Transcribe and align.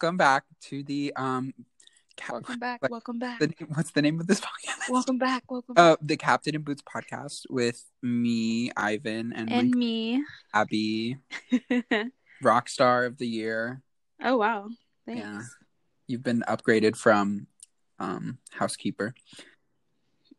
welcome 0.00 0.16
back 0.18 0.44
to 0.60 0.82
the 0.82 1.12
um. 1.16 1.54
Cap- 2.16 2.32
Welcome 2.32 2.58
back. 2.58 2.80
Welcome 2.90 3.18
back. 3.18 3.38
the 3.40 3.52
what's 3.74 3.90
the 3.90 4.00
name 4.00 4.18
of 4.20 4.26
this 4.26 4.40
podcast? 4.48 4.90
Welcome 4.90 5.18
back. 5.18 5.50
Welcome 5.50 5.74
back. 5.74 5.82
Uh, 5.92 5.96
the 6.00 6.16
Captain 6.16 6.54
in 6.54 6.62
Boots 6.62 6.82
podcast 6.82 7.42
with 7.50 7.82
me, 8.02 8.70
Ivan, 8.76 9.34
and, 9.34 9.52
and 9.52 9.70
me. 9.74 10.22
Abby, 10.54 11.18
rock 12.42 12.68
star 12.70 13.04
of 13.04 13.18
the 13.18 13.26
year. 13.26 13.82
oh 14.22 14.36
wow. 14.38 14.68
Thanks. 15.06 15.20
Yeah. 15.22 15.42
You've 16.08 16.22
been 16.22 16.42
upgraded 16.48 16.96
from 16.96 17.46
um 17.98 18.38
housekeeper. 18.50 19.14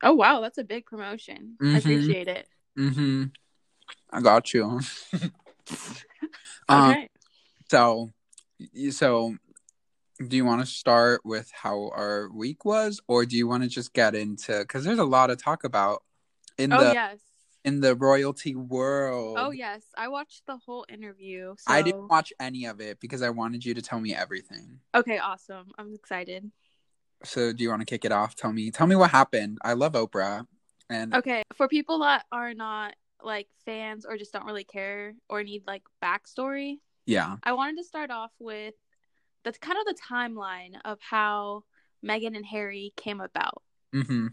Oh 0.03 0.13
wow, 0.13 0.41
that's 0.41 0.57
a 0.57 0.63
big 0.63 0.85
promotion. 0.87 1.57
Mhm. 1.61 1.75
I 1.75 1.77
appreciate 1.77 2.27
it. 2.27 2.47
Mm-hmm. 2.77 3.23
I 4.11 4.21
got 4.21 4.51
you. 4.53 4.63
um, 6.69 6.89
Okay. 6.91 7.09
so, 7.69 8.11
so, 8.89 9.35
do 10.25 10.35
you 10.35 10.45
want 10.45 10.61
to 10.61 10.65
start 10.65 11.21
with 11.23 11.51
how 11.51 11.91
our 11.95 12.29
week 12.33 12.65
was, 12.65 12.99
or 13.07 13.25
do 13.25 13.35
you 13.37 13.47
want 13.47 13.63
to 13.63 13.69
just 13.69 13.93
get 13.93 14.15
into? 14.15 14.59
Because 14.59 14.83
there's 14.83 14.99
a 14.99 15.05
lot 15.05 15.27
to 15.27 15.35
talk 15.35 15.63
about 15.63 16.03
in 16.57 16.73
oh 16.73 16.83
the 16.83 16.93
yes. 16.93 17.19
in 17.63 17.81
the 17.81 17.95
royalty 17.95 18.55
world. 18.55 19.37
Oh 19.39 19.51
yes. 19.51 19.83
I 19.95 20.07
watched 20.07 20.43
the 20.47 20.57
whole 20.57 20.85
interview. 20.89 21.55
So... 21.57 21.73
I 21.73 21.81
didn't 21.81 22.07
watch 22.07 22.33
any 22.39 22.65
of 22.65 22.81
it 22.81 22.99
because 22.99 23.21
I 23.21 23.29
wanted 23.29 23.63
you 23.63 23.73
to 23.75 23.81
tell 23.81 23.99
me 23.99 24.15
everything. 24.15 24.79
Okay, 24.95 25.19
awesome. 25.19 25.67
I'm 25.77 25.93
excited. 25.93 26.51
So, 27.23 27.51
do 27.51 27.63
you 27.63 27.69
want 27.69 27.81
to 27.81 27.85
kick 27.85 28.05
it 28.05 28.11
off? 28.11 28.35
Tell 28.35 28.53
me, 28.53 28.69
tell 28.69 28.85
me 28.85 28.95
what 28.95 29.09
happened. 29.09 29.57
I 29.63 29.73
love 29.73 29.93
Oprah, 29.93 30.45
and 30.89 31.15
Okay, 31.15 31.43
for 31.55 31.67
people 31.67 31.99
that 31.99 32.25
are 32.31 32.53
not 32.53 32.95
like 33.23 33.47
fans 33.65 34.05
or 34.05 34.17
just 34.17 34.31
don't 34.31 34.45
really 34.45 34.63
care 34.63 35.15
or 35.27 35.43
need 35.43 35.63
like 35.65 35.81
backstory, 36.03 36.77
yeah, 37.07 37.37
I 37.41 37.53
wanted 37.53 37.77
to 37.77 37.83
start 37.83 38.11
off 38.11 38.31
with 38.39 38.75
that's 39.47 39.57
kind 39.59 39.77
of 39.79 39.85
the 39.85 40.01
timeline 40.01 40.73
of 40.83 40.99
how 40.99 41.63
Meghan 42.05 42.35
and 42.35 42.45
Harry 42.45 42.91
came 42.97 43.21
about. 43.21 43.63
mm-hmm. 43.95 44.27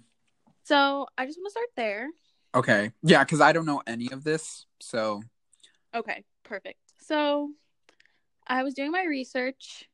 So 0.64 1.06
I 1.16 1.24
just 1.24 1.38
want 1.38 1.46
to 1.46 1.50
start 1.52 1.68
there. 1.76 2.08
okay, 2.52 2.90
yeah, 3.04 3.22
because 3.22 3.40
I 3.40 3.52
don't 3.52 3.64
know 3.64 3.80
any 3.86 4.10
of 4.10 4.24
this. 4.24 4.66
So, 4.80 5.22
Okay, 5.94 6.24
perfect. 6.42 6.80
So 7.00 7.50
I 8.48 8.64
was 8.64 8.74
doing 8.74 8.90
my 8.90 9.04
research 9.04 9.88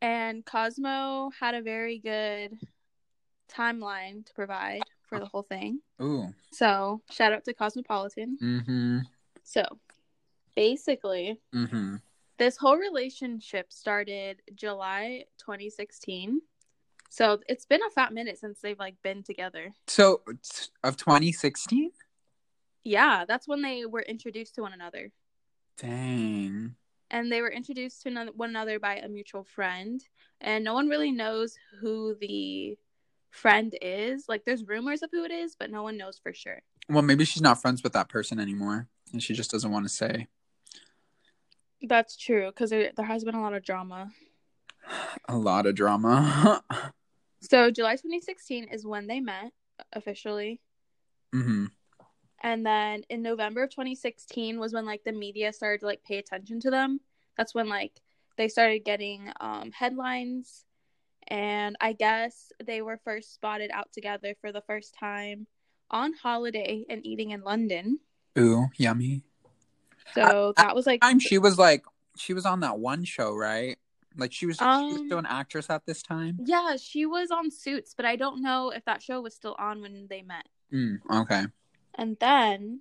and 0.00 0.44
Cosmo 0.46 1.32
had 1.40 1.56
a 1.56 1.62
very 1.62 1.98
good 1.98 2.56
timeline 3.52 4.24
to 4.26 4.32
provide 4.32 4.82
for 5.08 5.18
the 5.18 5.26
whole 5.26 5.42
thing. 5.42 5.80
ooh, 6.00 6.32
So 6.52 7.00
shout 7.10 7.32
out 7.32 7.44
to 7.46 7.52
Cosmopolitan. 7.52 8.38
mm-hmm, 8.40 8.98
So 9.42 9.64
basically, 10.54 11.40
mm-hmm. 11.52 11.96
This 12.38 12.56
whole 12.56 12.76
relationship 12.76 13.72
started 13.72 14.42
July 14.54 15.24
2016. 15.38 16.40
So 17.08 17.40
it's 17.48 17.64
been 17.66 17.80
a 17.86 17.90
fat 17.90 18.12
minute 18.12 18.38
since 18.38 18.60
they've 18.60 18.78
like 18.78 18.96
been 19.02 19.22
together. 19.22 19.72
So, 19.86 20.22
of 20.82 20.96
2016. 20.96 21.90
Yeah, 22.84 23.24
that's 23.26 23.48
when 23.48 23.62
they 23.62 23.86
were 23.86 24.02
introduced 24.02 24.54
to 24.56 24.62
one 24.62 24.72
another. 24.72 25.10
Dang. 25.78 26.74
and 27.10 27.30
they 27.30 27.42
were 27.42 27.50
introduced 27.50 28.02
to 28.02 28.10
one 28.34 28.50
another 28.50 28.78
by 28.80 28.96
a 28.96 29.08
mutual 29.08 29.44
friend 29.44 30.00
and 30.40 30.64
no 30.64 30.72
one 30.74 30.88
really 30.88 31.12
knows 31.12 31.54
who 31.80 32.16
the 32.20 32.78
friend 33.30 33.76
is 33.82 34.24
like 34.26 34.44
there's 34.46 34.64
rumors 34.64 35.02
of 35.02 35.10
who 35.12 35.22
it 35.24 35.30
is 35.30 35.54
but 35.58 35.70
no 35.70 35.82
one 35.82 35.98
knows 35.98 36.18
for 36.18 36.32
sure 36.32 36.62
Well, 36.88 37.02
maybe 37.02 37.26
she's 37.26 37.42
not 37.42 37.60
friends 37.60 37.82
with 37.82 37.92
that 37.92 38.08
person 38.08 38.40
anymore, 38.40 38.88
and 39.12 39.22
she 39.22 39.34
just 39.34 39.50
doesn't 39.50 39.70
want 39.70 39.84
to 39.84 39.90
say. 39.90 40.28
That's 41.82 42.16
true 42.16 42.46
because 42.46 42.70
there, 42.70 42.92
there 42.96 43.06
has 43.06 43.24
been 43.24 43.34
a 43.34 43.42
lot 43.42 43.54
of 43.54 43.64
drama. 43.64 44.10
A 45.28 45.36
lot 45.36 45.66
of 45.66 45.74
drama. 45.74 46.62
so 47.40 47.70
july 47.70 47.92
2016 47.92 48.68
is 48.68 48.86
when 48.86 49.06
they 49.06 49.20
met 49.20 49.52
officially. 49.92 50.60
Hmm 51.32 51.66
and 52.42 52.64
then 52.64 53.02
in 53.08 53.22
november 53.22 53.64
of 53.64 53.70
2016 53.70 54.58
was 54.58 54.72
when 54.72 54.86
like 54.86 55.04
the 55.04 55.12
media 55.12 55.52
started 55.52 55.80
to 55.80 55.86
like 55.86 56.02
pay 56.04 56.18
attention 56.18 56.60
to 56.60 56.70
them. 56.70 57.00
That's 57.36 57.54
when 57.54 57.68
like 57.68 58.00
they 58.36 58.48
started 58.48 58.84
getting 58.84 59.32
um 59.40 59.72
headlines. 59.72 60.64
And 61.28 61.76
i 61.80 61.92
guess 61.92 62.52
they 62.64 62.82
were 62.82 63.00
first 63.02 63.34
spotted 63.34 63.70
out 63.72 63.92
together 63.92 64.34
for 64.40 64.52
the 64.52 64.62
first 64.62 64.94
time 64.98 65.46
on 65.90 66.12
holiday 66.12 66.84
and 66.88 67.04
eating 67.04 67.30
in 67.30 67.42
london. 67.42 67.98
Ooh, 68.38 68.66
yummy. 68.76 69.24
So 70.14 70.52
that 70.56 70.74
was 70.74 70.86
like 70.86 71.00
Time 71.02 71.18
she 71.18 71.38
was 71.38 71.58
like, 71.58 71.84
she 72.16 72.32
was 72.34 72.46
on 72.46 72.60
that 72.60 72.78
one 72.78 73.04
show, 73.04 73.34
right? 73.34 73.76
Like 74.16 74.32
she 74.32 74.46
was, 74.46 74.56
she 74.56 74.64
was 74.64 74.72
Um, 75.00 75.06
still 75.06 75.18
an 75.18 75.26
actress 75.26 75.68
at 75.68 75.84
this 75.86 76.02
time. 76.02 76.38
yeah 76.44 76.76
she 76.80 77.04
was 77.06 77.30
on 77.30 77.50
suits 77.50 77.92
but 77.94 78.06
i 78.06 78.16
don't 78.16 78.40
know 78.42 78.70
if 78.70 78.84
that 78.86 79.02
show 79.02 79.20
was 79.20 79.34
still 79.34 79.54
on 79.58 79.80
when 79.82 80.06
they 80.08 80.22
met 80.22 80.46
Mm, 80.72 81.00
okay. 81.10 81.44
and 81.94 82.16
then 82.18 82.80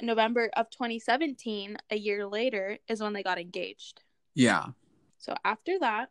november 0.00 0.50
of 0.56 0.68
2017 0.70 1.76
a 1.90 1.96
year 1.96 2.26
later 2.26 2.78
is 2.88 3.00
when 3.00 3.12
they 3.12 3.22
got 3.22 3.38
engaged 3.38 4.02
Yeah. 4.34 4.66
So 5.18 5.34
after 5.44 5.78
that, 5.78 6.10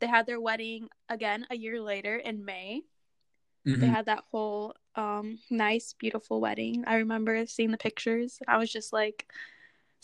they 0.00 0.08
had 0.08 0.26
their 0.26 0.40
wedding 0.40 0.88
again 1.08 1.46
a 1.50 1.56
year 1.56 1.80
later 1.80 2.16
in 2.16 2.44
May. 2.44 2.82
Mhm. 3.64 3.80
They 3.80 3.86
had 3.86 4.06
that 4.06 4.24
whole 4.32 4.74
um 4.96 5.38
nice, 5.50 5.94
beautiful 5.94 6.40
wedding. 6.40 6.82
I 6.86 6.96
remember 6.96 7.46
seeing 7.46 7.70
the 7.70 7.78
pictures. 7.78 8.40
I 8.48 8.56
was 8.58 8.72
just 8.72 8.92
like 8.92 9.30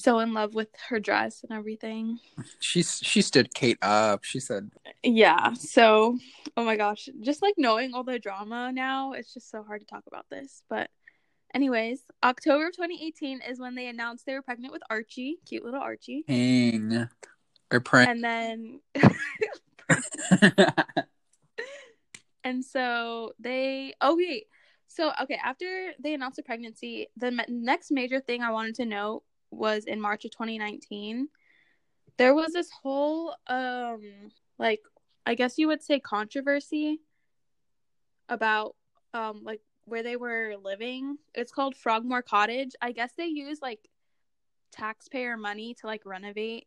so 0.01 0.19
in 0.21 0.33
love 0.33 0.55
with 0.55 0.69
her 0.89 0.99
dress 0.99 1.43
and 1.43 1.57
everything. 1.57 2.19
She 2.59 2.83
she 2.83 3.23
stood 3.23 3.55
Kate 3.55 3.79
up. 3.83 4.25
She 4.25 4.41
said, 4.41 4.71
Yeah. 5.03 5.53
So, 5.55 6.19
oh 6.57 6.65
my 6.65 6.77
gosh, 6.77 7.09
just 7.21 7.43
like 7.43 7.55
knowing 7.59 7.95
all 7.95 8.05
the 8.05 8.19
drama 8.19 8.73
now, 8.73 9.13
it's 9.13 9.35
just 9.35 9.51
so 9.51 9.63
hard 9.63 9.81
to 9.81 9.87
talk 9.87 10.05
about 10.07 10.27
this. 10.31 10.63
But 10.69 10.91
anyways, 11.55 12.03
October 12.23 12.69
of 12.69 12.77
2018 12.77 13.43
is 13.49 13.61
when 13.61 13.75
they 13.75 13.89
announced 13.89 14.25
they 14.27 14.35
were 14.35 14.43
pregnant 14.43 14.73
with 14.73 14.83
Archie, 14.89 15.39
cute 15.47 15.65
little 15.65 15.81
Archie. 15.81 16.25
"Hang 16.27 17.09
or 17.71 17.81
pray." 17.81 18.07
And 18.07 18.25
then 18.25 18.81
And 22.43 22.65
so 22.65 23.33
they, 23.39 23.95
oh 24.01 24.17
wait, 24.17 24.47
so 24.89 25.13
okay, 25.23 25.39
after 25.45 25.93
they 26.03 26.15
announced 26.15 26.37
the 26.37 26.43
pregnancy, 26.43 27.09
the 27.17 27.45
next 27.49 27.91
major 27.91 28.21
thing 28.21 28.43
I 28.43 28.51
wanted 28.51 28.77
to 28.77 28.87
know 28.87 29.23
was 29.51 29.85
in 29.85 30.01
March 30.01 30.25
of 30.25 30.31
2019. 30.31 31.29
There 32.17 32.35
was 32.35 32.53
this 32.53 32.71
whole, 32.83 33.35
um, 33.47 34.31
like, 34.59 34.81
I 35.27 35.35
guess 35.35 35.59
you 35.59 35.69
would 35.69 35.83
say 35.83 36.01
controversy 36.01 37.01
about, 38.29 38.77
um, 39.15 39.43
like 39.45 39.61
where 39.85 40.03
they 40.03 40.17
were 40.17 40.55
living. 40.63 41.19
It's 41.35 41.53
called 41.53 41.75
Frogmore 41.75 42.23
Cottage. 42.23 42.73
I 42.81 42.93
guess 42.93 43.13
they 43.17 43.27
use 43.27 43.61
like 43.63 43.89
taxpayer 44.73 45.37
money 45.37 45.75
to 45.81 45.87
like 45.87 46.03
renovate 46.05 46.67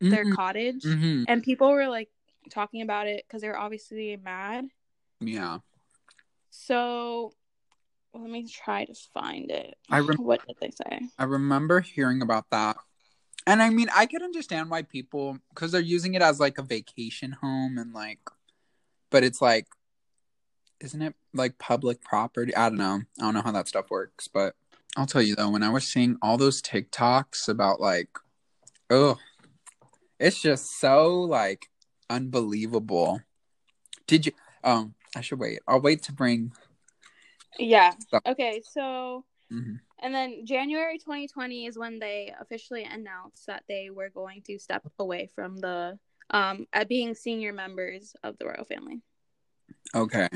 their 0.00 0.24
Mhm, 0.24 0.34
cottage, 0.34 0.82
mhm. 0.84 1.24
and 1.28 1.42
people 1.42 1.70
were 1.70 1.86
like 1.88 2.10
talking 2.50 2.82
about 2.82 3.06
it 3.06 3.24
because 3.26 3.42
they 3.42 3.48
were 3.48 3.58
obviously 3.58 4.16
mad. 4.16 4.68
Yeah. 5.20 5.58
So 6.50 7.34
let 8.14 8.30
me 8.30 8.46
try 8.46 8.84
to 8.84 8.94
find 9.14 9.50
it. 9.50 9.76
I 9.90 9.98
rem- 9.98 10.18
what 10.18 10.46
did 10.46 10.56
they 10.60 10.70
say? 10.70 11.08
I 11.18 11.24
remember 11.24 11.80
hearing 11.80 12.22
about 12.22 12.50
that. 12.50 12.76
And 13.46 13.62
I 13.62 13.70
mean, 13.70 13.88
I 13.94 14.06
can 14.06 14.22
understand 14.22 14.70
why 14.70 14.82
people, 14.82 15.38
because 15.50 15.72
they're 15.72 15.80
using 15.80 16.14
it 16.14 16.22
as 16.22 16.38
like 16.38 16.58
a 16.58 16.62
vacation 16.62 17.32
home 17.32 17.78
and 17.78 17.92
like, 17.92 18.20
but 19.10 19.24
it's 19.24 19.42
like, 19.42 19.66
isn't 20.80 21.02
it 21.02 21.14
like 21.34 21.58
public 21.58 22.02
property? 22.02 22.54
I 22.54 22.68
don't 22.68 22.78
know. 22.78 23.02
I 23.18 23.22
don't 23.22 23.34
know 23.34 23.42
how 23.42 23.52
that 23.52 23.68
stuff 23.68 23.90
works, 23.90 24.28
but 24.28 24.54
I'll 24.96 25.06
tell 25.06 25.22
you 25.22 25.34
though, 25.34 25.50
when 25.50 25.62
I 25.62 25.70
was 25.70 25.88
seeing 25.88 26.18
all 26.22 26.36
those 26.36 26.62
TikToks 26.62 27.48
about 27.48 27.80
like, 27.80 28.10
oh, 28.90 29.18
it's 30.20 30.40
just 30.40 30.78
so 30.78 31.20
like 31.20 31.66
unbelievable. 32.10 33.22
Did 34.06 34.26
you, 34.26 34.32
um, 34.62 34.94
I 35.16 35.20
should 35.20 35.38
wait. 35.38 35.60
I'll 35.66 35.80
wait 35.80 36.02
to 36.04 36.12
bring, 36.12 36.52
Yeah. 37.58 37.92
Okay, 38.26 38.62
so 38.64 39.24
Mhm. 39.50 39.80
and 39.98 40.14
then 40.14 40.46
January 40.46 40.98
2020 40.98 41.66
is 41.66 41.76
when 41.78 41.98
they 41.98 42.32
officially 42.40 42.84
announced 42.84 43.46
that 43.46 43.64
they 43.68 43.90
were 43.90 44.08
going 44.10 44.42
to 44.42 44.58
step 44.58 44.86
away 44.98 45.26
from 45.34 45.56
the 45.58 45.98
um 46.30 46.66
at 46.72 46.88
being 46.88 47.14
senior 47.14 47.52
members 47.52 48.14
of 48.22 48.38
the 48.38 48.46
royal 48.46 48.64
family. 48.64 49.02
okay. 49.94 50.28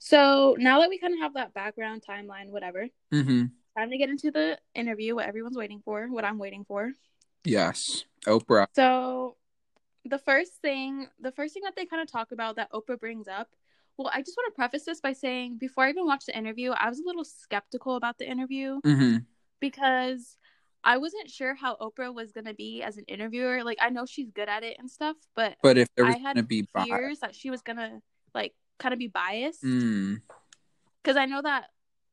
So 0.00 0.56
now 0.58 0.80
that 0.80 0.88
we 0.88 0.98
kind 0.98 1.14
of 1.14 1.20
have 1.20 1.34
that 1.34 1.54
background 1.54 2.02
timeline, 2.08 2.50
whatever, 2.50 2.88
Mm-hmm. 3.12 3.46
time 3.76 3.90
to 3.90 3.98
get 3.98 4.10
into 4.10 4.30
the 4.30 4.58
interview. 4.74 5.14
What 5.14 5.26
everyone's 5.26 5.56
waiting 5.56 5.80
for, 5.84 6.06
what 6.08 6.24
I'm 6.24 6.38
waiting 6.38 6.64
for. 6.64 6.92
Yes. 7.44 8.04
Oprah. 8.26 8.66
So 8.74 9.36
the 10.04 10.18
first 10.18 10.54
thing, 10.62 11.08
the 11.20 11.32
first 11.32 11.54
thing 11.54 11.62
that 11.64 11.74
they 11.76 11.86
kind 11.86 12.02
of 12.02 12.10
talk 12.10 12.32
about 12.32 12.56
that 12.56 12.70
Oprah 12.72 12.98
brings 12.98 13.28
up. 13.28 13.48
Well, 13.98 14.10
I 14.14 14.22
just 14.22 14.36
want 14.36 14.54
to 14.54 14.56
preface 14.56 14.84
this 14.84 15.00
by 15.00 15.12
saying 15.12 15.58
before 15.58 15.84
I 15.84 15.90
even 15.90 16.06
watched 16.06 16.26
the 16.26 16.38
interview, 16.38 16.70
I 16.70 16.88
was 16.88 17.00
a 17.00 17.04
little 17.04 17.24
skeptical 17.24 17.96
about 17.96 18.18
the 18.18 18.30
interview 18.30 18.80
Mm-hmm. 18.86 19.18
because 19.60 20.38
I 20.84 20.98
wasn't 20.98 21.28
sure 21.28 21.56
how 21.56 21.76
Oprah 21.76 22.14
was 22.14 22.30
gonna 22.30 22.54
be 22.54 22.80
as 22.82 22.96
an 22.96 23.04
interviewer. 23.08 23.64
Like 23.64 23.78
I 23.80 23.90
know 23.90 24.06
she's 24.06 24.30
good 24.30 24.48
at 24.48 24.62
it 24.62 24.76
and 24.78 24.88
stuff, 24.88 25.16
but 25.34 25.56
But 25.62 25.76
if 25.76 25.88
there 25.96 26.06
was 26.06 26.14
I 26.14 26.18
had 26.18 26.34
gonna 26.36 26.46
be 26.46 26.68
fears 26.84 27.18
that 27.18 27.34
she 27.34 27.50
was 27.50 27.60
gonna 27.62 28.00
like 28.34 28.54
kind 28.78 28.92
of 28.92 29.00
be 29.00 29.08
biased 29.08 29.64
Mm, 29.64 30.20
because 31.02 31.16
I 31.16 31.26
know 31.26 31.42
that 31.42 31.70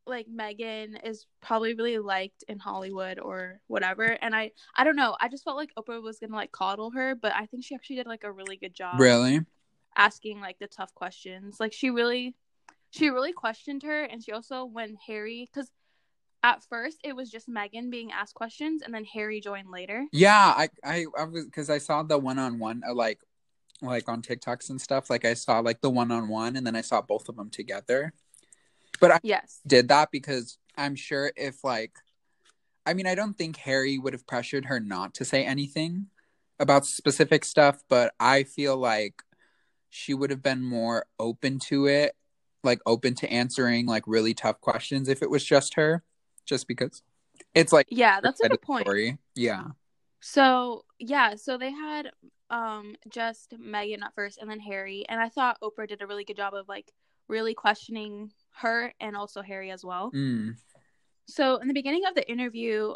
like 0.08 0.28
Meghan 0.28 0.98
is 1.08 1.28
probably 1.42 1.76
really 1.76 2.00
liked 2.00 2.44
in 2.48 2.58
Hollywood 2.60 3.20
or 3.20 3.60
whatever, 3.68 4.04
and 4.22 4.36
I 4.36 4.52
I 4.76 4.84
don't 4.84 4.96
know. 4.96 5.16
I 5.22 5.28
just 5.30 5.44
felt 5.44 5.58
like 5.58 5.72
Oprah 5.78 6.02
was 6.02 6.18
gonna 6.18 6.36
like 6.36 6.52
coddle 6.52 6.92
her, 6.92 7.14
but 7.14 7.34
I 7.36 7.46
think 7.46 7.64
she 7.64 7.76
actually 7.76 7.98
did 7.98 8.08
like 8.08 8.24
a 8.24 8.32
really 8.32 8.58
good 8.58 8.74
job 8.74 9.00
really? 9.00 9.42
Asking 9.96 10.42
like 10.42 10.60
the 10.60 10.68
tough 10.68 10.94
questions. 10.94 11.58
Like 11.60 11.74
she 11.74 11.90
really, 11.90 12.36
she 12.92 13.10
really 13.10 13.34
questioned 13.34 13.84
her, 13.84 14.04
and 14.04 14.24
she 14.24 14.32
also 14.32 14.66
when 14.66 14.98
Harry 15.08 15.50
because. 15.54 15.70
At 16.44 16.64
first, 16.64 17.00
it 17.04 17.16
was 17.16 17.32
just 17.32 17.50
Meghan 17.50 17.90
being 17.90 18.12
asked 18.12 18.36
questions, 18.36 18.84
and 18.84 18.94
then 18.94 19.04
Harry 19.04 19.42
joined 19.42 19.72
later. 19.72 20.06
Yeah, 20.12 20.54
I 20.56 20.70
I, 20.84 21.06
I 21.18 21.24
was 21.24 21.44
because 21.46 21.72
I 21.72 21.80
saw 21.80 22.04
the 22.04 22.20
one 22.20 22.38
on 22.38 22.60
one 22.60 22.84
like 22.94 23.20
like 23.82 24.08
on 24.08 24.22
TikToks 24.22 24.70
and 24.70 24.80
stuff. 24.80 25.10
Like 25.10 25.26
I 25.26 25.34
saw 25.34 25.58
like 25.62 25.82
the 25.82 25.90
one 25.90 26.12
on 26.12 26.28
one, 26.28 26.56
and 26.56 26.68
then 26.68 26.76
I 26.76 26.82
saw 26.82 27.02
both 27.02 27.30
of 27.30 27.36
them 27.36 27.50
together. 27.50 28.14
But 29.00 29.10
I 29.10 29.20
Yes. 29.24 29.60
did 29.66 29.88
that 29.88 30.12
because 30.12 30.60
I'm 30.78 30.96
sure 30.96 31.32
if 31.36 31.64
like, 31.64 31.94
I 32.86 32.94
mean, 32.94 33.08
I 33.08 33.16
don't 33.16 33.36
think 33.36 33.58
Harry 33.58 33.98
would 33.98 34.14
have 34.14 34.28
pressured 34.28 34.66
her 34.66 34.80
not 34.80 35.16
to 35.16 35.26
say 35.26 35.44
anything 35.44 36.08
about 36.60 36.86
specific 36.86 37.44
stuff, 37.44 37.84
but 37.90 38.14
I 38.20 38.44
feel 38.44 38.78
like 38.78 39.24
she 39.96 40.14
would 40.14 40.30
have 40.30 40.44
been 40.44 40.62
more 40.62 41.06
open 41.20 41.58
to 41.58 41.86
it, 41.86 42.18
like 42.64 42.82
open 42.86 43.16
to 43.16 43.32
answering 43.32 43.86
like 43.86 44.04
really 44.06 44.34
tough 44.34 44.60
questions 44.60 45.08
if 45.08 45.22
it 45.24 45.30
was 45.30 45.44
just 45.44 45.76
her, 45.76 46.04
just 46.46 46.68
because 46.68 47.02
it's 47.54 47.72
like 47.72 47.88
Yeah, 47.90 48.20
that's 48.20 48.42
a 48.42 48.50
good 48.50 48.62
point. 48.62 48.86
story. 48.86 49.18
Yeah. 49.36 49.64
So 50.20 50.84
yeah, 51.00 51.36
so 51.36 51.58
they 51.58 51.72
had 51.72 52.12
um 52.50 52.96
just 53.10 53.54
Meghan 53.58 54.04
at 54.04 54.14
first 54.16 54.38
and 54.40 54.52
then 54.52 54.60
Harry, 54.60 55.06
and 55.08 55.22
I 55.22 55.30
thought 55.30 55.62
Oprah 55.64 55.88
did 55.88 56.02
a 56.02 56.08
really 56.08 56.26
good 56.26 56.38
job 56.38 56.54
of 56.54 56.68
like 56.68 56.92
really 57.30 57.54
questioning 57.54 58.32
her 58.56 58.94
and 59.00 59.16
also 59.16 59.42
Harry 59.42 59.72
as 59.72 59.86
well. 59.86 60.12
Mm. 60.14 60.56
So 61.28 61.56
in 61.58 61.70
the 61.70 61.74
beginning 61.74 62.06
of 62.06 62.16
the 62.16 62.30
interview, 62.30 62.96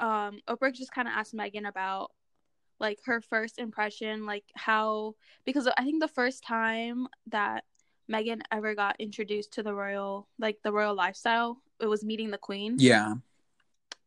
um 0.00 0.40
Oprah 0.48 0.74
just 0.74 0.90
kind 0.92 1.06
of 1.06 1.14
asked 1.16 1.32
Meghan 1.32 1.68
about 1.68 2.10
like 2.80 2.98
her 3.04 3.20
first 3.20 3.58
impression, 3.58 4.26
like 4.26 4.44
how 4.54 5.14
because 5.44 5.68
I 5.78 5.84
think 5.84 6.00
the 6.00 6.08
first 6.08 6.42
time 6.42 7.06
that 7.28 7.64
Meghan 8.10 8.40
ever 8.50 8.74
got 8.74 8.96
introduced 8.98 9.52
to 9.52 9.62
the 9.62 9.74
royal 9.74 10.26
like 10.38 10.58
the 10.64 10.72
royal 10.72 10.94
lifestyle, 10.94 11.60
it 11.78 11.86
was 11.86 12.04
meeting 12.04 12.30
the 12.30 12.38
queen. 12.38 12.76
Yeah. 12.78 13.14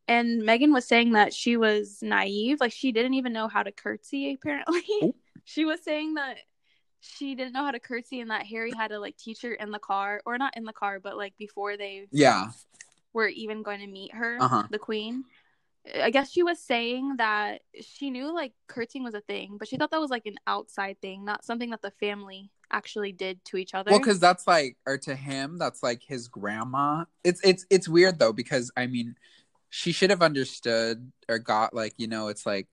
and 0.08 0.42
Meghan 0.42 0.74
was 0.74 0.86
saying 0.86 1.14
that 1.14 1.34
she 1.34 1.56
was 1.56 2.00
naive, 2.02 2.60
like 2.60 2.74
she 2.74 2.92
didn't 2.92 3.14
even 3.14 3.32
know 3.32 3.48
how 3.48 3.64
to 3.64 3.72
curtsy. 3.72 4.34
Apparently, 4.34 4.82
Oh. 5.02 5.16
she 5.46 5.64
was 5.66 5.82
saying 5.84 6.16
that 6.16 6.38
she 7.00 7.36
didn't 7.36 7.54
know 7.54 7.64
how 7.64 7.72
to 7.72 7.80
curtsy, 7.80 8.20
and 8.22 8.32
that 8.32 8.46
Harry 8.48 8.72
had 8.76 8.90
to 8.90 9.00
like 9.00 9.18
teach 9.18 9.42
her 9.44 9.54
in 9.54 9.72
the 9.72 9.80
car, 9.80 10.22
or 10.26 10.38
not 10.38 10.56
in 10.58 10.64
the 10.66 10.74
car, 10.74 11.00
but 11.00 11.16
like 11.18 11.38
before 11.38 11.78
they 11.78 12.08
Yeah. 12.12 12.50
were 13.14 13.28
even 13.28 13.62
going 13.62 13.80
to 13.82 13.88
meet 13.88 14.14
her, 14.14 14.38
Uh-huh. 14.42 14.64
the 14.70 14.80
queen. 14.80 15.24
I 16.02 16.12
guess 16.12 16.32
she 16.32 16.44
was 16.44 16.60
saying 16.60 17.16
that 17.18 17.62
she 17.82 18.10
knew 18.10 18.34
like 18.34 18.54
curtsying 18.68 19.04
was 19.04 19.14
a 19.14 19.22
thing, 19.22 19.58
but 19.58 19.68
she 19.68 19.78
thought 19.78 19.92
that 19.92 20.00
was 20.00 20.12
like 20.12 20.26
an 20.26 20.36
outside 20.48 21.02
thing, 21.02 21.26
not 21.26 21.44
something 21.44 21.72
that 21.72 21.82
the 21.82 21.92
family 21.92 22.52
actually 22.72 23.12
did 23.12 23.44
to 23.46 23.58
each 23.58 23.74
other. 23.74 23.92
Well, 23.92 24.00
because 24.00 24.20
that's 24.20 24.48
like, 24.48 24.78
or 24.86 24.98
to 25.00 25.16
him, 25.16 25.58
that's 25.58 25.84
like 25.84 26.02
his 26.02 26.28
grandma. 26.30 27.06
It's 27.24 27.42
it's 27.44 27.66
it's 27.70 27.90
weird 27.90 28.18
though 28.18 28.34
because 28.34 28.72
I 28.78 28.88
mean, 28.88 29.16
she 29.70 29.92
should 29.92 30.12
have 30.12 30.22
understood 30.22 31.12
or 31.28 31.40
got 31.40 31.74
like 31.74 31.96
you 31.98 32.08
know 32.08 32.28
it's 32.28 32.46
like 32.46 32.70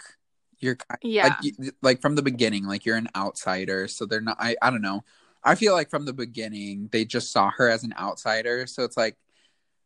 you're 0.59 0.77
yeah, 1.03 1.29
like 1.29 1.37
you, 1.43 1.73
like 1.81 2.01
from 2.03 2.15
the 2.15 2.23
beginning 2.23 2.67
like 2.67 2.85
you're 2.85 2.97
an 2.97 3.09
outsider 3.17 3.89
so 3.89 4.05
they're 4.05 4.21
not 4.21 4.37
I 4.39 4.55
I 4.61 4.71
don't 4.71 4.83
know 4.83 5.03
I 5.43 5.55
feel 5.55 5.73
like 5.73 5.89
from 5.89 6.05
the 6.05 6.13
beginning 6.13 6.91
they 6.93 7.07
just 7.07 7.33
saw 7.33 7.51
her 7.57 7.71
as 7.71 7.85
an 7.85 7.95
outsider 7.99 8.67
so 8.67 8.85
it's 8.85 8.99
like 8.99 9.17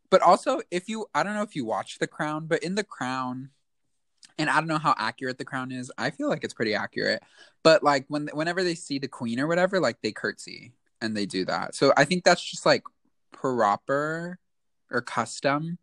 but 0.09 0.21
also 0.21 0.61
if 0.71 0.87
you 0.89 1.07
I 1.13 1.23
don't 1.23 1.33
know 1.35 1.41
if 1.43 1.55
you 1.55 1.65
watch 1.65 1.99
The 1.99 2.07
Crown 2.07 2.47
but 2.47 2.63
in 2.63 2.75
The 2.75 2.83
Crown 2.83 3.49
and 4.37 4.49
I 4.49 4.55
don't 4.55 4.67
know 4.67 4.77
how 4.77 4.95
accurate 4.97 5.37
The 5.37 5.45
Crown 5.45 5.71
is 5.71 5.91
I 5.97 6.09
feel 6.09 6.29
like 6.29 6.43
it's 6.43 6.53
pretty 6.53 6.75
accurate 6.75 7.23
but 7.63 7.83
like 7.83 8.05
when 8.07 8.29
whenever 8.33 8.63
they 8.63 8.75
see 8.75 8.99
the 8.99 9.07
queen 9.07 9.39
or 9.39 9.47
whatever 9.47 9.79
like 9.79 10.01
they 10.01 10.11
curtsy 10.11 10.73
and 11.01 11.15
they 11.15 11.25
do 11.25 11.45
that 11.45 11.75
so 11.75 11.93
I 11.97 12.05
think 12.05 12.23
that's 12.23 12.43
just 12.43 12.65
like 12.65 12.83
proper 13.31 14.39
or 14.91 15.01
custom 15.01 15.77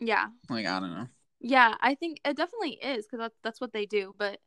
yeah. 0.00 0.26
like 0.50 0.66
I 0.66 0.80
don't 0.80 0.94
know 0.94 1.08
Yeah, 1.40 1.74
I 1.80 1.94
think 1.94 2.20
it 2.24 2.36
definitely 2.36 2.78
is 2.82 3.06
because 3.06 3.18
that's 3.18 3.38
that's 3.42 3.60
what 3.60 3.72
they 3.72 3.86
do. 3.86 4.14
But 4.18 4.40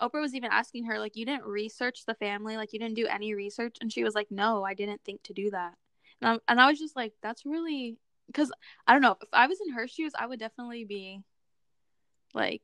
Oprah 0.00 0.20
was 0.20 0.34
even 0.34 0.50
asking 0.52 0.84
her 0.86 0.98
like, 1.00 1.16
"You 1.16 1.26
didn't 1.26 1.44
research 1.44 2.04
the 2.06 2.14
family, 2.14 2.56
like 2.56 2.72
you 2.72 2.78
didn't 2.78 2.96
do 2.96 3.06
any 3.06 3.34
research," 3.34 3.76
and 3.80 3.92
she 3.92 4.04
was 4.04 4.14
like, 4.14 4.30
"No, 4.30 4.64
I 4.64 4.74
didn't 4.74 5.02
think 5.04 5.22
to 5.24 5.32
do 5.32 5.50
that." 5.50 5.74
And 6.20 6.30
I, 6.30 6.38
and 6.52 6.60
I 6.60 6.68
was 6.70 6.78
just 6.78 6.96
like, 6.96 7.12
"That's 7.22 7.44
really 7.44 7.98
because 8.26 8.52
I 8.86 8.92
don't 8.92 9.02
know 9.02 9.16
if 9.20 9.28
I 9.32 9.46
was 9.46 9.58
in 9.66 9.74
her 9.74 9.88
shoes, 9.88 10.12
I 10.18 10.26
would 10.26 10.38
definitely 10.38 10.84
be 10.84 11.20
like, 12.34 12.62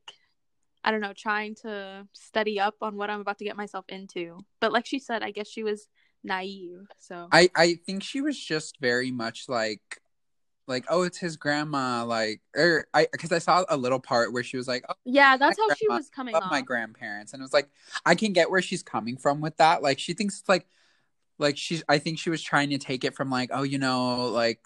I 0.83 0.91
don't 0.91 1.01
know, 1.01 1.13
trying 1.15 1.55
to 1.63 2.07
study 2.13 2.59
up 2.59 2.75
on 2.81 2.95
what 2.95 3.09
I'm 3.09 3.21
about 3.21 3.37
to 3.39 3.45
get 3.45 3.55
myself 3.55 3.85
into." 3.89 4.39
But 4.59 4.71
like 4.73 4.85
she 4.85 4.99
said, 4.99 5.23
I 5.23 5.31
guess 5.31 5.47
she 5.47 5.63
was 5.63 5.87
naive. 6.23 6.87
So 6.99 7.27
I 7.31 7.49
I 7.55 7.75
think 7.85 8.03
she 8.03 8.21
was 8.21 8.37
just 8.37 8.79
very 8.79 9.11
much 9.11 9.45
like 9.47 10.01
like 10.67 10.85
oh 10.89 11.03
it's 11.03 11.17
his 11.17 11.35
grandma 11.37 12.05
like 12.05 12.41
or 12.55 12.87
I 12.93 13.07
because 13.11 13.31
I 13.31 13.39
saw 13.39 13.65
a 13.67 13.77
little 13.77 13.99
part 13.99 14.31
where 14.31 14.43
she 14.43 14.57
was 14.57 14.67
like 14.67 14.85
oh 14.89 14.93
yeah, 15.05 15.37
that's 15.37 15.57
how 15.57 15.73
she 15.75 15.87
was 15.87 16.09
coming 16.09 16.35
off. 16.35 16.51
my 16.51 16.61
grandparents 16.61 17.33
and 17.33 17.41
it 17.41 17.43
was 17.43 17.53
like 17.53 17.69
I 18.05 18.15
can 18.15 18.33
get 18.33 18.49
where 18.49 18.61
she's 18.61 18.83
coming 18.83 19.17
from 19.17 19.41
with 19.41 19.57
that 19.57 19.81
like 19.81 19.99
she 19.99 20.13
thinks 20.13 20.39
it's 20.39 20.49
like 20.49 20.67
like 21.39 21.57
she's 21.57 21.83
I 21.89 21.97
think 21.97 22.19
she 22.19 22.29
was 22.29 22.41
trying 22.41 22.69
to 22.69 22.77
take 22.77 23.03
it 23.03 23.15
from 23.15 23.29
like 23.29 23.49
oh 23.51 23.63
you 23.63 23.79
know 23.79 24.27
like 24.27 24.59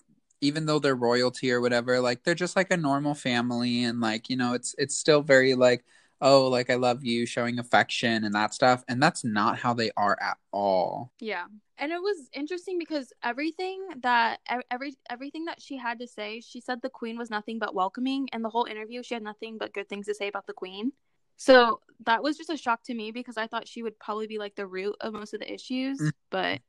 even 0.46 0.66
though 0.66 0.80
they're 0.80 0.96
royalty 1.10 1.52
or 1.52 1.60
whatever 1.62 2.00
like 2.00 2.24
they're 2.24 2.36
just 2.46 2.56
like 2.56 2.72
a 2.72 2.78
normal 2.78 3.14
family 3.14 3.84
and 3.84 4.00
like 4.00 4.30
you 4.30 4.38
know 4.38 4.54
it's 4.54 4.74
it's 4.78 4.96
still 4.98 5.22
very 5.22 5.54
like 5.56 5.84
oh 6.22 6.48
like 6.48 6.70
I 6.70 6.76
love 6.76 7.04
you 7.04 7.26
showing 7.26 7.60
affection 7.60 8.24
and 8.24 8.34
that 8.36 8.54
stuff 8.54 8.84
and 8.88 9.02
that's 9.04 9.24
not 9.24 9.58
how 9.60 9.74
they 9.74 9.92
are 9.98 10.18
at 10.22 10.38
all 10.52 11.12
Yeah. 11.20 11.46
And 11.78 11.92
it 11.92 12.02
was 12.10 12.30
interesting 12.32 12.78
because 12.80 13.12
everything 13.22 13.80
that 14.00 14.40
every 14.72 14.96
everything 15.10 15.44
that 15.50 15.62
she 15.62 15.76
had 15.76 16.00
to 16.00 16.08
say, 16.08 16.40
she 16.40 16.62
said 16.62 16.78
the 16.82 16.90
queen 16.90 17.18
was 17.18 17.30
nothing 17.30 17.60
but 17.60 17.76
welcoming 17.76 18.30
and 18.32 18.42
the 18.46 18.50
whole 18.50 18.64
interview 18.64 19.04
she 19.04 19.14
had 19.14 19.24
nothing 19.24 19.58
but 19.58 19.74
good 19.74 19.90
things 19.90 20.06
to 20.06 20.14
say 20.16 20.30
about 20.30 20.48
the 20.48 20.54
queen. 20.54 20.94
So 21.36 21.82
that 22.06 22.24
was 22.24 22.38
just 22.38 22.50
a 22.50 22.56
shock 22.56 22.82
to 22.84 22.94
me 22.94 23.12
because 23.12 23.36
I 23.36 23.48
thought 23.48 23.68
she 23.68 23.84
would 23.84 24.00
probably 24.00 24.26
be 24.26 24.38
like 24.38 24.56
the 24.56 24.66
root 24.78 24.96
of 25.02 25.12
most 25.12 25.34
of 25.34 25.42
the 25.42 25.54
issues, 25.54 26.00
Mm. 26.00 26.12
but 26.30 26.62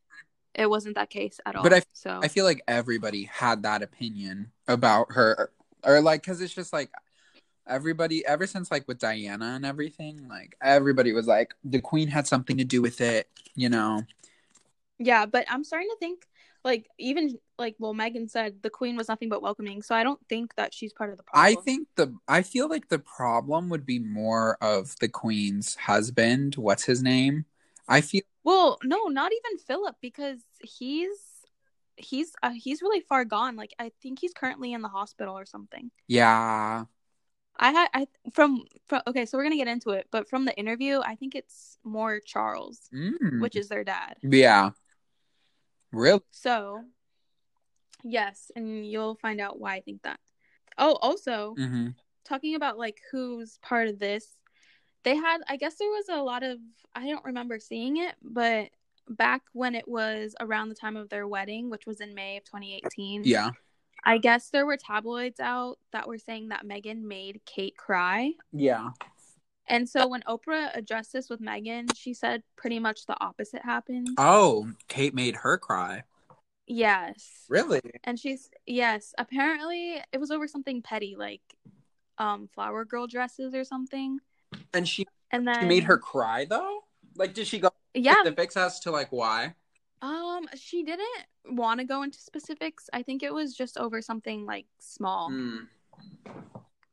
it 0.57 0.69
wasn't 0.69 0.95
that 0.97 1.11
case 1.11 1.41
at 1.47 1.57
all. 1.57 1.63
But 1.63 1.75
I- 1.75 1.83
so 1.93 2.21
I 2.23 2.29
feel 2.29 2.45
like 2.45 2.63
everybody 2.67 3.25
had 3.25 3.63
that 3.63 3.83
opinion 3.83 4.53
about 4.69 5.13
her, 5.13 5.51
or 5.85 6.01
like, 6.01 6.23
because 6.23 6.41
it's 6.41 6.55
just 6.55 6.73
like 6.73 6.91
everybody, 7.67 8.25
ever 8.27 8.47
since 8.47 8.71
like 8.71 8.87
with 8.89 8.99
Diana 8.99 9.55
and 9.57 9.67
everything, 9.67 10.29
like 10.29 10.57
everybody 10.63 11.13
was 11.13 11.27
like, 11.27 11.55
the 11.65 11.81
queen 11.81 12.09
had 12.09 12.27
something 12.27 12.57
to 12.59 12.65
do 12.65 12.83
with 12.83 13.01
it, 13.01 13.29
you 13.55 13.69
know? 13.69 14.05
yeah, 14.99 15.27
but 15.27 15.45
I'm 15.51 15.65
starting 15.65 15.89
to 15.91 15.97
think 15.99 16.23
like 16.65 16.89
even 16.99 17.39
like 17.59 17.77
well 17.79 17.95
Meghan 17.95 18.29
said 18.29 18.57
the 18.63 18.71
queen 18.71 18.97
was 18.97 19.09
nothing 19.09 19.29
but 19.29 19.43
welcoming, 19.43 19.83
so 19.83 19.95
I 19.95 20.03
don't 20.03 20.21
think 20.29 20.55
that 20.57 20.75
she's 20.75 20.93
part 20.93 21.11
of 21.11 21.17
the 21.17 21.23
problem. 21.23 21.59
I 21.59 21.63
think 21.63 21.89
the, 21.97 22.15
I 22.27 22.43
feel 22.43 22.69
like 22.69 22.89
the 22.89 22.99
problem 22.99 23.69
would 23.69 23.87
be 23.87 23.99
more 23.99 24.57
of 24.61 24.97
the 25.01 25.09
queen's 25.09 25.75
husband. 25.77 26.57
What's 26.57 26.85
his 26.85 27.03
name? 27.03 27.45
I 27.89 28.01
feel, 28.01 28.23
Well, 28.43 28.79
no, 28.83 29.07
not 29.07 29.33
even 29.33 29.59
Philip 29.59 29.97
because 30.01 30.41
he's 30.61 31.19
he's 31.97 32.33
uh, 32.43 32.53
he's 32.55 32.83
really 32.83 33.01
far 33.01 33.25
gone. 33.25 33.57
Like 33.57 33.75
I 33.79 33.93
think 34.03 34.21
he's 34.21 34.33
currently 34.33 34.73
in 34.73 34.83
the 34.83 34.89
hospital 34.89 35.37
or 35.37 35.47
something. 35.47 35.91
yeah, 36.07 36.85
I 37.59 37.71
had 37.71 37.89
I 37.95 38.07
from, 38.33 38.65
from 38.87 39.03
okay, 39.07 39.27
so 39.27 39.39
we're 39.39 39.45
gonna 39.45 39.57
get 39.57 39.69
into 39.69 39.91
it, 39.91 40.07
but 40.11 40.29
from 40.29 40.45
the 40.45 40.57
interview, 40.57 41.01
I 41.05 41.17
think 41.17 41.35
it's 41.35 41.79
more 41.85 42.21
Charles, 42.21 42.89
mm, 42.95 43.41
which 43.41 43.57
is 43.57 43.69
their 43.69 43.85
dad. 43.85 44.17
yeah, 44.23 44.71
really? 45.93 46.21
So, 46.31 46.83
yes, 48.05 48.51
and 48.55 48.87
you'll 48.87 49.17
find 49.17 49.41
out 49.41 49.59
why 49.59 49.77
I 49.77 49.81
think 49.81 50.03
that. 50.03 50.21
Oh, 50.79 50.99
also 51.01 51.55
mm-hmm. 51.59 51.89
talking 52.25 52.55
about 52.55 52.79
like 52.79 53.01
who's 53.11 53.59
part 53.63 53.89
of 53.89 53.99
this, 53.99 54.27
they 55.05 55.17
had 55.17 55.39
I 55.49 55.57
guess 55.57 55.77
there 55.77 55.89
was 55.89 56.09
a 56.11 56.23
lot 56.23 56.43
of 56.43 56.59
I 56.95 57.09
don't 57.09 57.25
remember 57.25 57.59
seeing 57.59 57.97
it, 57.97 58.15
but 58.23 58.69
back 59.09 59.43
when 59.53 59.75
it 59.75 59.87
was 59.89 60.35
around 60.41 60.69
the 60.69 60.75
time 60.75 60.97
of 60.97 61.09
their 61.09 61.27
wedding, 61.29 61.71
which 61.71 61.87
was 61.87 62.01
in 62.01 62.15
May 62.15 62.37
of 62.37 62.45
2018. 62.45 63.23
Yeah, 63.25 63.51
I 64.05 64.19
guess 64.19 64.51
there 64.51 64.67
were 64.67 64.77
tabloids 64.77 65.41
out 65.41 65.79
that 65.93 66.07
were 66.09 66.19
saying 66.19 66.49
that 66.49 66.65
Meghan 66.67 67.03
made 67.03 67.41
Kate 67.47 67.77
cry. 67.77 68.33
yeah. 68.53 68.91
And 69.69 69.89
so 69.89 70.07
when 70.07 70.23
Oprah 70.29 70.71
addressed 70.77 71.13
this 71.13 71.29
with 71.29 71.41
Meghan, 71.41 71.89
she 71.97 72.15
said 72.15 72.45
pretty 72.57 72.79
much 72.79 73.05
the 73.07 73.21
opposite 73.21 73.63
happened. 73.65 74.07
Oh, 74.17 74.69
Kate 74.87 75.13
made 75.13 75.35
her 75.35 75.59
cry. 75.59 76.05
yes. 76.69 77.45
Really? 77.49 77.81
And 78.05 78.17
she's 78.19 78.49
yes, 78.67 79.13
apparently 79.19 80.01
it 80.13 80.19
was 80.21 80.31
over 80.31 80.47
something 80.47 80.83
petty 80.83 81.17
like 81.19 81.43
um 82.19 82.49
flower 82.55 82.85
girl 82.85 83.09
dresses 83.09 83.55
or 83.55 83.65
something. 83.65 84.21
And 84.73 84.87
she, 84.89 85.05
And 85.33 85.47
then 85.49 85.63
she 85.63 85.67
made 85.67 85.85
her 85.85 85.99
cry 85.99 86.45
though. 86.45 86.85
Like, 87.17 87.35
did 87.35 87.47
she 87.47 87.59
go 87.59 87.71
Yeah. 87.95 88.15
The 88.15 88.31
specifics 88.31 88.57
as 88.57 88.81
to 88.81 88.91
like 88.91 89.11
why? 89.11 89.55
Um 90.03 90.47
she 90.55 90.83
didn't 90.83 91.27
want 91.47 91.81
to 91.81 91.87
go 91.87 92.03
into 92.03 92.19
specifics. 92.19 92.89
I 92.93 93.03
think 93.03 93.23
it 93.23 93.33
was 93.33 93.55
just 93.55 93.79
over 93.79 94.03
something 94.03 94.45
like 94.47 94.67
small. 94.79 95.31
Mm. 95.31 95.69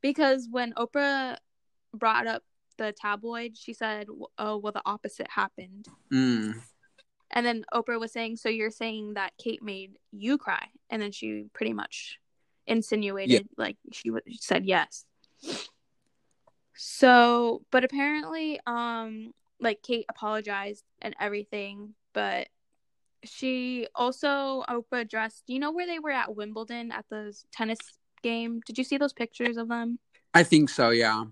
because 0.01 0.47
when 0.49 0.73
Oprah 0.73 1.37
brought 1.93 2.27
up 2.27 2.43
the 2.77 2.91
tabloid, 2.93 3.57
she 3.57 3.73
said, 3.73 4.07
"Oh, 4.37 4.57
well, 4.57 4.71
the 4.73 4.81
opposite 4.85 5.29
happened." 5.29 5.87
Mm. 6.11 6.55
And 7.31 7.45
then 7.45 7.65
Oprah 7.73 7.99
was 7.99 8.11
saying, 8.11 8.37
"So 8.37 8.49
you're 8.49 8.71
saying 8.71 9.13
that 9.15 9.33
Kate 9.37 9.61
made 9.61 9.97
you 10.11 10.37
cry?" 10.37 10.67
And 10.89 11.01
then 11.01 11.11
she 11.11 11.45
pretty 11.53 11.73
much 11.73 12.19
insinuated, 12.67 13.47
like 13.57 13.77
she 13.91 14.09
w- 14.09 14.23
said 14.39 14.65
yes. 14.65 15.05
So, 16.75 17.63
but 17.71 17.83
apparently, 17.83 18.59
um, 18.65 19.33
like 19.63 19.81
Kate 19.81 20.05
apologized 20.09 20.83
and 21.01 21.15
everything, 21.19 21.95
but 22.13 22.49
she 23.23 23.87
also 23.95 24.63
Oprah 24.69 25.01
addressed. 25.01 25.43
You 25.47 25.59
know 25.59 25.71
where 25.71 25.87
they 25.87 25.99
were 25.99 26.11
at 26.11 26.35
Wimbledon 26.35 26.91
at 26.91 27.05
the 27.09 27.35
tennis 27.51 27.79
game? 28.21 28.61
Did 28.65 28.77
you 28.77 28.83
see 28.83 28.97
those 28.97 29.13
pictures 29.13 29.57
of 29.57 29.69
them? 29.69 29.99
I 30.33 30.43
think 30.43 30.69
so. 30.69 30.89
Yeah. 30.89 31.25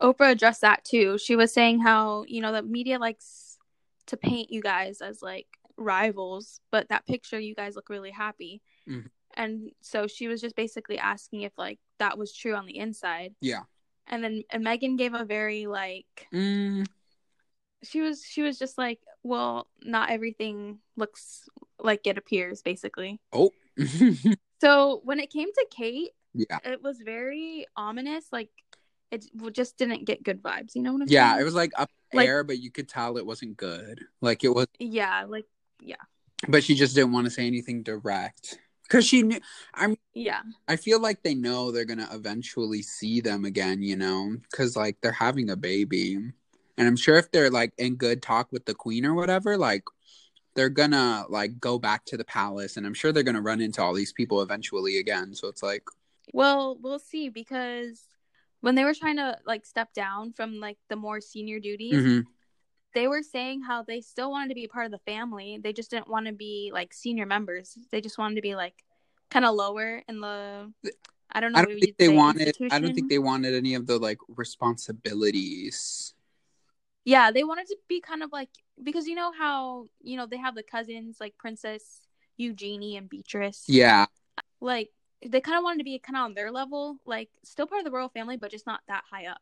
Oprah 0.00 0.30
addressed 0.32 0.62
that 0.62 0.84
too. 0.84 1.18
She 1.18 1.36
was 1.36 1.52
saying 1.52 1.80
how, 1.80 2.24
you 2.26 2.40
know, 2.40 2.52
the 2.52 2.62
media 2.62 2.98
likes 2.98 3.58
to 4.06 4.16
paint 4.16 4.50
you 4.50 4.62
guys 4.62 5.00
as 5.00 5.22
like 5.22 5.46
rivals, 5.76 6.60
but 6.70 6.88
that 6.88 7.06
picture 7.06 7.38
you 7.38 7.54
guys 7.54 7.76
look 7.76 7.88
really 7.88 8.10
happy. 8.10 8.62
Mhm. 8.88 9.10
And 9.34 9.70
so 9.80 10.06
she 10.06 10.26
was 10.26 10.40
just 10.40 10.56
basically 10.56 10.98
asking 10.98 11.42
if 11.42 11.52
like 11.56 11.78
that 11.98 12.18
was 12.18 12.34
true 12.34 12.54
on 12.54 12.66
the 12.66 12.78
inside. 12.78 13.34
Yeah. 13.40 13.64
And 14.06 14.24
then 14.24 14.42
and 14.50 14.64
Meghan 14.64 14.98
gave 14.98 15.14
a 15.14 15.24
very 15.24 15.66
like 15.66 16.26
Mm. 16.32 16.86
She 17.82 18.00
was 18.00 18.22
she 18.24 18.42
was 18.42 18.58
just 18.58 18.76
like, 18.78 18.98
well, 19.22 19.66
not 19.82 20.10
everything 20.10 20.78
looks 20.96 21.48
like 21.78 22.06
it 22.06 22.18
appears 22.18 22.62
basically. 22.62 23.20
Oh. 23.32 23.50
So 24.60 25.00
when 25.04 25.20
it 25.20 25.30
came 25.30 25.50
to 25.50 25.66
Kate, 25.70 26.10
yeah. 26.34 26.58
it 26.64 26.82
was 26.82 26.98
very 27.02 27.64
ominous 27.76 28.26
like 28.30 28.50
it 29.10 29.24
just 29.52 29.78
didn't 29.78 30.04
get 30.04 30.22
good 30.22 30.42
vibes, 30.42 30.74
you 30.74 30.82
know 30.82 30.92
what 30.92 31.00
I'm 31.02 31.08
Yeah. 31.08 31.30
saying? 31.30 31.40
It 31.40 31.44
was 31.44 31.54
like 31.54 31.72
up 31.78 31.90
Like- 32.12 32.28
air, 32.28 32.44
but 32.44 32.58
you 32.58 32.70
could 32.70 32.86
tell 32.88 33.16
it 33.16 33.24
wasn't 33.24 33.56
good. 33.56 34.04
Like 34.20 34.44
it 34.44 34.50
was, 34.50 34.66
Yeah, 34.78 35.24
like 35.26 35.46
yeah. 35.82 35.96
but 36.46 36.62
she 36.62 36.74
just 36.74 36.94
didn't 36.94 37.12
want 37.12 37.24
to 37.24 37.30
say 37.30 37.46
anything 37.46 37.82
direct 37.82 38.58
because 38.82 39.06
she 39.06 39.22
knew. 39.22 39.40
I'm. 39.72 39.96
yeah. 40.12 40.42
I 40.68 40.76
feel 40.76 41.00
like 41.00 41.22
they 41.22 41.34
know 41.34 41.70
they're 41.72 41.84
gonna 41.86 42.08
eventually 42.12 42.82
see 42.82 43.20
them 43.22 43.46
again. 43.46 43.82
You 43.82 43.96
know, 43.96 44.36
because 44.50 44.76
like 44.76 44.98
they're 45.00 45.12
having 45.12 45.48
a 45.48 45.56
baby, 45.56 46.18
and 46.80 46.88
I'm 46.88 46.96
sure 46.96 47.16
if 47.16 47.30
they're 47.30 47.50
like 47.50 47.74
in 47.76 47.96
good 47.96 48.22
talk 48.22 48.50
with 48.50 48.64
the 48.64 48.72
queen 48.72 49.04
or 49.04 49.12
whatever, 49.12 49.58
like 49.58 49.84
they're 50.54 50.70
gonna 50.70 51.26
like 51.28 51.60
go 51.60 51.78
back 51.78 52.06
to 52.06 52.16
the 52.16 52.24
palace, 52.24 52.78
and 52.78 52.86
I'm 52.86 52.94
sure 52.94 53.12
they're 53.12 53.22
gonna 53.22 53.42
run 53.42 53.60
into 53.60 53.82
all 53.82 53.92
these 53.92 54.14
people 54.14 54.40
eventually 54.40 54.96
again. 54.96 55.34
So 55.34 55.48
it's 55.48 55.62
like, 55.62 55.84
Well, 56.32 56.78
we'll 56.80 56.98
see 56.98 57.28
because 57.28 58.02
when 58.62 58.76
they 58.76 58.84
were 58.84 58.94
trying 58.94 59.16
to 59.16 59.38
like 59.46 59.66
step 59.66 59.92
down 59.92 60.32
from 60.32 60.58
like 60.58 60.78
the 60.88 60.96
more 60.96 61.20
senior 61.20 61.60
duties, 61.60 62.02
mhm. 62.02 62.24
they 62.94 63.08
were 63.08 63.22
saying 63.22 63.60
how 63.60 63.82
they 63.82 64.00
still 64.00 64.30
wanted 64.30 64.48
to 64.48 64.54
be 64.54 64.64
a 64.64 64.68
part 64.68 64.86
of 64.86 64.92
the 64.92 64.98
family. 65.00 65.60
They 65.62 65.74
just 65.74 65.90
didn't 65.90 66.08
want 66.08 66.28
to 66.28 66.32
be 66.32 66.70
like 66.72 66.94
senior 66.94 67.26
members. 67.26 67.76
They 67.90 68.00
just 68.00 68.16
wanted 68.16 68.36
to 68.36 68.42
be 68.42 68.54
like 68.54 68.84
kind 69.30 69.44
of 69.44 69.54
lower 69.54 70.02
in 70.08 70.20
the 70.20 70.72
I 71.32 71.40
don't 71.40 71.52
know. 71.52 71.60
I 71.60 71.64
don't 71.64 71.78
think 71.78 71.98
they 71.98 72.08
wanted. 72.08 72.56
I 72.70 72.78
don't 72.80 72.94
think 72.94 73.10
they 73.10 73.18
wanted 73.18 73.54
any 73.54 73.74
of 73.74 73.86
the 73.86 73.98
like 73.98 74.18
responsibilities. 74.28 76.14
Yeah, 77.04 77.30
they 77.30 77.44
wanted 77.44 77.66
to 77.68 77.76
be 77.88 78.00
kind 78.00 78.22
of 78.22 78.30
like 78.32 78.50
because 78.82 79.06
you 79.06 79.14
know 79.14 79.32
how 79.36 79.88
you 80.02 80.16
know 80.16 80.26
they 80.26 80.36
have 80.38 80.54
the 80.54 80.62
cousins 80.62 81.18
like 81.20 81.36
Princess 81.38 82.00
Eugenie 82.36 82.96
and 82.96 83.08
Beatrice. 83.08 83.64
Yeah, 83.66 84.06
like 84.60 84.90
they 85.26 85.40
kind 85.40 85.58
of 85.58 85.64
wanted 85.64 85.78
to 85.78 85.84
be 85.84 85.98
kind 85.98 86.16
of 86.16 86.22
on 86.24 86.34
their 86.34 86.50
level, 86.50 86.98
like 87.06 87.28
still 87.44 87.66
part 87.66 87.80
of 87.80 87.84
the 87.84 87.90
royal 87.90 88.08
family, 88.08 88.36
but 88.36 88.50
just 88.50 88.66
not 88.66 88.80
that 88.88 89.04
high 89.10 89.26
up. 89.26 89.40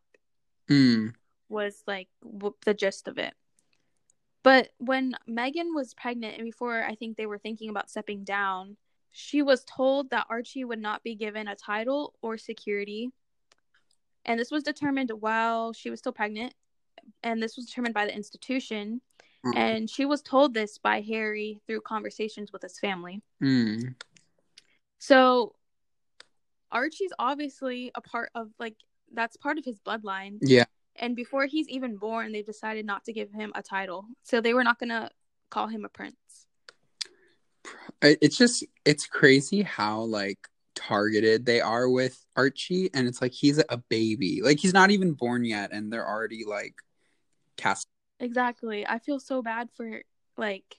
mm. 0.71 1.13
Was 1.49 1.83
like 1.87 2.09
w- 2.23 2.55
the 2.65 2.75
gist 2.75 3.09
of 3.09 3.19
it. 3.19 3.35
But 4.43 4.71
when 4.79 5.15
Meghan 5.29 5.75
was 5.75 5.95
pregnant 5.95 6.37
and 6.37 6.45
before 6.45 6.83
I 6.83 6.95
think 6.95 7.17
they 7.17 7.27
were 7.27 7.39
thinking 7.39 7.71
about 7.71 7.91
stepping 7.91 8.25
down, 8.25 8.77
she 9.11 9.43
was 9.43 9.65
told 9.65 10.11
that 10.11 10.27
Archie 10.31 10.65
would 10.65 10.79
not 10.81 11.03
be 11.03 11.15
given 11.15 11.49
a 11.49 11.57
title 11.57 12.15
or 12.23 12.39
security. 12.39 13.11
And 14.25 14.39
this 14.39 14.51
was 14.51 14.63
determined 14.63 15.11
while 15.21 15.73
she 15.73 15.91
was 15.91 15.99
still 15.99 16.13
pregnant. 16.13 16.55
And 17.23 17.43
this 17.43 17.57
was 17.57 17.67
determined 17.67 17.95
by 17.95 18.07
the 18.07 18.15
institution. 18.15 19.01
Mm. 19.45 19.57
And 19.57 19.91
she 19.91 20.05
was 20.05 20.23
told 20.23 20.55
this 20.55 20.79
by 20.79 21.01
Harry 21.01 21.61
through 21.67 21.83
conversations 21.83 22.53
with 22.53 22.63
his 22.63 22.79
family. 22.79 23.23
Mm. 23.43 23.95
So 24.99 25.55
Archie's 26.71 27.13
obviously 27.19 27.91
a 27.95 28.01
part 28.01 28.31
of 28.35 28.51
like 28.59 28.75
that's 29.13 29.37
part 29.37 29.59
of 29.59 29.65
his 29.65 29.79
bloodline. 29.81 30.39
yeah. 30.41 30.65
And 31.01 31.15
before 31.15 31.47
he's 31.47 31.69
even 31.69 31.97
born, 31.97 32.33
they've 32.33 32.45
decided 32.45 32.85
not 32.85 33.05
to 33.05 33.13
give 33.13 33.33
him 33.33 33.53
a 33.55 33.63
title. 33.63 34.07
So 34.25 34.41
they 34.41 34.53
were 34.53 34.65
not 34.65 34.81
gonna 34.81 35.11
call 35.51 35.69
him 35.69 35.85
a 35.85 35.89
prince. 35.89 36.17
It's 38.03 38.37
just 38.37 38.65
it's 38.85 39.07
crazy 39.07 39.63
how 39.63 40.01
like 40.01 40.39
targeted 40.75 41.45
they 41.45 41.61
are 41.61 41.89
with 41.89 42.25
Archie 42.37 42.89
and 42.95 43.09
it's 43.09 43.21
like 43.21 43.33
he's 43.33 43.59
a 43.69 43.77
baby 43.89 44.41
like 44.43 44.61
he's 44.61 44.73
not 44.73 44.93
even 44.93 45.13
born 45.13 45.45
yet 45.45 45.73
and 45.73 45.93
they're 45.93 46.07
already 46.07 46.45
like 46.47 46.77
cast. 47.59 47.89
Exactly. 48.21 48.87
I 48.87 48.99
feel 48.99 49.21
so 49.21 49.43
bad 49.43 49.69
for 49.77 50.03
like 50.37 50.79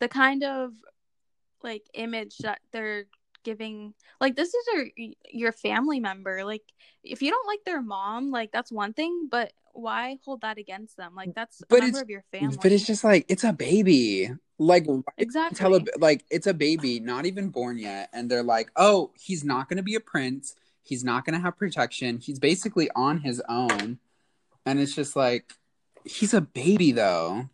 the 0.00 0.08
kind 0.08 0.44
of 0.44 0.72
like 1.62 1.84
image 1.94 2.36
that 2.38 2.60
they're 2.72 3.06
giving 3.42 3.94
like 4.20 4.36
this 4.36 4.54
is 4.54 4.66
your 4.74 4.86
your 5.30 5.52
family 5.52 6.00
member. 6.00 6.44
Like 6.44 6.62
if 7.02 7.22
you 7.22 7.30
don't 7.30 7.46
like 7.46 7.64
their 7.64 7.82
mom 7.82 8.30
like 8.30 8.52
that's 8.52 8.72
one 8.72 8.92
thing 8.92 9.28
but 9.30 9.52
why 9.72 10.18
hold 10.24 10.42
that 10.42 10.58
against 10.58 10.96
them? 10.96 11.14
Like 11.14 11.34
that's 11.34 11.62
a 11.62 11.66
But 11.68 11.80
member 11.80 12.00
of 12.00 12.10
your 12.10 12.24
family 12.30 12.58
but 12.62 12.72
it's 12.72 12.86
just 12.86 13.04
like 13.04 13.26
it's 13.28 13.44
a 13.44 13.52
baby. 13.52 14.30
Like 14.58 14.86
exactly 15.16 15.56
tell 15.56 15.74
a, 15.74 15.84
like 15.98 16.24
it's 16.30 16.46
a 16.46 16.54
baby 16.54 17.00
not 17.00 17.26
even 17.26 17.48
born 17.48 17.78
yet 17.78 18.08
and 18.12 18.30
they're 18.30 18.44
like 18.44 18.70
oh 18.76 19.10
he's 19.18 19.42
not 19.42 19.68
going 19.68 19.78
to 19.78 19.82
be 19.82 19.94
a 19.94 20.00
prince. 20.00 20.54
He's 20.82 21.02
not 21.02 21.24
going 21.24 21.34
to 21.34 21.40
have 21.40 21.56
protection. 21.56 22.18
He's 22.18 22.38
basically 22.38 22.90
on 22.94 23.18
his 23.18 23.42
own. 23.48 23.98
And 24.66 24.78
it's 24.78 24.94
just 24.94 25.16
like 25.16 25.54
he's 26.04 26.34
a 26.34 26.40
baby 26.40 26.92
though. 26.92 27.48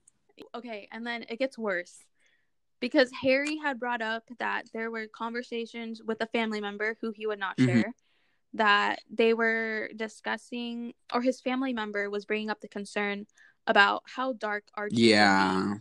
Okay 0.54 0.88
and 0.90 1.06
then 1.06 1.24
it 1.28 1.38
gets 1.38 1.58
worse 1.58 2.04
because 2.80 3.10
harry 3.22 3.56
had 3.58 3.78
brought 3.78 4.00
up 4.00 4.24
that 4.38 4.64
there 4.72 4.90
were 4.90 5.06
conversations 5.06 6.02
with 6.02 6.20
a 6.22 6.26
family 6.28 6.60
member 6.60 6.96
who 7.00 7.12
he 7.12 7.26
would 7.26 7.38
not 7.38 7.58
Mhm. 7.58 7.66
share 7.66 7.94
that 8.54 9.00
they 9.10 9.34
were 9.34 9.90
discussing 9.94 10.94
or 11.12 11.20
his 11.20 11.40
family 11.40 11.72
member 11.72 12.08
was 12.10 12.24
bringing 12.24 12.50
up 12.50 12.60
the 12.60 12.68
concern 12.68 13.26
about 13.66 14.02
how 14.06 14.32
dark 14.32 14.64
archie 14.74 14.96
yeah. 14.96 15.74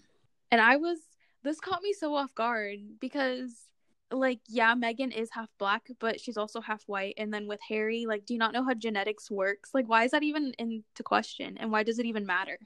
And 0.51 0.61
i 0.61 0.75
was 0.75 0.99
this 1.43 1.59
caught 1.61 1.81
me 1.81 1.93
so 1.93 2.13
off 2.15 2.35
guard 2.35 2.99
because 2.99 3.68
like 4.11 4.39
yeah 4.47 4.73
meghan 4.75 5.15
is 5.15 5.29
half 5.31 5.49
black 5.59 5.87
but 5.99 6.19
she's 6.19 6.37
also 6.37 6.61
half 6.61 6.83
white. 6.87 7.15
And 7.17 7.33
then 7.33 7.47
with 7.47 7.59
harry 7.67 8.05
like 8.07 8.25
do 8.25 8.33
you 8.33 8.39
not 8.39 8.53
know 8.53 8.63
how 8.63 8.73
genetics 8.73 9.29
works? 9.29 9.71
Like 9.73 9.87
why 9.87 10.03
is 10.05 10.11
that 10.11 10.23
even 10.23 10.53
into 10.57 11.03
question? 11.03 11.57
And 11.57 11.71
why 11.71 11.83
does 11.83 11.99
it 11.99 12.05
even 12.05 12.25
matter? 12.25 12.57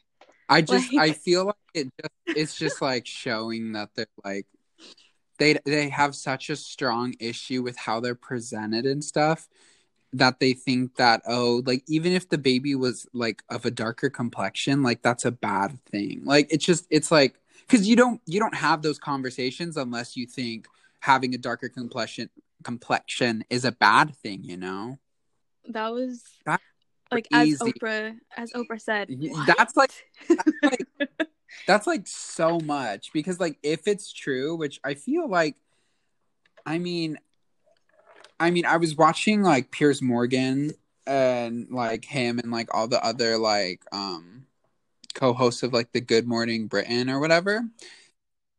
I 0.50 0.62
just 0.74 0.94
Like- 0.94 1.10
I 1.10 1.14
feel 1.14 1.46
like 1.46 1.56
it 1.74 1.88
just 2.00 2.38
it's 2.38 2.56
just 2.58 2.82
like 2.82 3.06
showing 3.06 3.74
that 3.74 3.90
they're 3.96 4.08
like 4.24 4.48
they 5.40 5.58
they 5.66 5.90
have 5.90 6.16
such 6.16 6.50
a 6.50 6.56
strong 6.56 7.16
issue 7.20 7.62
with 7.62 7.78
how 7.78 8.00
they're 8.00 8.16
presented 8.16 8.86
and 8.86 9.04
stuff 9.04 9.48
that 10.14 10.40
they 10.40 10.54
think 10.54 10.96
that 10.96 11.22
oh 11.28 11.64
like 11.66 11.84
even 11.88 12.12
if 12.14 12.30
the 12.30 12.38
baby 12.38 12.76
was 12.76 13.08
like 13.14 13.42
of 13.50 13.66
a 13.66 13.72
darker 13.72 14.10
complexion 14.10 14.84
like 14.84 15.02
that's 15.02 15.26
a 15.26 15.32
bad 15.32 15.80
thing. 15.86 16.22
Like 16.24 16.48
it's 16.52 16.66
just 16.66 16.86
it's 16.90 17.12
like 17.12 17.36
because 17.68 17.88
you 17.88 17.96
don't 17.96 18.22
you 18.26 18.40
don't 18.40 18.56
have 18.56 18.82
those 18.84 19.00
conversations 19.00 19.76
unless 19.76 20.16
you 20.16 20.28
think 20.28 20.68
having 21.04 21.36
a 21.36 21.38
darker 21.38 21.68
complexion 21.68 22.30
complexion 22.64 23.44
is 23.50 23.66
a 23.66 23.74
bad 23.74 24.16
thing 24.16 24.42
you 24.42 24.56
know 24.56 24.98
that 25.68 25.90
was 25.92 26.24
That's 26.46 26.64
like 27.12 27.28
as 27.34 27.60
oprah 27.60 28.16
as 28.38 28.54
oprah 28.54 28.80
said 28.80 29.10
Y- 29.10 29.28
"What?" 29.28 29.46
that's 29.48 29.76
like- 29.76 29.92
like 30.64 30.88
that's 31.68 31.86
like 31.86 32.08
so 32.08 32.58
much 32.62 33.12
because 33.12 33.38
like 33.38 33.58
if 33.64 33.86
it's 33.86 34.14
true 34.14 34.56
which 34.56 34.80
i 34.86 34.94
feel 34.94 35.28
like 35.28 35.58
i 36.66 36.78
mean 36.78 37.18
i 38.40 38.50
mean 38.50 38.66
i 38.66 38.78
was 38.78 38.96
watching 38.96 39.42
like 39.42 39.72
piers 39.72 40.02
morgan 40.02 40.72
and 41.06 41.68
like 41.70 42.06
him 42.06 42.40
and 42.40 42.50
like 42.50 42.74
all 42.74 42.88
the 42.88 43.04
other 43.04 43.38
like 43.38 43.82
um 43.92 44.46
co-hosts 45.14 45.64
of 45.64 45.74
like 45.74 45.92
the 45.92 46.00
good 46.02 46.26
morning 46.26 46.68
britain 46.68 47.10
or 47.10 47.20
whatever 47.20 47.66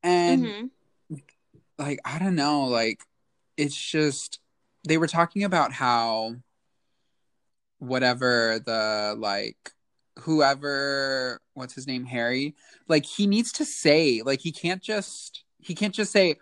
and 0.03 0.45
Mhm. 0.45 0.71
Like 1.79 1.99
i 2.05 2.19
don't 2.19 2.35
know 2.35 2.65
like 2.65 3.01
it's 3.57 3.77
just 3.77 4.41
they 4.87 4.99
were 4.99 5.07
talking 5.07 5.45
about 5.45 5.73
how 5.73 6.35
whatever 7.79 8.61
the 8.65 9.15
like 9.19 9.73
whoever 10.21 11.41
what's 11.55 11.75
his 11.75 11.87
name 11.87 12.05
harry 12.05 12.55
like 12.89 13.05
he 13.05 13.27
needs 13.27 13.53
to 13.53 13.65
say 13.65 14.23
like 14.23 14.41
he 14.41 14.53
can't 14.53 14.83
just 14.83 15.45
he 15.61 15.75
can't 15.75 15.95
just 15.95 16.13
say 16.13 16.37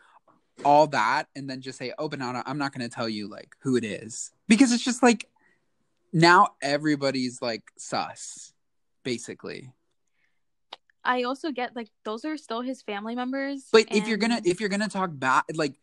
all 0.64 0.86
that 0.86 1.28
and 1.34 1.48
then 1.48 1.60
just 1.60 1.78
say 1.78 1.92
oh 1.98 2.08
but 2.08 2.20
i'm 2.20 2.58
not 2.58 2.72
going 2.72 2.88
to 2.88 2.94
tell 2.94 3.08
you 3.08 3.28
like 3.28 3.54
who 3.60 3.76
it 3.76 3.84
is. 3.84 4.30
Because 4.48 4.72
it's 4.72 4.84
just 4.84 5.02
like 5.02 5.28
now 6.12 6.48
everybody's 6.60 7.40
like 7.40 7.62
sus 7.76 8.52
basically 9.02 9.72
I 11.04 11.24
also 11.24 11.50
get 11.50 11.74
like 11.74 11.90
those 12.04 12.24
are 12.24 12.36
still 12.36 12.60
his 12.60 12.82
family 12.82 13.14
members. 13.14 13.66
but 13.72 13.86
if 13.90 14.06
you're 14.08 14.18
gonna 14.18 14.40
if 14.44 14.60
you're 14.60 14.68
gonna 14.68 14.88
talk 14.88 15.10
bad 15.12 15.42
like 15.54 15.74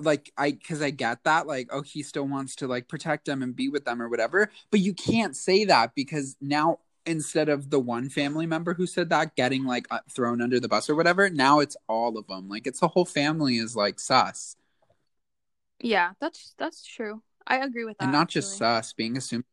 like 0.00 0.32
i 0.38 0.50
because 0.50 0.80
i 0.80 0.88
get 0.88 1.22
that 1.24 1.46
like 1.46 1.68
oh 1.70 1.82
he 1.82 2.02
still 2.02 2.26
wants 2.26 2.56
to 2.56 2.66
like 2.66 2.88
protect 2.88 3.26
them 3.26 3.42
and 3.42 3.54
be 3.54 3.68
with 3.68 3.84
them 3.84 4.00
or 4.00 4.08
whatever 4.08 4.50
but 4.70 4.80
you 4.80 4.94
can't 4.94 5.36
say 5.36 5.66
that 5.66 5.94
because 5.94 6.34
now 6.40 6.78
instead 7.04 7.50
of 7.50 7.68
the 7.68 7.78
one 7.78 8.08
family 8.08 8.46
member 8.46 8.72
who 8.72 8.86
said 8.86 9.10
that 9.10 9.36
getting 9.36 9.66
like 9.66 9.86
uh, 9.90 9.98
thrown 10.10 10.40
under 10.40 10.58
the 10.58 10.68
bus 10.68 10.88
or 10.88 10.94
whatever 10.94 11.28
now 11.28 11.60
it's 11.60 11.76
all 11.88 12.16
of 12.16 12.26
them 12.26 12.48
like 12.48 12.66
it's 12.66 12.80
the 12.80 12.88
whole 12.88 13.04
family 13.04 13.58
is 13.58 13.76
like 13.76 14.00
sus 14.00 14.56
yeah, 15.82 16.12
that's 16.20 16.54
that's 16.58 16.84
true. 16.86 17.22
I 17.46 17.58
agree 17.58 17.84
with 17.84 17.98
that. 17.98 18.04
and 18.04 18.12
not 18.12 18.28
just 18.28 18.54
actually. 18.54 18.58
sus 18.58 18.92
being 18.92 19.16
assumed 19.16 19.44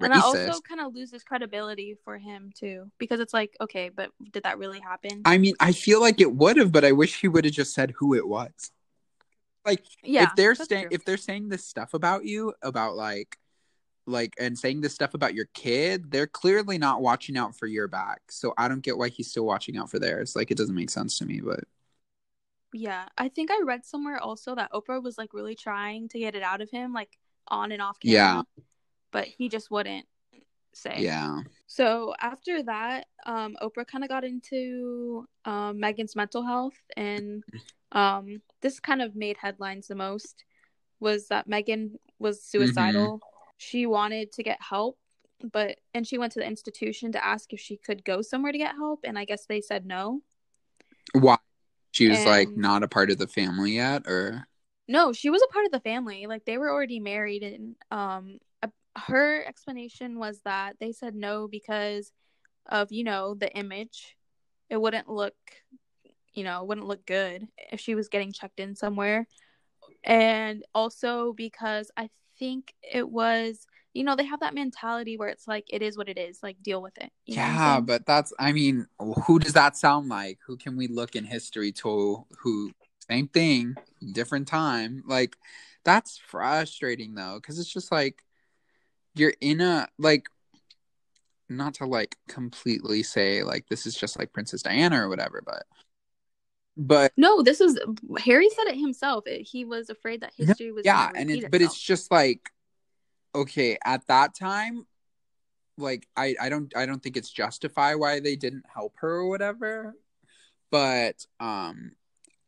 And 0.00 0.12
that 0.12 0.24
also 0.24 0.60
kind 0.60 0.80
of 0.80 0.94
loses 0.94 1.22
credibility 1.22 1.96
for 2.04 2.18
him 2.18 2.50
too, 2.54 2.90
because 2.98 3.20
it's 3.20 3.34
like, 3.34 3.56
okay, 3.60 3.88
but 3.88 4.10
did 4.32 4.44
that 4.44 4.58
really 4.58 4.80
happen? 4.80 5.22
i 5.24 5.38
mean 5.38 5.54
i 5.60 5.72
feel 5.72 6.00
like 6.00 6.20
it 6.20 6.32
would 6.32 6.56
have 6.56 6.72
but 6.72 6.84
i 6.84 6.92
wish 6.92 7.20
he 7.20 7.28
would 7.28 7.44
have 7.44 7.54
just 7.54 7.74
said 7.74 7.92
who 7.98 8.14
it 8.14 8.26
was 8.26 8.70
like 9.64 9.84
yeah, 10.02 10.24
if 10.24 10.30
they're 10.36 10.54
saying 10.54 10.88
if 10.90 11.04
they're 11.04 11.16
saying 11.16 11.48
this 11.48 11.64
stuff 11.64 11.94
about 11.94 12.24
you 12.24 12.52
about 12.62 12.96
like 12.96 13.36
like 14.06 14.34
and 14.38 14.58
saying 14.58 14.80
this 14.80 14.94
stuff 14.94 15.14
about 15.14 15.34
your 15.34 15.46
kid 15.54 16.10
they're 16.10 16.26
clearly 16.26 16.78
not 16.78 17.02
watching 17.02 17.36
out 17.36 17.54
for 17.56 17.66
your 17.66 17.88
back 17.88 18.20
so 18.30 18.54
i 18.56 18.68
don't 18.68 18.82
get 18.82 18.96
why 18.96 19.08
he's 19.08 19.28
still 19.30 19.44
watching 19.44 19.76
out 19.76 19.90
for 19.90 19.98
theirs 19.98 20.34
like 20.34 20.50
it 20.50 20.56
doesn't 20.56 20.74
make 20.74 20.90
sense 20.90 21.18
to 21.18 21.26
me 21.26 21.40
but 21.40 21.64
yeah, 22.72 23.06
I 23.18 23.28
think 23.28 23.50
I 23.50 23.62
read 23.64 23.84
somewhere 23.84 24.18
also 24.18 24.54
that 24.54 24.72
Oprah 24.72 25.02
was 25.02 25.18
like 25.18 25.34
really 25.34 25.54
trying 25.54 26.08
to 26.10 26.18
get 26.18 26.34
it 26.34 26.42
out 26.42 26.60
of 26.60 26.70
him, 26.70 26.92
like 26.92 27.18
on 27.48 27.72
and 27.72 27.82
off 27.82 27.98
camera. 28.00 28.14
Yeah. 28.14 28.42
But 29.12 29.26
he 29.26 29.48
just 29.48 29.70
wouldn't 29.70 30.06
say. 30.72 30.96
yeah 30.98 31.40
So 31.66 32.14
after 32.20 32.62
that, 32.64 33.06
um, 33.26 33.56
Oprah 33.62 33.86
kind 33.86 34.04
of 34.04 34.10
got 34.10 34.24
into 34.24 35.26
um, 35.44 35.78
Meghan's 35.78 36.16
mental 36.16 36.42
health, 36.42 36.78
and 36.96 37.42
um, 37.92 38.42
this 38.60 38.80
kind 38.80 39.02
of 39.02 39.16
made 39.16 39.36
headlines 39.36 39.88
the 39.88 39.94
most. 39.94 40.44
Was 41.00 41.28
that 41.28 41.48
Meghan 41.48 41.92
was 42.18 42.42
suicidal? 42.42 43.20
She 43.56 43.86
wanted 43.86 44.32
to 44.32 44.42
get 44.42 44.58
help, 44.60 44.98
but 45.52 45.78
and 45.94 46.06
she 46.06 46.18
went 46.18 46.32
to 46.32 46.40
the 46.40 46.46
institution 46.46 47.12
to 47.12 47.24
ask 47.24 47.52
if 47.52 47.60
she 47.60 47.76
could 47.76 48.04
go 48.04 48.22
somewhere 48.22 48.52
to 48.52 48.58
get 48.58 48.74
help, 48.74 49.00
and 49.04 49.18
I 49.18 49.24
guess 49.24 49.46
they 49.46 49.60
said 49.60 49.86
no. 49.86 50.22
why 51.12 51.38
she 51.92 52.08
was 52.08 52.24
like 52.24 52.48
not 52.56 52.82
a 52.82 52.88
part 52.88 53.10
of 53.10 53.18
the 53.18 53.26
family 53.26 53.72
yet 53.72 54.06
or 54.06 54.46
No, 54.86 55.12
she 55.12 55.30
was 55.30 55.42
a 55.42 55.52
part 55.52 55.66
of 55.66 55.72
the 55.72 55.80
family. 55.80 56.26
Like 56.26 56.44
they 56.44 56.58
were 56.58 56.70
already 56.70 57.00
married, 57.00 57.42
and 57.42 57.76
um, 57.90 58.38
her 58.96 59.44
explanation 59.46 60.18
was 60.18 60.40
that 60.44 60.76
they 60.80 60.92
said 60.92 61.14
no 61.14 61.48
because 61.48 62.12
of 62.66 62.92
you 62.92 63.04
know 63.04 63.34
the 63.34 63.52
image. 63.56 64.16
It 64.68 64.80
wouldn't 64.80 65.08
look, 65.08 65.34
you 66.32 66.44
know, 66.44 66.62
it 66.62 66.68
wouldn't 66.68 66.86
look 66.86 67.04
good 67.06 67.48
if 67.72 67.80
she 67.80 67.94
was 67.94 68.08
getting 68.08 68.32
checked 68.32 68.60
in 68.60 68.76
somewhere, 68.76 69.26
and 70.04 70.64
also 70.74 71.32
because 71.32 71.90
I 71.96 72.10
think 72.38 72.72
it 72.82 73.08
was, 73.08 73.66
you 73.94 74.04
know, 74.04 74.14
they 74.16 74.24
have 74.24 74.40
that 74.40 74.54
mentality 74.54 75.16
where 75.16 75.28
it's 75.28 75.48
like 75.48 75.64
it 75.70 75.82
is 75.82 75.96
what 75.96 76.08
it 76.08 76.18
is, 76.18 76.38
like 76.42 76.62
deal 76.62 76.82
with 76.82 76.96
it. 76.98 77.10
You 77.26 77.36
know 77.36 77.42
what 77.42 77.48
I'm 77.48 77.56
yeah 77.56 77.80
but 77.80 78.06
that's 78.06 78.32
i 78.40 78.50
mean 78.50 78.86
who 78.98 79.38
does 79.38 79.52
that 79.52 79.76
sound 79.76 80.08
like 80.08 80.38
who 80.46 80.56
can 80.56 80.76
we 80.76 80.88
look 80.88 81.14
in 81.14 81.24
history 81.24 81.70
to 81.70 82.26
who 82.38 82.72
same 83.08 83.28
thing 83.28 83.76
different 84.12 84.48
time 84.48 85.02
like 85.06 85.36
that's 85.84 86.18
frustrating 86.18 87.14
though 87.14 87.38
because 87.40 87.58
it's 87.58 87.72
just 87.72 87.92
like 87.92 88.24
you're 89.14 89.34
in 89.40 89.60
a 89.60 89.88
like 89.98 90.26
not 91.48 91.74
to 91.74 91.84
like 91.84 92.16
completely 92.28 93.02
say 93.02 93.42
like 93.42 93.66
this 93.68 93.86
is 93.86 93.96
just 93.96 94.18
like 94.18 94.32
princess 94.32 94.62
diana 94.62 95.02
or 95.02 95.08
whatever 95.08 95.42
but 95.44 95.64
but 96.76 97.12
No, 97.16 97.42
this 97.42 97.60
was 97.60 97.78
Harry 98.24 98.48
said 98.48 98.68
it 98.68 98.76
himself. 98.76 99.26
It, 99.26 99.42
he 99.42 99.64
was 99.64 99.90
afraid 99.90 100.22
that 100.22 100.32
history 100.34 100.72
was 100.72 100.86
yeah 100.86 101.10
and 101.14 101.30
it's 101.30 101.46
but 101.50 101.60
it's 101.60 101.78
just 101.78 102.10
like 102.10 102.40
okay 103.34 103.76
at 103.84 104.06
that 104.06 104.34
time 104.34 104.86
like 105.78 106.06
i 106.16 106.34
i 106.40 106.48
don't 106.48 106.76
i 106.76 106.84
don't 106.86 107.02
think 107.02 107.16
it's 107.16 107.30
justify 107.30 107.94
why 107.94 108.20
they 108.20 108.36
didn't 108.36 108.64
help 108.72 108.94
her 108.96 109.18
or 109.18 109.28
whatever 109.28 109.94
but 110.70 111.24
um 111.38 111.92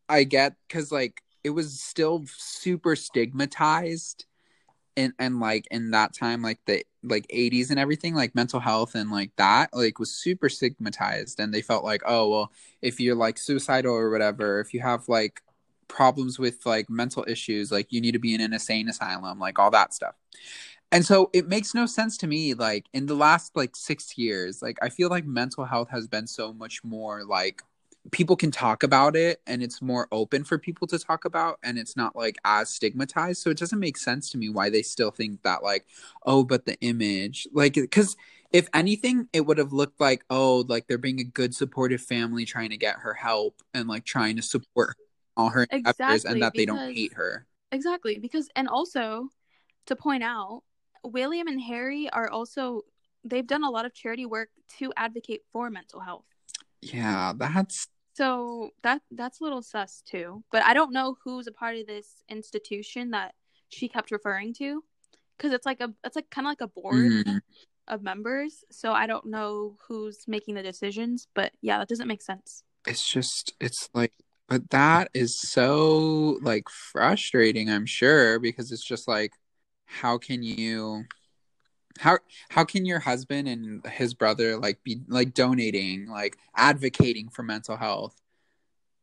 i 0.09 0.25
get 0.25 0.57
because 0.67 0.91
like 0.91 1.23
it 1.45 1.51
was 1.51 1.81
still 1.81 2.25
super 2.27 2.97
stigmatized 2.97 4.27
and 4.97 5.13
and 5.19 5.41
like 5.41 5.67
in 5.71 5.91
that 5.93 6.15
time 6.15 6.43
like 6.43 6.61
the 6.67 6.85
like 7.03 7.27
80s 7.31 7.71
and 7.71 7.79
everything 7.79 8.15
like 8.15 8.35
mental 8.35 8.61
health 8.61 8.95
and 8.95 9.11
like 9.11 9.33
that 9.37 9.71
like 9.73 9.99
was 9.99 10.13
super 10.13 10.49
stigmatized. 10.49 11.41
And 11.41 11.53
they 11.53 11.63
felt 11.63 11.85
like 11.85 12.03
oh 12.07 12.29
well 12.29 12.53
if 12.81 13.01
you're 13.01 13.17
like 13.17 13.39
suicidal 13.39 13.95
or 13.95 14.11
whatever 14.11 14.61
if 14.61 14.75
you 14.75 14.81
have 14.81 15.09
like 15.09 15.43
problems 15.89 16.39
with 16.39 16.65
like 16.65 16.89
mental 16.89 17.25
issues 17.29 17.71
like 17.71 17.93
you 17.93 18.01
need 18.01 18.13
to 18.13 18.19
be 18.19 18.35
in 18.35 18.41
an 18.41 18.53
insane 18.53 18.89
asylum 18.89 19.39
like 19.39 19.59
all 19.59 19.71
that 19.71 19.95
stuff. 19.95 20.15
And 20.91 21.07
so 21.07 21.31
it 21.33 21.49
makes 21.49 21.75
no 21.75 21.87
sense 21.87 22.19
to 22.19 22.27
me 22.27 22.55
like 22.55 22.87
in 22.93 23.07
the 23.07 23.15
last 23.15 23.57
like 23.57 23.75
6 23.77 24.19
years 24.19 24.61
like 24.63 24.79
i 24.83 24.91
feel 24.91 25.09
like 25.09 25.25
mental 25.25 25.65
health 25.65 25.89
has 25.91 26.07
been 26.07 26.27
so 26.27 26.53
much 26.53 26.85
more 26.85 27.25
like 27.25 27.63
people 28.11 28.35
can 28.35 28.51
talk 28.51 28.83
about 28.83 29.15
it 29.15 29.41
and 29.47 29.63
it's 29.63 29.81
more 29.81 30.09
open 30.11 30.43
for 30.43 30.59
people 30.59 30.87
to 30.89 30.99
talk 30.99 31.25
about 31.25 31.59
and 31.63 31.79
it's 31.79 31.97
not 31.97 32.17
like 32.17 32.37
as 32.45 32.69
stigmatized 32.69 33.41
so 33.41 33.49
it 33.49 33.57
doesn't 33.57 33.79
make 33.79 33.97
sense 33.97 34.31
to 34.31 34.39
me 34.39 34.49
why 34.49 34.69
they 34.69 34.83
still 34.83 35.11
think 35.11 35.41
that 35.43 35.63
like 35.63 35.87
oh 36.27 36.43
but 36.43 36.65
the 36.67 36.79
image 36.81 37.47
like 37.53 37.75
because 37.75 38.17
if 38.53 38.69
anything 38.75 39.29
it 39.33 39.43
would 39.47 39.57
have 39.57 39.73
looked 39.73 40.01
like 40.01 40.25
oh 40.31 40.65
like 40.69 40.87
they're 40.89 40.99
being 40.99 41.21
a 41.21 41.25
good 41.25 41.55
supportive 41.55 42.01
family 42.01 42.45
trying 42.45 42.71
to 42.71 42.77
get 42.77 42.97
her 42.97 43.15
help 43.15 43.63
and 43.73 43.89
like 43.89 44.05
trying 44.05 44.35
to 44.35 44.43
support 44.43 44.97
all 45.37 45.49
her 45.49 45.67
Exactly, 45.71 46.31
and 46.31 46.43
that 46.43 46.53
they 46.55 46.67
don't 46.67 46.93
hate 46.93 47.15
her 47.15 47.47
Exactly, 47.73 48.19
because 48.19 48.51
and 48.55 48.69
also 48.69 49.29
to 49.87 49.97
point 49.97 50.23
out, 50.23 50.63
William 51.03 51.49
and 51.49 51.61
Harry 51.61 52.09
are 52.11 52.31
also 52.31 52.83
they've 53.25 53.47
done 53.47 53.65
a 53.65 53.71
lot 53.71 53.87
of 53.87 53.95
charity 53.95 54.27
work 54.27 54.51
to 54.79 54.93
advocate 54.97 55.43
for 55.53 55.71
mental 55.71 56.01
health. 56.01 56.27
yeah 56.83 57.33
that's 57.37 57.89
So 58.15 58.71
that 58.83 59.03
that's 59.11 59.41
a 59.41 59.45
little 59.45 59.63
sus 59.63 60.03
too. 60.03 60.45
But 60.53 60.65
I 60.65 60.75
don't 60.75 60.93
know 60.93 61.17
who's 61.25 61.47
a 61.47 61.53
part 61.53 61.77
of 61.77 61.87
this 61.87 62.23
institution 62.29 63.11
that 63.13 63.35
she 63.69 63.89
kept 63.89 64.11
referring 64.11 64.55
to 64.55 64.85
because 65.37 65.53
it's 65.53 65.67
like 65.67 65.81
a 65.81 65.93
it's 66.05 66.17
like 66.17 66.31
kind 66.31 66.47
of 66.47 66.51
like 66.51 66.61
a 66.61 66.69
board 66.69 67.15
mm, 67.27 67.41
of 67.89 68.03
members. 68.03 68.65
So 68.71 68.93
I 68.93 69.07
don't 69.07 69.27
know 69.27 69.77
who's 69.89 70.25
making 70.29 70.55
the 70.55 70.63
decisions, 70.63 71.29
but 71.35 71.53
yeah, 71.63 71.79
that 71.79 71.89
doesn't 71.89 72.09
make 72.09 72.23
sense. 72.23 72.65
it's 72.87 73.09
just 73.09 73.53
it's 73.61 73.89
like 73.95 74.13
but 74.49 74.69
that 74.71 75.09
is 75.15 75.39
so 75.41 76.39
like 76.43 76.69
frustrating 76.69 77.71
i'm 77.71 77.87
sure 77.87 78.39
because 78.39 78.73
it's 78.73 78.85
just 78.85 79.07
like 79.09 79.33
how 79.87 80.19
can 80.19 80.43
you 80.43 81.05
how 82.01 82.19
how 82.51 82.65
can 82.65 82.85
your 82.85 83.01
husband 83.01 83.49
and 83.49 83.85
his 83.87 84.15
brother 84.15 84.57
like 84.57 84.83
be 84.85 85.01
like 85.09 85.35
donating 85.35 86.07
like 86.09 86.39
advocating 86.57 87.29
for 87.29 87.43
mental 87.43 87.77
health 87.77 88.21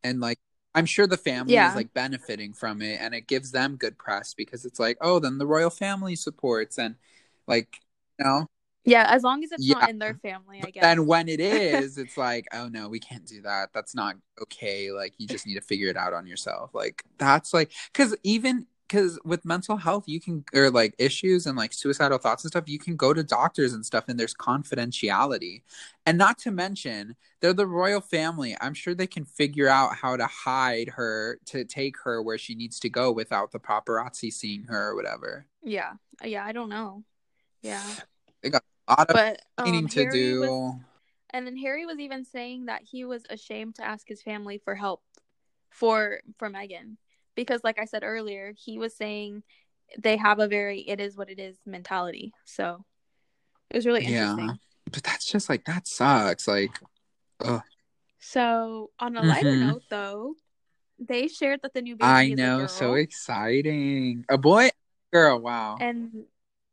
and 0.03 0.19
like 0.19 0.39
i'm 0.75 0.85
sure 0.85 1.07
the 1.07 1.17
family 1.17 1.53
Yeah. 1.53 1.69
is 1.69 1.75
like 1.75 1.93
benefiting 1.93 2.53
from 2.53 2.81
it 2.81 2.99
and 3.01 3.13
it 3.13 3.27
gives 3.27 3.51
them 3.51 3.75
good 3.75 3.97
press 3.97 4.33
because 4.33 4.65
it's 4.65 4.79
like 4.79 4.97
oh 5.01 5.19
then 5.19 5.37
the 5.37 5.47
royal 5.47 5.69
family 5.69 6.15
supports 6.15 6.77
and 6.77 6.95
like 7.47 7.79
you 8.19 8.25
know 8.25 8.47
Yeah, 8.85 9.05
as 9.09 9.23
long 9.23 9.43
as 9.43 9.51
it's 9.51 9.67
Yeah. 9.67 9.75
not 9.75 9.89
in 9.89 9.99
their 9.99 10.15
family, 10.15 10.61
I 10.65 10.71
guess. 10.71 10.83
then 10.83 11.05
when 11.05 11.27
it 11.29 11.39
is, 11.41 11.97
it's 11.97 12.17
like, 12.17 12.47
oh 12.53 12.67
no, 12.69 12.89
we 12.89 12.99
can't 12.99 13.25
do 13.25 13.41
that. 13.41 13.69
That's 13.73 13.93
not 13.93 14.15
okay. 14.41 14.91
Like 14.91 15.13
you 15.17 15.27
just 15.27 15.45
need 15.45 15.55
to 15.55 15.61
figure 15.61 15.89
it 15.89 15.97
out 15.97 16.13
on 16.13 16.25
yourself. 16.25 16.73
Like 16.73 17.03
that's 17.17 17.53
like 17.53 17.71
because 17.91 18.15
even 18.23 18.65
because 18.89 19.19
with 19.23 19.45
mental 19.45 19.77
health, 19.77 20.05
you 20.07 20.19
can 20.19 20.43
or 20.53 20.71
like 20.71 20.95
issues 20.97 21.45
and 21.45 21.55
like 21.55 21.71
suicidal 21.71 22.17
thoughts 22.17 22.43
and 22.43 22.49
stuff, 22.51 22.67
you 22.67 22.79
can 22.79 22.95
go 22.95 23.13
to 23.13 23.23
doctors 23.23 23.73
and 23.73 23.85
stuff, 23.85 24.05
and 24.07 24.19
there's 24.19 24.33
confidentiality. 24.33 25.61
And 26.07 26.17
not 26.17 26.39
to 26.39 26.51
mention, 26.51 27.15
they're 27.39 27.53
the 27.53 27.67
royal 27.67 28.01
family. 28.01 28.57
I'm 28.59 28.73
sure 28.73 28.95
they 28.95 29.07
can 29.07 29.25
figure 29.25 29.69
out 29.69 29.95
how 29.95 30.17
to 30.17 30.25
hide 30.25 30.89
her 30.89 31.39
to 31.45 31.63
take 31.63 31.97
her 32.03 32.21
where 32.21 32.39
she 32.39 32.55
needs 32.55 32.79
to 32.79 32.89
go 32.89 33.11
without 33.11 33.51
the 33.51 33.59
paparazzi 33.59 34.33
seeing 34.33 34.63
her 34.63 34.89
or 34.89 34.95
whatever. 34.95 35.45
yeah, 35.61 35.93
yeah, 36.23 36.43
I 36.43 36.51
don't 36.51 36.69
know. 36.69 37.03
Yeah, 37.61 37.83
They 38.41 38.49
got 38.49 38.63
A 38.87 38.93
lot 38.93 39.09
of 39.09 39.13
but 39.13 39.41
um, 39.57 39.87
to 39.89 40.01
Harry 40.03 40.11
do. 40.11 40.39
was- 40.41 40.75
and 41.31 41.45
then 41.45 41.57
Harry 41.57 41.85
was 41.85 41.99
even 41.99 42.25
saying 42.25 42.65
that 42.65 42.81
he 42.83 43.05
was 43.05 43.23
ashamed 43.29 43.75
to 43.75 43.85
ask 43.85 44.07
his 44.07 44.23
family 44.23 44.57
for 44.57 44.73
help 44.73 45.03
for 45.69 46.21
for 46.39 46.49
Meghan 46.49 46.95
because, 47.39 47.61
like 47.63 47.79
I 47.79 47.85
said 47.85 48.03
earlier, 48.03 48.53
he 48.57 48.77
was 48.77 48.93
saying 48.95 49.43
they 49.97 50.17
have 50.17 50.39
a 50.39 50.47
very 50.47 50.81
"it 50.81 50.99
is 50.99 51.15
what 51.15 51.29
it 51.29 51.39
is" 51.39 51.57
mentality. 51.65 52.33
So 52.43 52.83
It 53.69 53.77
was 53.77 53.85
really 53.85 54.03
interesting. 54.03 54.45
Yeah. 54.47 54.53
But 54.91 55.03
that's 55.03 55.25
just 55.25 55.47
like 55.47 55.63
that 55.65 55.87
sucks. 55.87 56.47
Like, 56.47 56.71
ugh. 57.45 57.61
So 58.19 58.89
on 58.99 59.15
a 59.15 59.21
lighter 59.23 59.51
Mhm. 59.53 59.67
note, 59.67 59.83
though, 59.89 60.33
they 60.97 61.27
shared 61.29 61.61
that 61.61 61.73
the 61.73 61.81
new 61.81 61.95
baby 61.95 62.03
I 62.03 62.29
know, 62.33 62.65
so 62.67 62.95
exciting. 62.95 64.25
A 64.27 64.37
boy, 64.37 64.69
girl. 65.13 65.39
Wow. 65.39 65.77
and 65.79 66.25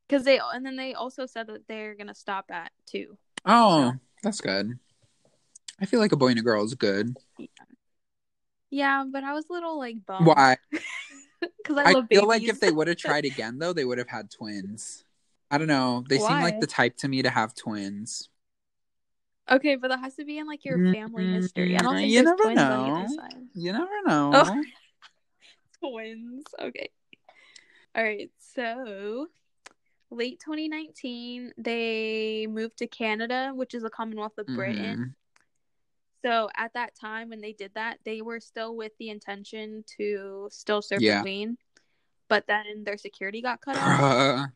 because 0.08 0.24
they 0.24 0.40
and 0.40 0.64
then 0.66 0.76
they 0.76 0.94
also 0.94 1.26
said 1.26 1.46
that 1.48 1.68
they're 1.68 1.94
gonna 1.94 2.14
stop 2.14 2.50
at 2.50 2.72
two. 2.86 3.18
Oh, 3.44 3.94
that's 4.22 4.40
good. 4.40 4.78
I 5.78 5.84
feel 5.86 6.00
like 6.00 6.12
a 6.12 6.16
boy 6.16 6.28
and 6.28 6.38
a 6.38 6.42
girl 6.42 6.64
is 6.64 6.74
good. 6.74 7.14
Yeah, 8.70 9.04
but 9.10 9.24
I 9.24 9.32
was 9.32 9.46
a 9.48 9.52
little 9.52 9.78
like 9.78 10.04
bummed. 10.06 10.26
Why? 10.26 10.56
Because 11.40 11.76
I, 11.78 11.90
I 11.90 11.92
love 11.94 12.08
feel 12.08 12.26
like 12.26 12.42
if 12.42 12.60
they 12.60 12.70
would 12.70 12.88
have 12.88 12.96
tried 13.00 13.24
again, 13.24 13.58
though, 13.58 13.72
they 13.72 13.84
would 13.84 13.98
have 13.98 14.08
had 14.08 14.30
twins. 14.30 15.04
I 15.50 15.58
don't 15.58 15.66
know. 15.66 16.04
They 16.08 16.18
seem 16.18 16.40
like 16.40 16.60
the 16.60 16.66
type 16.66 16.96
to 16.98 17.08
me 17.08 17.22
to 17.22 17.30
have 17.30 17.54
twins. 17.54 18.30
Okay, 19.50 19.76
but 19.76 19.88
that 19.88 20.00
has 20.00 20.14
to 20.14 20.24
be 20.24 20.38
in 20.38 20.46
like 20.46 20.64
your 20.64 20.78
family 20.92 21.24
history. 21.26 21.76
I 21.76 21.82
don't 21.82 21.94
Mm, 21.94 22.00
think 22.00 22.12
you 22.12 22.22
there's 22.22 22.38
never 22.38 22.42
twins 22.42 22.58
on 22.58 22.72
know. 22.72 22.96
either 22.96 23.08
side. 23.14 23.42
You 23.54 23.72
never 23.72 24.02
know. 24.06 24.30
Oh. 24.34 24.62
Twins. 25.80 26.44
Okay. 26.60 26.90
All 27.94 28.02
right. 28.02 28.30
So, 28.38 29.28
late 30.10 30.40
2019, 30.40 31.52
they 31.58 32.46
moved 32.48 32.78
to 32.78 32.86
Canada, 32.86 33.52
which 33.54 33.74
is 33.74 33.84
a 33.84 33.90
Commonwealth 33.90 34.38
of 34.38 34.46
Britain. 34.46 35.14
So, 36.26 36.48
at 36.56 36.72
that 36.74 36.96
time 36.96 37.28
when 37.28 37.40
they 37.40 37.52
did 37.52 37.70
that, 37.74 37.98
they 38.04 38.20
were 38.20 38.40
still 38.40 38.74
with 38.74 38.90
the 38.98 39.10
intention 39.10 39.84
to 39.96 40.48
still 40.50 40.82
serve 40.82 41.00
Yeah. 41.00 41.18
the 41.18 41.22
queen, 41.22 41.56
but 42.28 42.48
then 42.48 42.82
their 42.82 42.96
security 42.96 43.40
got 43.40 43.60
cut 43.60 43.76
off. 43.76 44.48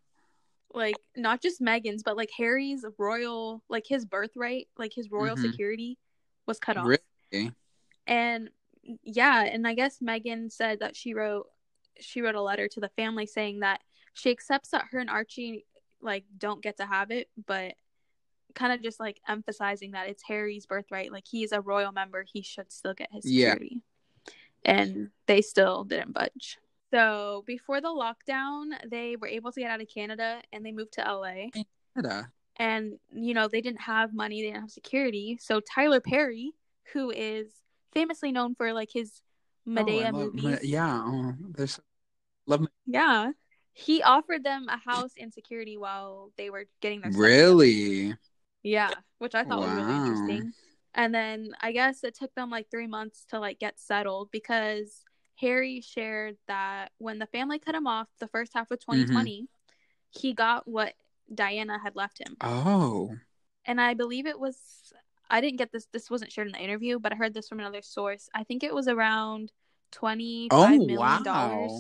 Like 0.75 0.97
not 1.17 1.41
just 1.41 1.61
Meghan's, 1.61 2.03
but 2.03 2.17
like 2.17 2.31
Harry's 2.37 2.85
royal, 2.99 3.63
like 3.69 3.87
his 3.87 4.05
birthright, 4.05 4.69
like 4.77 4.93
his 4.93 5.11
royal 5.13 5.37
Mhm. 5.37 5.43
security 5.43 5.99
was 6.47 6.59
cut 6.59 6.77
off. 6.77 6.87
Really? 6.87 7.53
and 8.07 8.51
yeah 9.05 9.43
and 9.45 9.69
i 9.69 9.75
guess 9.75 9.99
meghan 10.01 10.51
said 10.51 10.81
that 10.81 10.97
she 10.97 11.13
wrote 11.15 11.47
she 12.01 12.23
wrote 12.23 12.35
a 12.35 12.41
letter 12.43 12.67
to 12.67 12.81
the 12.81 12.89
family 12.89 13.27
saying 13.27 13.61
that 13.61 13.81
she 14.15 14.31
accepts 14.31 14.71
that 14.71 14.87
her 14.91 14.99
and 14.99 15.11
archie 15.11 15.65
like 16.01 16.25
don't 16.39 16.63
get 16.63 16.79
to 16.79 16.87
have 16.87 17.11
it 17.13 17.29
but 17.47 17.75
kind 18.55 18.73
of 18.73 18.83
just 18.83 19.01
like 19.01 19.21
emphasizing 19.29 19.93
that 19.93 20.09
it's 20.09 20.23
harry's 20.23 20.67
birthright 20.67 21.13
like 21.13 21.25
he's 21.31 21.53
a 21.53 21.61
royal 21.61 21.93
member 21.93 22.25
he 22.33 22.43
should 22.43 22.71
still 22.73 22.95
get 22.95 23.09
his 23.13 23.25
security. 23.25 23.83
Yeah. 24.65 24.73
and 24.81 25.11
they 25.27 25.43
still 25.43 25.85
didn't 25.85 26.13
budge 26.13 26.59
so 26.93 27.45
before 27.47 27.81
the 27.81 27.89
lockdown 27.89 28.71
they 28.91 29.17
were 29.17 29.29
able 29.29 29.53
to 29.53 29.61
get 29.61 29.71
out 29.71 29.81
of 29.81 29.89
canada 29.89 30.41
and 30.53 30.65
they 30.65 30.73
moved 30.73 30.93
to 30.95 31.03
la 31.03 31.31
Canada. 31.95 32.31
and 32.57 32.99
you 33.13 33.35
know 33.35 33.49
they 33.49 33.61
didn't 33.61 33.81
have 33.83 34.13
money 34.13 34.41
they 34.43 34.49
didn't 34.49 34.63
have 34.63 34.71
security 34.71 35.39
so 35.41 35.61
tyler 35.61 36.01
perry 36.01 36.53
who 36.93 37.11
is 37.11 37.47
famously 37.93 38.33
known 38.33 38.55
for 38.55 38.73
like 38.73 38.91
his 38.93 39.23
Oh, 39.69 39.73
Madea 39.73 40.05
love- 40.11 40.15
movies 40.35 40.59
yeah. 40.65 41.03
Oh, 41.05 41.35
there's 41.51 41.79
love. 42.47 42.67
yeah 42.87 43.33
he 43.73 44.03
offered 44.03 44.43
them 44.43 44.67
a 44.69 44.77
house 44.79 45.13
and 45.21 45.33
security 45.33 45.77
while 45.77 46.33
they 46.37 46.51
were 46.51 46.65
getting 46.81 47.03
their 47.03 47.13
Really? 47.13 48.15
Yeah 48.63 48.91
which 49.19 49.35
i 49.35 49.45
thought 49.45 49.61
was 49.61 49.71
really 49.73 49.95
interesting 49.95 50.53
and 50.95 51.15
then 51.15 51.51
i 51.61 51.73
guess 51.73 52.05
it 52.05 52.15
took 52.15 52.35
them 52.35 52.51
like 52.51 52.71
three 52.71 52.87
months 52.87 53.25
to 53.29 53.39
like 53.39 53.59
get 53.59 53.79
settled 53.79 54.29
because 54.31 55.03
harry 55.37 55.81
shared 55.81 56.37
that 56.49 56.91
when 56.99 57.19
the 57.19 57.27
family 57.27 57.59
cut 57.59 57.75
him 57.75 57.87
off 57.87 58.09
the 58.19 58.29
first 58.29 58.53
half 58.55 58.71
of 58.71 58.79
mm-hmm. 58.81 58.99
2020 58.99 59.49
he 60.11 60.35
got 60.35 60.67
what 60.69 60.95
diana 61.33 61.79
had 61.83 61.97
left 61.97 62.19
him 62.19 62.37
Oh. 62.41 63.15
and 63.65 63.81
I 63.81 63.95
believe 63.95 64.27
it 64.27 64.39
was 64.39 64.57
I 65.31 65.41
didn't 65.41 65.59
get 65.59 65.71
this 65.73 65.87
this 65.93 66.11
wasn't 66.11 66.33
shared 66.33 66.49
in 66.49 66.53
the 66.53 66.59
interview, 66.59 66.99
but 66.99 67.13
I 67.13 67.17
heard 67.17 67.35
this 67.35 67.49
from 67.49 67.61
another 67.61 67.83
source. 67.83 68.29
I 68.35 68.43
think 68.43 68.65
it 68.65 68.75
was 68.75 68.89
around 68.89 69.53
twenty 69.93 70.49
Oh, 70.51 70.65
five 70.65 70.81
million 70.81 70.99
wow. 70.99 71.21
dollars. 71.23 71.73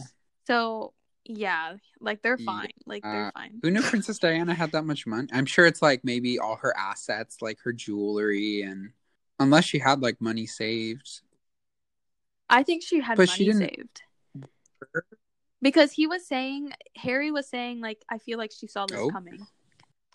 So 0.46 0.94
yeah, 1.24 1.76
like 2.00 2.22
they're 2.22 2.38
fine. 2.38 2.70
Like 2.86 3.02
they're 3.02 3.26
uh, 3.28 3.30
fine. 3.32 3.60
Who 3.62 3.70
knew 3.70 3.82
Princess 3.92 4.18
Diana 4.18 4.54
had 4.54 4.72
that 4.72 4.84
much 4.84 5.06
money? 5.06 5.28
I'm 5.32 5.46
sure 5.46 5.66
it's 5.66 5.82
like 5.82 6.02
maybe 6.04 6.38
all 6.38 6.56
her 6.56 6.76
assets, 6.76 7.38
like 7.40 7.58
her 7.64 7.72
jewelry, 7.72 8.62
and 8.62 8.90
unless 9.38 9.64
she 9.64 9.78
had 9.78 10.00
like 10.02 10.20
money 10.20 10.46
saved. 10.46 11.20
I 12.48 12.62
think 12.64 12.82
she 12.82 13.00
had 13.00 13.16
But 13.16 13.28
money 13.28 13.36
she 13.36 13.44
didn't- 13.44 13.60
saved. 13.60 14.02
Because 15.62 15.92
he 15.92 16.06
was 16.06 16.26
saying 16.26 16.72
Harry 16.96 17.30
was 17.30 17.46
saying 17.48 17.80
like 17.80 18.02
I 18.08 18.18
feel 18.18 18.38
like 18.38 18.50
she 18.50 18.66
saw 18.66 18.86
this 18.86 18.98
Oh. 18.98 19.10
coming. 19.10 19.46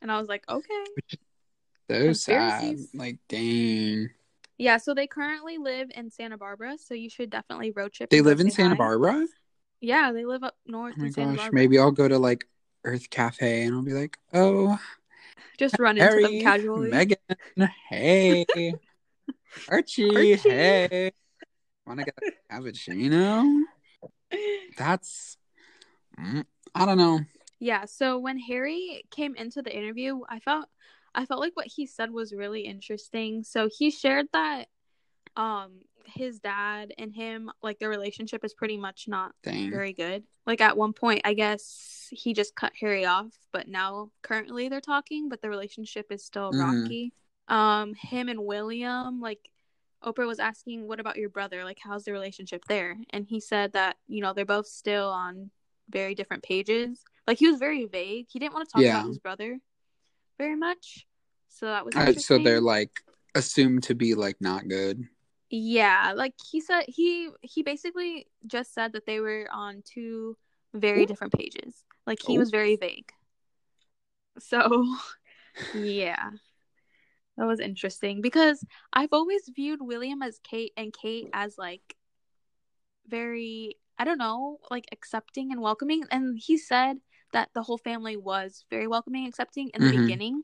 And 0.01 0.11
I 0.11 0.19
was 0.19 0.27
like, 0.27 0.43
okay. 0.49 0.83
So 1.87 2.13
sad. 2.13 2.77
Like, 2.95 3.19
dang. 3.29 4.09
Yeah, 4.57 4.77
so 4.77 4.95
they 4.95 5.05
currently 5.05 5.59
live 5.59 5.91
in 5.93 6.09
Santa 6.09 6.35
Barbara, 6.35 6.77
so 6.79 6.95
you 6.95 7.11
should 7.11 7.29
definitely 7.29 7.69
road 7.69 7.93
trip. 7.93 8.09
They 8.09 8.21
live 8.21 8.39
in 8.39 8.49
Santa. 8.49 8.75
Barbara? 8.75 9.27
Yeah, 9.85 10.11
they 10.11 10.25
live 10.25 10.43
up 10.43 10.55
north 10.65 10.95
Oh 10.97 11.01
my 11.01 11.07
in 11.07 11.35
gosh. 11.35 11.51
Maybe 11.51 11.77
I'll 11.77 11.91
go 11.91 12.07
to 12.07 12.17
like 12.17 12.47
Earth 12.83 13.09
Cafe 13.09 13.63
and 13.63 13.75
I'll 13.75 13.83
be 13.83 13.93
like, 13.93 14.17
oh, 14.33 14.79
just 15.59 15.77
run 15.79 15.97
into 15.97 16.09
them 16.09 16.21
Harry, 16.21 16.39
casually. 16.39 16.91
Meghan, 16.91 17.69
hey. 17.89 18.45
Archie, 19.69 20.33
Archie. 20.33 20.49
hey. 20.49 21.11
Want 21.85 21.99
to 21.99 22.05
get 22.05 22.15
a 22.17 22.53
cappuccino? 22.53 23.61
That's, 24.75 25.37
mm, 26.19 26.45
I 26.73 26.85
don't 26.85 26.97
know. 26.97 27.19
Yeah, 27.59 27.85
so 27.85 28.17
when 28.17 28.39
Harry 28.39 29.05
came 29.11 29.35
into 29.35 29.61
the 29.61 29.75
interview, 29.75 30.21
I 30.27 30.39
felt 30.39 30.67
I 31.13 31.25
felt 31.25 31.39
like 31.39 31.55
what 31.55 31.67
he 31.67 31.85
said 31.85 32.11
was 32.11 32.33
really 32.33 32.61
interesting. 32.61 33.43
So 33.43 33.69
he 33.71 33.89
shared 33.91 34.27
that 34.33 34.67
um 35.35 35.71
his 36.05 36.39
dad 36.39 36.93
and 36.99 37.11
him 37.13 37.49
like 37.63 37.79
their 37.79 37.89
relationship 37.89 38.45
is 38.45 38.53
pretty 38.53 38.77
much 38.77 39.05
not 39.07 39.33
Dang. 39.43 39.71
very 39.71 39.91
good. 39.93 40.23
Like 40.45 40.61
at 40.61 40.77
one 40.77 40.93
point, 40.93 41.21
I 41.25 41.33
guess 41.33 42.07
he 42.11 42.33
just 42.33 42.55
cut 42.55 42.73
Harry 42.79 43.05
off, 43.05 43.33
but 43.51 43.67
now 43.67 44.11
currently 44.21 44.69
they're 44.69 44.81
talking, 44.81 45.29
but 45.29 45.41
the 45.41 45.49
relationship 45.49 46.11
is 46.11 46.23
still 46.23 46.51
Mhm. 46.53 46.59
rocky. 46.59 47.13
Um 47.47 47.93
him 47.95 48.29
and 48.29 48.45
William 48.45 49.19
like 49.19 49.49
Oprah 50.03 50.27
was 50.27 50.39
asking, 50.39 50.87
"What 50.87 50.99
about 50.99 51.17
your 51.17 51.29
brother? 51.29 51.63
Like 51.63 51.79
how's 51.81 52.03
the 52.03 52.11
relationship 52.11 52.63
there?" 52.65 52.97
And 53.09 53.25
he 53.25 53.39
said 53.39 53.73
that, 53.73 53.97
you 54.07 54.21
know, 54.21 54.33
they're 54.33 54.45
both 54.45 54.67
still 54.67 55.09
on 55.09 55.49
very 55.89 56.13
different 56.13 56.43
pages. 56.43 57.03
Like 57.27 57.39
he 57.39 57.47
was 57.47 57.57
very 57.59 57.85
vague. 57.85 58.27
He 58.29 58.37
didn't 58.37 58.53
want 58.53 58.69
to 58.69 58.73
talk 58.73 58.83
Yeah. 58.83 58.99
about 58.99 59.07
his 59.07 59.17
brother 59.19 59.59
very 60.37 60.55
much. 60.55 61.07
So 61.49 61.65
that 61.67 61.85
was 61.85 61.95
Uh, 61.95 62.13
so 62.13 62.37
they're 62.37 62.61
like 62.61 63.01
assumed 63.33 63.83
to 63.83 63.95
be 63.95 64.13
like 64.13 64.39
not 64.39 64.67
good. 64.67 65.07
Yeah, 65.49 66.13
like 66.15 66.33
he 66.51 66.59
said 66.59 66.85
he 66.87 67.29
he 67.41 67.61
basically 67.63 68.27
just 68.47 68.73
said 68.73 68.93
that 68.93 69.05
they 69.05 69.19
were 69.19 69.47
on 69.51 69.83
two 69.85 70.37
very 70.73 71.03
Ooh. 71.03 71.05
different 71.05 71.33
pages. 71.33 71.83
Like 72.07 72.19
he 72.21 72.35
Ooh. 72.35 72.39
was 72.39 72.49
very 72.49 72.75
vague. 72.75 73.11
So, 74.39 74.85
yeah. 75.73 76.31
That 77.37 77.47
was 77.47 77.59
interesting 77.59 78.21
because 78.21 78.63
I've 78.93 79.11
always 79.11 79.49
viewed 79.53 79.81
William 79.81 80.21
as 80.21 80.39
Kate 80.39 80.71
and 80.77 80.93
Kate 80.93 81.29
as 81.33 81.57
like 81.57 81.95
very 83.07 83.77
I 83.97 84.03
don't 84.03 84.17
know, 84.17 84.59
like 84.69 84.85
accepting 84.91 85.51
and 85.51 85.61
welcoming 85.61 86.03
and 86.11 86.37
he 86.39 86.57
said 86.57 86.97
that 87.33 87.49
the 87.53 87.61
whole 87.63 87.77
family 87.77 88.17
was 88.17 88.65
very 88.69 88.87
welcoming 88.87 89.27
accepting 89.27 89.69
in 89.73 89.83
the 89.83 89.91
Mhm. 89.91 90.01
beginning. 90.01 90.43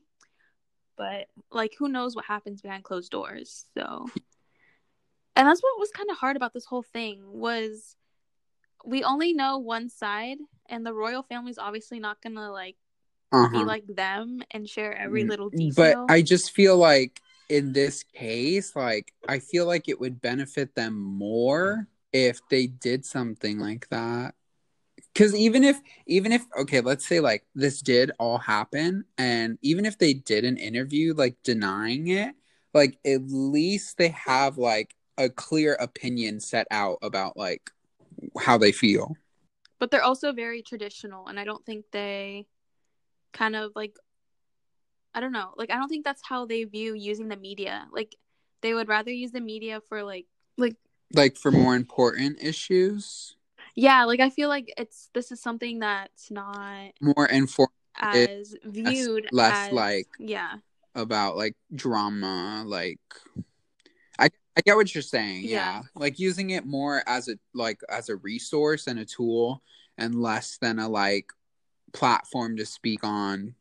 But 0.96 1.28
like 1.50 1.74
who 1.78 1.88
knows 1.88 2.14
what 2.14 2.26
happens 2.26 2.60
behind 2.62 2.84
closed 2.84 3.10
doors. 3.10 3.66
So 3.74 4.06
and 5.36 5.48
that's 5.48 5.62
what 5.62 5.78
was 5.78 5.90
kind 5.90 6.10
of 6.10 6.16
hard 6.16 6.36
about 6.36 6.52
this 6.52 6.66
whole 6.66 6.82
thing 6.82 7.20
was 7.32 7.96
we 8.84 9.04
only 9.04 9.32
know 9.32 9.58
one 9.58 9.88
side 9.88 10.38
and 10.68 10.84
the 10.84 10.94
royal 10.94 11.22
family's 11.22 11.58
obviously 11.58 12.00
not 12.00 12.20
gonna 12.22 12.50
like 12.50 12.76
Uh 13.30 13.48
be 13.48 13.64
like 13.64 13.84
them 13.86 14.42
and 14.50 14.68
share 14.68 14.96
every 14.96 15.24
little 15.24 15.50
detail. 15.50 16.06
But 16.06 16.12
I 16.12 16.22
just 16.22 16.50
feel 16.52 16.76
like 16.76 17.20
in 17.48 17.72
this 17.72 18.02
case, 18.02 18.74
like 18.74 19.12
I 19.28 19.38
feel 19.38 19.66
like 19.66 19.88
it 19.88 20.00
would 20.00 20.20
benefit 20.20 20.74
them 20.74 20.98
more 21.00 21.86
if 22.12 22.40
they 22.48 22.66
did 22.66 23.04
something 23.04 23.58
like 23.58 23.88
that. 23.90 24.34
Cause 25.14 25.34
even 25.34 25.62
if 25.62 25.78
even 26.06 26.32
if 26.32 26.44
okay, 26.58 26.80
let's 26.80 27.06
say 27.06 27.20
like 27.20 27.44
this 27.54 27.82
did 27.82 28.12
all 28.18 28.38
happen 28.38 29.04
and 29.18 29.58
even 29.60 29.84
if 29.84 29.98
they 29.98 30.14
did 30.14 30.44
an 30.44 30.56
interview 30.56 31.12
like 31.14 31.36
denying 31.42 32.08
it, 32.08 32.34
like 32.72 32.98
at 33.04 33.20
least 33.28 33.98
they 33.98 34.08
have 34.08 34.56
like 34.56 34.94
a 35.18 35.28
clear 35.28 35.74
opinion 35.74 36.40
set 36.40 36.66
out 36.70 36.98
about 37.02 37.36
like 37.36 37.70
how 38.38 38.58
they 38.58 38.72
feel. 38.72 39.16
but 39.78 39.90
they're 39.90 40.02
also 40.02 40.32
very 40.32 40.62
traditional 40.62 41.26
and 41.26 41.40
i 41.40 41.44
don't 41.44 41.64
think 41.66 41.84
they 41.90 42.46
kind 43.32 43.56
of 43.56 43.72
like 43.74 43.96
i 45.14 45.20
don't 45.20 45.32
know. 45.32 45.52
Like 45.56 45.70
i 45.70 45.76
don't 45.76 45.88
think 45.88 46.04
that's 46.04 46.22
how 46.24 46.46
they 46.46 46.64
view 46.64 46.94
using 46.94 47.28
the 47.28 47.36
media. 47.36 47.86
Like 47.92 48.16
they 48.60 48.72
would 48.74 48.88
rather 48.88 49.10
use 49.10 49.32
the 49.32 49.40
media 49.40 49.80
for 49.88 50.02
like 50.02 50.26
like 50.56 50.76
Like 51.12 51.36
for 51.36 51.50
more 51.50 51.74
important 51.74 52.42
issues, 52.42 53.36
yeah 53.74 54.04
like 54.04 54.20
i 54.20 54.30
feel 54.30 54.48
like 54.48 54.72
it's 54.76 55.08
this 55.14 55.32
is 55.32 55.40
something 55.40 55.78
that's 55.80 56.30
not 56.30 56.92
more 57.00 57.26
informed 57.26 57.70
as 57.96 58.54
viewed 58.64 59.28
less 59.32 59.68
as, 59.68 59.72
like 59.72 60.08
yeah. 60.18 60.56
about 60.94 61.36
like 61.36 61.54
drama 61.74 62.64
like 62.66 63.00
I 64.56 64.60
get 64.60 64.76
what 64.76 64.94
you're 64.94 65.02
saying. 65.02 65.44
Yeah. 65.44 65.50
Yeah. 65.50 65.82
Like 65.94 66.18
using 66.18 66.50
it 66.50 66.66
more 66.66 67.02
as 67.06 67.28
a 67.28 67.36
like 67.54 67.80
as 67.88 68.08
a 68.08 68.16
resource 68.16 68.86
and 68.86 68.98
a 68.98 69.04
tool 69.04 69.62
and 69.98 70.14
less 70.14 70.58
than 70.58 70.78
a 70.78 70.88
like 70.88 71.30
platform 71.92 72.56
to 72.56 72.66
speak 72.66 73.04
on 73.04 73.54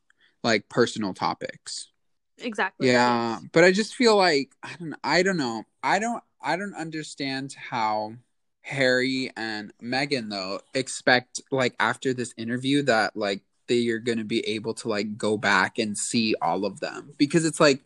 like 0.43 0.69
personal 0.69 1.13
topics. 1.13 1.89
exactly 2.37 2.87
Yeah, 2.87 3.39
but 3.51 3.63
I 3.63 3.71
just 3.71 3.95
feel 3.95 4.15
like 4.15 4.51
I 4.63 4.75
don't 4.79 4.95
I 5.03 5.23
don't 5.23 5.37
know. 5.37 5.63
I 5.83 5.99
don't 5.99 6.23
I 6.41 6.55
don't 6.55 6.75
understand 6.75 7.55
how 7.69 8.15
Harry 8.61 9.31
and 9.35 9.73
Meghan 9.81 10.29
though 10.29 10.61
expect 10.73 11.41
like 11.51 11.75
after 11.79 12.13
this 12.13 12.33
interview 12.37 12.83
that 12.83 13.15
like 13.15 13.41
they 13.67 13.87
are 13.89 13.99
going 13.99 14.17
to 14.17 14.23
be 14.23 14.41
able 14.47 14.73
to 14.73 14.89
like 14.89 15.17
go 15.17 15.37
back 15.37 15.79
and 15.79 15.97
see 15.97 16.35
all 16.41 16.65
of 16.65 16.79
them 16.79 17.13
because 17.17 17.45
it's 17.45 17.59
like 17.59 17.81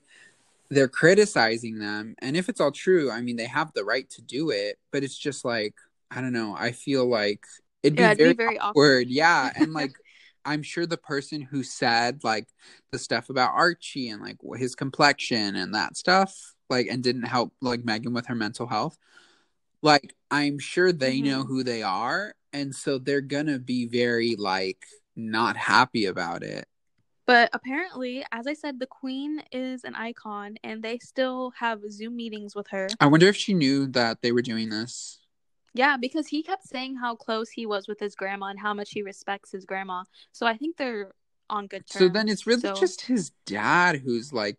they're 0.75 0.89
criticizing 0.89 1.79
them 1.79 2.15
and 2.19 2.37
if 2.37 2.49
it's 2.49 2.61
all 2.61 2.71
true, 2.71 3.11
I 3.11 3.21
mean 3.21 3.37
they 3.37 3.47
have 3.47 3.73
the 3.73 3.85
right 3.85 4.09
to 4.11 4.21
do 4.23 4.51
it, 4.51 4.77
but 4.91 5.03
it's 5.03 5.17
just 5.17 5.45
like 5.45 5.75
I 6.11 6.21
don't 6.21 6.33
know. 6.33 6.55
I 6.57 6.71
feel 6.73 7.07
like 7.07 7.43
it'd 7.83 7.97
be 7.97 8.09
it'd 8.09 8.17
very 8.17 8.33
be 8.33 8.33
very 8.33 8.59
awkward 8.59 8.75
word 8.75 9.07
yeah 9.09 9.51
and 9.55 9.73
like 9.73 9.93
i'm 10.45 10.61
sure 10.63 10.85
the 10.85 10.97
person 10.97 11.41
who 11.41 11.63
said 11.63 12.23
like 12.23 12.47
the 12.91 12.99
stuff 12.99 13.29
about 13.29 13.53
archie 13.53 14.09
and 14.09 14.21
like 14.21 14.37
his 14.57 14.75
complexion 14.75 15.55
and 15.55 15.73
that 15.73 15.95
stuff 15.95 16.35
like 16.69 16.87
and 16.87 17.03
didn't 17.03 17.23
help 17.23 17.53
like 17.61 17.81
meghan 17.83 18.13
with 18.13 18.25
her 18.27 18.35
mental 18.35 18.67
health 18.67 18.97
like 19.81 20.13
i'm 20.31 20.59
sure 20.59 20.91
they 20.91 21.21
know 21.21 21.43
Mhm. 21.43 21.47
who 21.47 21.63
they 21.63 21.83
are 21.83 22.33
and 22.53 22.73
so 22.75 22.97
they're 22.97 23.21
gonna 23.21 23.59
be 23.59 23.85
very 23.87 24.35
like 24.35 24.85
not 25.15 25.57
happy 25.57 26.05
about 26.05 26.43
it 26.43 26.67
But 27.25 27.49
apparently, 27.53 28.23
as 28.31 28.45
I 28.47 28.53
said, 28.53 28.79
the 28.79 28.85
queen 28.85 29.41
is 29.51 29.83
an 29.83 29.95
icon 29.95 30.57
and 30.63 30.83
they 30.83 30.99
still 30.99 31.51
have 31.59 31.79
Zoom 31.89 32.15
meetings 32.15 32.55
with 32.55 32.67
her. 32.69 32.87
i 32.99 33.07
wonder 33.07 33.27
if 33.27 33.35
she 33.35 33.53
knew 33.53 33.87
that 33.87 34.21
they 34.21 34.31
were 34.31 34.41
doing 34.43 34.69
this 34.69 35.19
Yeah, 35.73 35.97
because 35.97 36.27
he 36.27 36.43
kept 36.43 36.67
saying 36.67 36.95
how 36.97 37.15
close 37.15 37.49
he 37.49 37.65
was 37.65 37.87
with 37.87 37.99
his 37.99 38.15
grandma 38.15 38.47
and 38.47 38.59
how 38.59 38.73
much 38.73 38.91
he 38.91 39.01
respects 39.01 39.51
his 39.51 39.65
grandma. 39.65 40.03
So 40.31 40.45
I 40.45 40.55
think 40.57 40.77
they're 40.77 41.11
on 41.49 41.67
good 41.67 41.85
terms. 41.87 41.99
so 42.05 42.09
then 42.09 42.27
it's 42.29 42.47
really 42.47 42.61
So- 42.61 42.73
just 42.73 43.01
his 43.01 43.31
dad 43.45 43.97
who's 44.03 44.33
like 44.33 44.57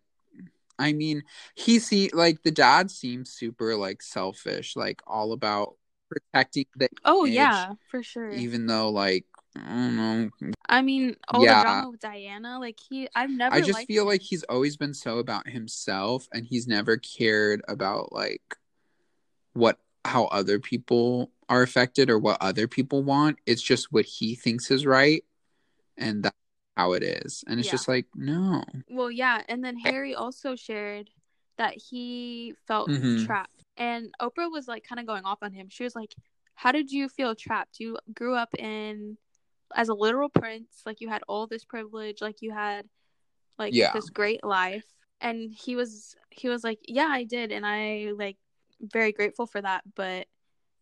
i 0.79 0.93
mean 0.93 1.25
he 1.57 1.79
see 1.81 2.11
like 2.13 2.43
the 2.45 2.51
dad 2.53 2.91
seems 2.93 3.31
super 3.31 3.75
like 3.77 4.01
selfish 4.03 4.77
like 4.77 5.01
all 5.07 5.33
about 5.33 5.75
protecting 6.09 6.67
the 6.77 6.89
Oh 7.05 7.25
image, 7.27 7.35
yeah, 7.35 7.73
for 7.91 8.03
sure. 8.05 8.31
even 8.31 8.67
though 8.67 8.91
like 8.91 9.25
i 9.57 9.69
don't 9.71 9.97
know 9.97 10.31
I 10.69 10.83
mean, 10.83 11.15
all 11.29 11.45
Yeah. 11.45 11.59
the 11.59 11.63
drama 11.63 11.91
with 11.91 12.01
Diana, 12.01 12.59
like 12.59 12.79
he 12.89 13.09
I've 13.15 13.31
never 13.31 13.55
i 13.55 13.61
just 13.61 13.87
feel 13.87 14.03
him. 14.03 14.09
like 14.09 14.21
he's 14.23 14.43
always 14.45 14.77
been 14.77 14.95
so 14.95 15.19
about 15.19 15.49
himself 15.49 16.29
and 16.33 16.45
he's 16.45 16.67
never 16.67 16.97
cared 16.97 17.63
about 17.69 18.13
like 18.13 18.57
what 19.53 19.79
how 20.05 20.25
other 20.27 20.59
people 20.59 21.31
are 21.49 21.63
affected 21.63 22.11
or 22.11 22.19
what 22.19 22.37
other 22.41 22.67
people 22.69 23.03
want 23.05 23.39
it's 23.47 23.63
just 23.63 23.93
what 23.93 24.05
he 24.05 24.35
thinks 24.35 24.71
is 24.73 24.85
right 24.85 25.25
and 25.97 26.25
that's 26.25 26.37
how 26.77 26.93
it 26.93 27.03
is 27.05 27.45
and 27.47 27.59
it's 27.61 27.67
Yeah. 27.69 27.73
just 27.73 27.89
like 27.89 28.07
no 28.15 28.65
Well, 28.89 29.11
yeah, 29.11 29.43
and 29.49 29.65
then 29.65 29.77
Harry 29.79 30.15
also 30.15 30.57
shared 30.57 31.11
that 31.59 31.75
he 31.75 32.55
felt 32.67 32.91
Mhm. 32.91 33.25
trapped. 33.25 33.63
And 33.77 34.13
Oprah 34.21 34.51
was 34.51 34.69
like 34.69 34.85
kind 34.85 35.01
of 35.01 35.07
going 35.07 35.25
off 35.25 35.39
on 35.43 35.53
him. 35.53 35.69
She 35.71 35.85
was 35.85 35.95
like, 35.97 36.15
"How 36.55 36.71
did 36.73 36.91
you 36.93 37.09
feel 37.09 37.35
trapped? 37.35 37.81
You 37.81 37.99
grew 38.15 38.35
up 38.35 38.55
in 38.55 39.17
as 39.75 39.89
a 39.89 39.95
literal 39.95 40.29
prince, 40.29 40.83
like 40.87 41.01
you 41.01 41.09
had 41.09 41.23
all 41.29 41.47
this 41.47 41.65
privilege, 41.65 42.21
like 42.21 42.43
you 42.43 42.53
had 42.53 42.89
like 43.59 43.75
Yeah. 43.75 43.93
this 43.93 44.11
great 44.11 44.45
life." 44.45 44.85
And 45.21 45.53
he 45.53 45.77
was 45.77 46.15
he 46.31 46.49
was 46.49 46.63
like, 46.65 46.81
"Yeah, 46.87 47.07
I 47.09 47.25
did, 47.25 47.53
and 47.53 47.65
I 47.67 48.13
like 48.17 48.37
very 48.81 49.13
grateful 49.13 49.47
for 49.47 49.61
that, 49.63 49.83
but 49.95 50.27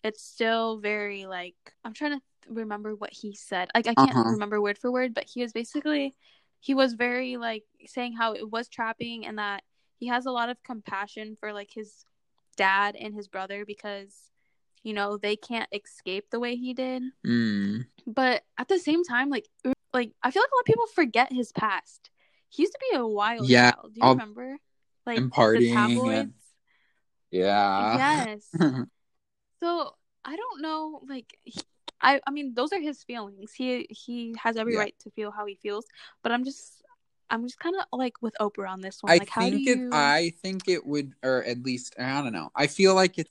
it's 0.02 0.22
still 0.22 0.78
very 0.78 1.26
like 1.26 1.54
I'm 1.84 1.94
trying 1.94 2.18
to 2.18 2.22
remember 2.48 2.94
what 2.94 3.12
he 3.12 3.34
said. 3.34 3.70
Like 3.74 3.86
I 3.86 3.94
can't 3.94 4.16
Uh-huh. 4.16 4.30
remember 4.32 4.60
word 4.60 4.78
for 4.78 4.90
word, 4.92 5.14
but 5.14 5.24
he 5.32 5.42
was 5.42 5.52
basically 5.52 6.14
he 6.60 6.74
was 6.74 6.94
very 6.94 7.36
like 7.36 7.64
saying 7.86 8.14
how 8.14 8.32
it 8.34 8.50
was 8.50 8.68
trapping 8.68 9.26
and 9.26 9.38
that 9.38 9.62
he 9.98 10.08
has 10.08 10.26
a 10.26 10.30
lot 10.30 10.48
of 10.50 10.62
compassion 10.62 11.36
for 11.38 11.52
like 11.52 11.70
his 11.72 12.04
dad 12.56 12.96
and 12.96 13.14
his 13.14 13.28
brother 13.28 13.64
because 13.64 14.30
you 14.84 14.92
know 14.94 15.16
they 15.16 15.34
can't 15.34 15.68
escape 15.72 16.26
the 16.30 16.38
way 16.38 16.54
he 16.54 16.72
did 16.74 17.02
mm. 17.26 17.84
but 18.06 18.44
at 18.58 18.68
the 18.68 18.78
same 18.78 19.02
time 19.02 19.30
like 19.30 19.48
like 19.92 20.12
i 20.22 20.30
feel 20.30 20.42
like 20.42 20.50
a 20.52 20.54
lot 20.54 20.60
of 20.60 20.66
people 20.66 20.86
forget 20.94 21.32
his 21.32 21.50
past 21.50 22.10
he 22.48 22.62
used 22.62 22.72
to 22.72 22.78
be 22.92 22.96
a 22.96 23.06
wild 23.06 23.48
Yeah, 23.48 23.72
child 23.72 23.94
do 23.94 24.00
you 24.00 24.06
all- 24.06 24.12
remember 24.12 24.58
like 25.06 25.18
and 25.18 25.30
the 25.32 25.34
partying 25.34 26.32
yeah 27.30 27.96
yes 27.96 28.48
so 29.60 29.90
i 30.24 30.36
don't 30.36 30.60
know 30.62 31.00
like 31.08 31.36
he, 31.42 31.60
i 32.00 32.20
i 32.26 32.30
mean 32.30 32.54
those 32.54 32.72
are 32.72 32.80
his 32.80 33.02
feelings 33.02 33.52
he 33.52 33.86
he 33.90 34.34
has 34.42 34.56
every 34.56 34.74
Yeah. 34.74 34.80
right 34.80 34.94
to 35.00 35.10
feel 35.10 35.30
how 35.30 35.46
he 35.46 35.56
feels 35.56 35.86
but 36.22 36.30
i'm 36.32 36.44
just 36.44 36.82
i'm 37.30 37.42
just 37.42 37.58
kind 37.58 37.74
of 37.76 37.98
like 37.98 38.14
with 38.22 38.34
oprah 38.40 38.70
on 38.70 38.80
this 38.80 39.02
one 39.02 39.12
I 39.12 39.18
like 39.18 39.30
how 39.30 39.42
do 39.42 39.56
think 39.56 39.66
you 39.66 39.88
it. 39.88 39.94
I 39.94 40.32
think 40.42 40.68
it 40.68 40.86
would, 40.86 41.12
or 41.22 41.42
at 41.44 41.62
least 41.62 41.94
I 41.98 42.22
don't 42.22 42.32
know. 42.32 42.50
I 42.54 42.66
feel 42.68 42.94
like 42.94 43.18
it. 43.18 43.28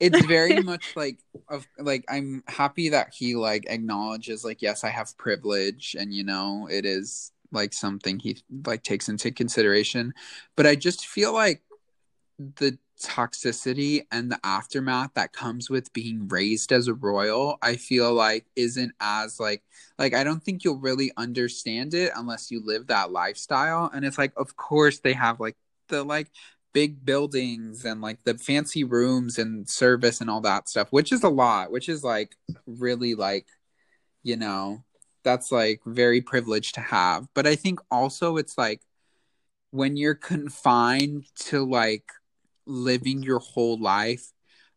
It. 0.00 0.14
It's 0.14 0.26
very 0.26 0.62
much 0.62 0.96
like 0.96 1.18
of 1.48 1.66
like 1.78 2.04
I'm 2.08 2.42
happy 2.48 2.88
that 2.90 3.12
he 3.14 3.36
like 3.36 3.66
acknowledges 3.68 4.44
like 4.44 4.62
yes 4.62 4.82
I 4.84 4.88
have 4.88 5.16
privilege 5.18 5.94
and 5.98 6.12
you 6.12 6.24
know 6.24 6.68
it 6.70 6.84
is 6.84 7.32
like 7.52 7.72
something 7.72 8.18
he 8.18 8.38
like 8.64 8.82
takes 8.82 9.08
into 9.08 9.30
consideration, 9.30 10.14
but 10.56 10.66
I 10.66 10.74
just 10.74 11.06
feel 11.06 11.32
like 11.32 11.62
the 12.38 12.78
toxicity 13.02 14.06
and 14.12 14.30
the 14.30 14.38
aftermath 14.44 15.12
that 15.14 15.32
comes 15.32 15.70
with 15.70 15.92
being 15.92 16.28
raised 16.28 16.70
as 16.70 16.86
a 16.86 16.92
royal 16.92 17.58
i 17.62 17.74
feel 17.74 18.12
like 18.12 18.44
isn't 18.56 18.92
as 19.00 19.40
like 19.40 19.62
like 19.98 20.12
i 20.14 20.22
don't 20.22 20.42
think 20.42 20.62
you'll 20.62 20.78
really 20.78 21.10
understand 21.16 21.94
it 21.94 22.12
unless 22.14 22.50
you 22.50 22.62
live 22.62 22.86
that 22.88 23.10
lifestyle 23.10 23.90
and 23.94 24.04
it's 24.04 24.18
like 24.18 24.32
of 24.36 24.54
course 24.56 24.98
they 24.98 25.14
have 25.14 25.40
like 25.40 25.56
the 25.88 26.04
like 26.04 26.30
big 26.72 27.04
buildings 27.04 27.84
and 27.84 28.00
like 28.00 28.18
the 28.24 28.34
fancy 28.38 28.84
rooms 28.84 29.38
and 29.38 29.68
service 29.68 30.20
and 30.20 30.30
all 30.30 30.40
that 30.40 30.68
stuff 30.68 30.88
which 30.90 31.10
is 31.12 31.24
a 31.24 31.28
lot 31.28 31.70
which 31.72 31.88
is 31.88 32.04
like 32.04 32.36
really 32.66 33.14
like 33.14 33.46
you 34.22 34.36
know 34.36 34.82
that's 35.22 35.52
like 35.52 35.80
very 35.84 36.20
privileged 36.20 36.74
to 36.74 36.80
have. 36.80 37.26
But 37.34 37.46
i 37.46 37.56
think 37.56 37.80
also 37.90 38.36
it's 38.36 38.56
like 38.56 38.82
when 39.70 39.96
you're 39.96 40.14
confined 40.14 41.24
to 41.36 41.64
like 41.68 42.04
living 42.66 43.22
your 43.22 43.38
whole 43.38 43.78
life 43.78 44.32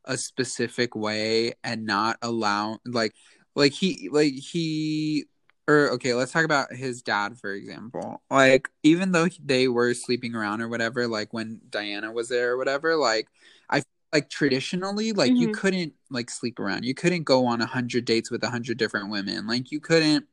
a 0.06 0.18
specific 0.18 0.96
way 0.96 1.54
and 1.64 1.86
not 1.86 2.18
allow 2.22 2.78
like 2.86 3.14
like 3.56 3.72
he 3.72 4.10
like 4.12 4.34
he 4.34 5.26
or 5.68 5.92
okay 5.92 6.14
let's 6.14 6.32
talk 6.32 6.46
about 6.46 6.74
his 6.74 7.02
dad 7.02 7.38
for 7.40 7.52
example. 7.54 8.22
Like 8.30 8.70
even 8.84 9.12
though 9.12 9.28
they 9.44 9.68
were 9.68 9.94
sleeping 9.94 10.36
around 10.36 10.62
or 10.62 10.68
whatever 10.68 11.08
like 11.08 11.34
when 11.34 11.62
diana 11.70 12.12
was 12.12 12.30
there 12.30 12.54
or 12.54 12.58
whatever 12.58 12.96
like 12.96 13.28
i 13.70 13.80
feel 13.80 13.86
like 14.12 14.30
traditionally 14.30 15.12
like 15.14 15.40
you 15.40 15.48
Mhm. 15.48 15.54
couldn't 15.54 15.94
like 16.12 16.30
sleep 16.30 16.60
around. 16.60 16.84
You 16.86 16.94
couldn't 16.94 17.24
go 17.24 17.46
on 17.46 17.62
a 17.62 17.66
hundred 17.66 18.06
dates 18.06 18.30
with 18.32 18.44
a 18.44 18.50
hundred 18.50 18.78
different 18.78 19.10
women. 19.10 19.48
Like 19.48 19.72
you 19.72 19.80
couldn't 19.80 20.28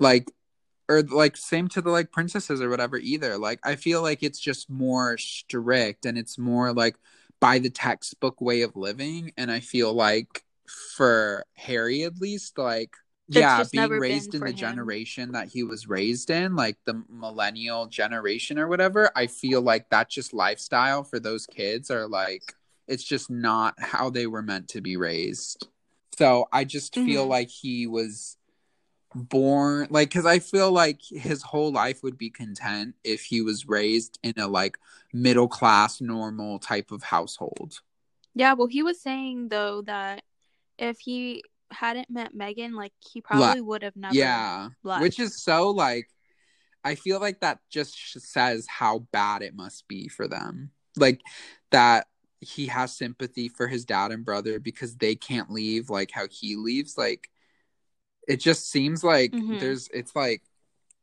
like 0.00 0.30
or 0.88 1.02
like 1.02 1.36
same 1.36 1.68
to 1.68 1.80
the 1.82 1.90
like 1.90 2.12
princesses 2.12 2.60
or 2.62 2.68
whatever 2.68 2.98
either. 2.98 3.38
Like 3.38 3.60
i 3.64 3.76
feel 3.76 4.02
like 4.02 4.22
it's 4.22 4.40
just 4.40 4.70
more 4.70 5.18
strict 5.18 6.06
and 6.06 6.18
it's 6.18 6.38
more 6.38 6.72
like 6.72 6.96
by 7.40 7.58
the 7.58 7.70
textbook 7.70 8.40
way 8.40 8.62
of 8.62 8.76
living. 8.76 9.32
And 9.36 9.50
i 9.50 9.60
feel 9.60 9.92
like 9.94 10.44
for 10.96 11.44
harry 11.54 12.04
at 12.04 12.18
least 12.20 12.58
like 12.58 12.96
yeah 13.28 13.64
being 13.72 13.88
raised 13.90 14.34
in 14.34 14.40
the 14.40 14.50
him. 14.50 14.56
generation 14.56 15.32
that 15.32 15.48
he 15.48 15.62
was 15.62 15.88
raised 15.88 16.30
in 16.30 16.54
like 16.56 16.76
the 16.84 17.02
millennial 17.08 17.86
generation 17.86 18.58
or 18.58 18.68
whatever 18.68 19.10
i 19.16 19.26
feel 19.26 19.62
like 19.62 19.88
that 19.90 20.10
just 20.10 20.34
lifestyle 20.34 21.02
for 21.02 21.18
those 21.18 21.46
kids 21.46 21.90
are 21.90 22.06
like 22.06 22.54
it's 22.86 23.04
just 23.04 23.30
not 23.30 23.74
how 23.78 24.10
they 24.10 24.26
were 24.26 24.42
meant 24.42 24.68
to 24.68 24.80
be 24.80 24.96
raised 24.96 25.68
so 26.18 26.46
i 26.52 26.64
just 26.64 26.94
feel 26.94 27.26
Mhm. 27.26 27.30
like 27.30 27.48
he 27.48 27.86
was 27.86 28.36
born 29.14 29.86
like 29.90 30.08
because 30.08 30.26
i 30.26 30.38
feel 30.40 30.72
like 30.72 31.00
his 31.08 31.42
whole 31.42 31.70
life 31.70 32.02
would 32.02 32.18
be 32.18 32.30
content 32.30 32.94
if 33.04 33.22
he 33.22 33.40
was 33.40 33.68
raised 33.68 34.18
in 34.24 34.34
a 34.38 34.46
like 34.48 34.76
middle 35.12 35.46
class 35.46 36.00
normal 36.00 36.58
type 36.58 36.90
of 36.90 37.02
household 37.04 37.80
Yeah, 38.34 38.54
well, 38.54 38.66
he 38.66 38.82
was 38.82 39.00
saying 39.00 39.48
though 39.48 39.82
that 39.82 40.24
if 40.78 40.98
he 40.98 41.44
hadn't 41.74 42.08
met 42.10 42.34
Meghan, 42.34 42.72
like 42.74 42.92
he 43.00 43.20
probably 43.20 43.60
would 43.60 43.82
have 43.82 43.96
never. 43.96 44.14
yeah 44.14 44.68
left. 44.82 45.02
which 45.02 45.18
is 45.20 45.42
so 45.42 45.70
like 45.70 46.08
i 46.84 46.94
feel 46.94 47.20
like 47.20 47.40
that 47.40 47.58
just 47.70 47.96
says 48.20 48.66
how 48.68 49.00
bad 49.12 49.42
it 49.42 49.54
must 49.54 49.86
be 49.88 50.08
for 50.08 50.28
them 50.28 50.70
like 50.96 51.20
that 51.70 52.06
he 52.40 52.66
has 52.66 52.94
sympathy 52.96 53.48
for 53.48 53.66
his 53.68 53.84
dad 53.84 54.12
and 54.12 54.24
brother 54.24 54.60
because 54.60 54.96
they 54.96 55.14
can't 55.14 55.50
leave 55.50 55.88
like 55.90 56.10
how 56.10 56.26
he 56.30 56.56
leaves 56.56 56.96
like 56.98 57.30
it 58.28 58.36
just 58.38 58.70
seems 58.70 59.02
like 59.02 59.32
Mhm. 59.32 59.60
there's 59.60 59.88
it's 59.94 60.14
like 60.14 60.42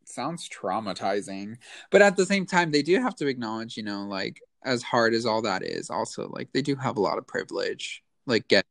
sounds 0.06 0.48
traumatizing 0.50 1.56
but 1.90 2.02
at 2.02 2.16
the 2.18 2.26
same 2.26 2.46
time 2.46 2.72
they 2.72 2.82
do 2.84 3.00
have 3.02 3.16
to 3.16 3.28
acknowledge 3.28 3.78
you 3.78 3.84
know 3.84 4.04
like 4.04 4.42
as 4.64 4.84
hard 4.84 5.14
as 5.14 5.26
all 5.26 5.42
that 5.42 5.64
is 5.64 5.90
also 5.90 6.28
like 6.30 6.52
they 6.54 6.62
do 6.62 6.76
have 6.76 6.98
a 6.98 7.02
lot 7.02 7.18
of 7.18 7.26
privilege 7.26 8.04
like 8.28 8.48
get 8.48 8.66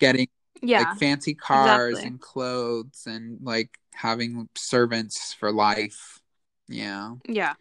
getting 0.00 0.28
Yeah. 0.62 0.78
like 0.90 0.98
fancy 0.98 1.34
cars 1.34 1.92
exactly. 1.92 2.08
and 2.08 2.20
clothes 2.20 3.04
and 3.06 3.38
like 3.42 3.78
having 3.92 4.48
servants 4.54 5.32
for 5.32 5.52
life 5.52 6.20
yeah 6.68 7.14
Yeah. 7.28 7.54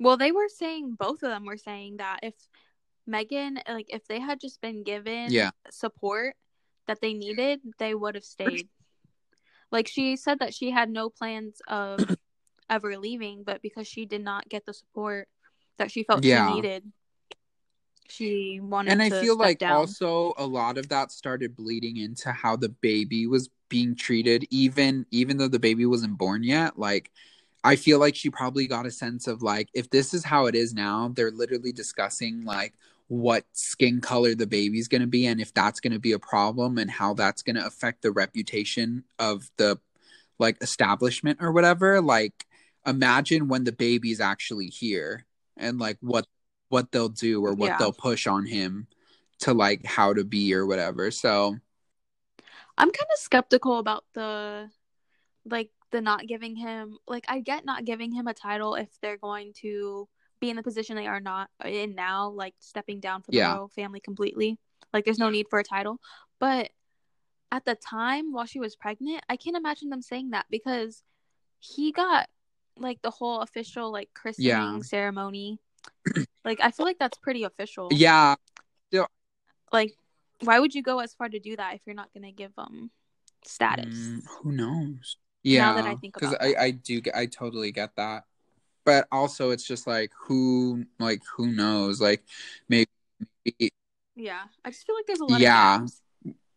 Well, 0.00 0.16
they 0.16 0.32
were 0.32 0.48
saying 0.48 0.96
both 0.98 1.22
of 1.22 1.30
them 1.30 1.44
were 1.44 1.56
saying 1.56 1.96
that 1.96 2.20
if 2.22 2.34
Meghan, 3.08 3.58
like, 3.68 3.86
if 3.88 4.06
they 4.06 4.20
had 4.20 4.40
just 4.40 4.60
been 4.60 4.82
given 4.84 5.32
Yeah. 5.32 5.50
support 5.70 6.36
that 6.86 7.00
they 7.00 7.14
needed, 7.14 7.60
they 7.78 7.94
would 7.94 8.14
have 8.14 8.24
stayed. 8.24 8.68
Like 9.70 9.88
she 9.88 10.16
said 10.16 10.38
that 10.38 10.54
she 10.54 10.70
had 10.70 10.88
no 10.88 11.10
plans 11.10 11.60
of 11.66 11.98
ever 12.70 12.96
leaving, 12.96 13.42
but 13.44 13.60
because 13.60 13.88
she 13.88 14.06
did 14.06 14.22
not 14.22 14.48
get 14.48 14.64
the 14.66 14.74
support 14.74 15.28
that 15.78 15.90
she 15.90 16.04
felt 16.04 16.24
Yeah. 16.24 16.48
she 16.48 16.54
needed, 16.54 16.92
she 18.08 18.60
wanted 18.60 18.92
and 18.92 19.02
i 19.02 19.10
feel 19.10 19.36
like 19.36 19.58
down. 19.58 19.72
also 19.72 20.32
a 20.38 20.46
lot 20.46 20.78
of 20.78 20.88
that 20.88 21.12
started 21.12 21.54
bleeding 21.54 21.96
into 21.98 22.30
how 22.32 22.56
the 22.56 22.68
baby 22.68 23.26
was 23.26 23.50
being 23.68 23.94
treated 23.94 24.46
even 24.50 25.04
even 25.10 25.36
though 25.36 25.48
the 25.48 25.58
baby 25.58 25.84
wasn't 25.84 26.16
born 26.16 26.42
yet 26.42 26.78
like 26.78 27.10
i 27.64 27.76
feel 27.76 27.98
like 27.98 28.14
she 28.14 28.30
probably 28.30 28.66
got 28.66 28.86
a 28.86 28.90
sense 28.90 29.26
of 29.26 29.42
like 29.42 29.68
if 29.74 29.90
this 29.90 30.14
is 30.14 30.24
how 30.24 30.46
it 30.46 30.54
is 30.54 30.72
now 30.74 31.10
they're 31.14 31.30
literally 31.30 31.72
discussing 31.72 32.44
like 32.44 32.74
what 33.08 33.44
skin 33.52 34.00
color 34.00 34.34
the 34.34 34.46
baby's 34.46 34.88
going 34.88 35.00
to 35.00 35.06
be 35.06 35.26
and 35.26 35.40
if 35.40 35.52
that's 35.54 35.80
going 35.80 35.92
to 35.92 35.98
be 35.98 36.12
a 36.12 36.18
problem 36.18 36.78
and 36.78 36.90
how 36.90 37.14
that's 37.14 37.42
going 37.42 37.56
to 37.56 37.66
affect 37.66 38.02
the 38.02 38.10
reputation 38.10 39.02
of 39.18 39.50
the 39.56 39.78
like 40.38 40.56
establishment 40.62 41.38
or 41.40 41.50
whatever 41.50 42.00
like 42.00 42.46
imagine 42.86 43.48
when 43.48 43.64
the 43.64 43.72
baby's 43.72 44.20
actually 44.20 44.66
here 44.66 45.24
and 45.56 45.78
like 45.78 45.96
what 46.00 46.26
what 46.68 46.92
they'll 46.92 47.08
do 47.08 47.44
or 47.44 47.54
what 47.54 47.68
Yeah. 47.68 47.76
they'll 47.78 47.92
push 47.92 48.26
on 48.26 48.46
him 48.46 48.86
to 49.40 49.54
like 49.54 49.84
how 49.84 50.12
to 50.12 50.24
be 50.24 50.52
or 50.54 50.66
whatever 50.66 51.10
so 51.10 51.56
I'm 52.76 52.90
kind 52.90 53.08
of 53.12 53.18
skeptical 53.18 53.78
about 53.78 54.04
the 54.14 54.70
like 55.44 55.70
the 55.90 56.00
not 56.00 56.26
giving 56.26 56.54
him 56.56 56.98
like 57.06 57.24
I 57.28 57.40
get 57.40 57.64
not 57.64 57.84
giving 57.84 58.12
him 58.12 58.26
a 58.26 58.34
title 58.34 58.74
if 58.74 58.88
they're 59.00 59.16
going 59.16 59.52
to 59.62 60.08
be 60.40 60.50
in 60.50 60.56
the 60.56 60.62
position 60.62 60.94
they 60.94 61.06
are 61.06 61.20
not 61.20 61.50
uh, 61.64 61.68
in 61.68 61.94
now, 61.94 62.28
like 62.28 62.54
stepping 62.60 63.00
down 63.00 63.22
for 63.22 63.32
the 63.32 63.38
royal 63.38 63.68
family 63.68 64.00
completely. 64.00 64.58
Like 64.92 65.04
there's 65.04 65.18
no 65.18 65.30
need 65.30 65.46
for 65.50 65.58
a 65.58 65.64
title. 65.64 65.98
But 66.38 66.70
at 67.50 67.64
the 67.64 67.74
time 67.74 68.32
while 68.32 68.46
she 68.46 68.60
was 68.60 68.76
pregnant, 68.76 69.24
I 69.28 69.36
can't 69.36 69.56
imagine 69.56 69.88
them 69.90 70.02
saying 70.02 70.30
that 70.30 70.46
because 70.50 71.02
he 71.58 71.90
got 71.90 72.28
like 72.76 73.02
the 73.02 73.10
whole 73.10 73.40
official 73.40 73.90
like 73.90 74.10
christening 74.14 74.46
Yeah. 74.46 74.78
ceremony. 74.82 75.58
Like 76.44 76.60
I 76.62 76.70
feel 76.70 76.86
like 76.86 76.98
that's 76.98 77.18
pretty 77.18 77.44
official. 77.44 77.90
yeah. 77.90 78.36
Like 79.72 79.94
why 80.40 80.58
would 80.60 80.74
you 80.74 80.82
go 80.82 81.00
as 81.00 81.14
far 81.14 81.28
to 81.28 81.38
do 81.40 81.56
that 81.56 81.74
if 81.74 81.80
you're 81.84 81.94
not 81.96 82.12
gonna 82.14 82.32
give 82.32 82.54
them 82.54 82.90
status? 83.44 83.86
mm, 83.86 84.22
who 84.42 84.52
knows? 84.52 85.16
Yeah 85.42 85.68
Now 85.68 85.74
that 85.74 85.86
I 85.86 85.94
think 85.96 86.14
because 86.14 86.34
i 86.40 86.54
i 86.58 86.70
do 86.70 87.00
get 87.00 87.14
i 87.14 87.26
totally 87.26 87.72
get 87.72 87.94
that. 87.96 88.24
But 88.84 89.06
also 89.12 89.50
it's 89.50 89.64
just 89.64 89.86
like 89.86 90.12
who 90.18 90.84
like 90.98 91.22
who 91.36 91.48
knows? 91.52 92.00
Like 92.00 92.22
maybe 92.68 92.88
Yeah, 94.16 94.42
I 94.64 94.70
just 94.70 94.86
feel 94.86 94.96
like 94.96 95.06
there's 95.06 95.20
a 95.20 95.24
lot 95.24 95.40
Yeah. 95.40 95.82
of 95.84 95.92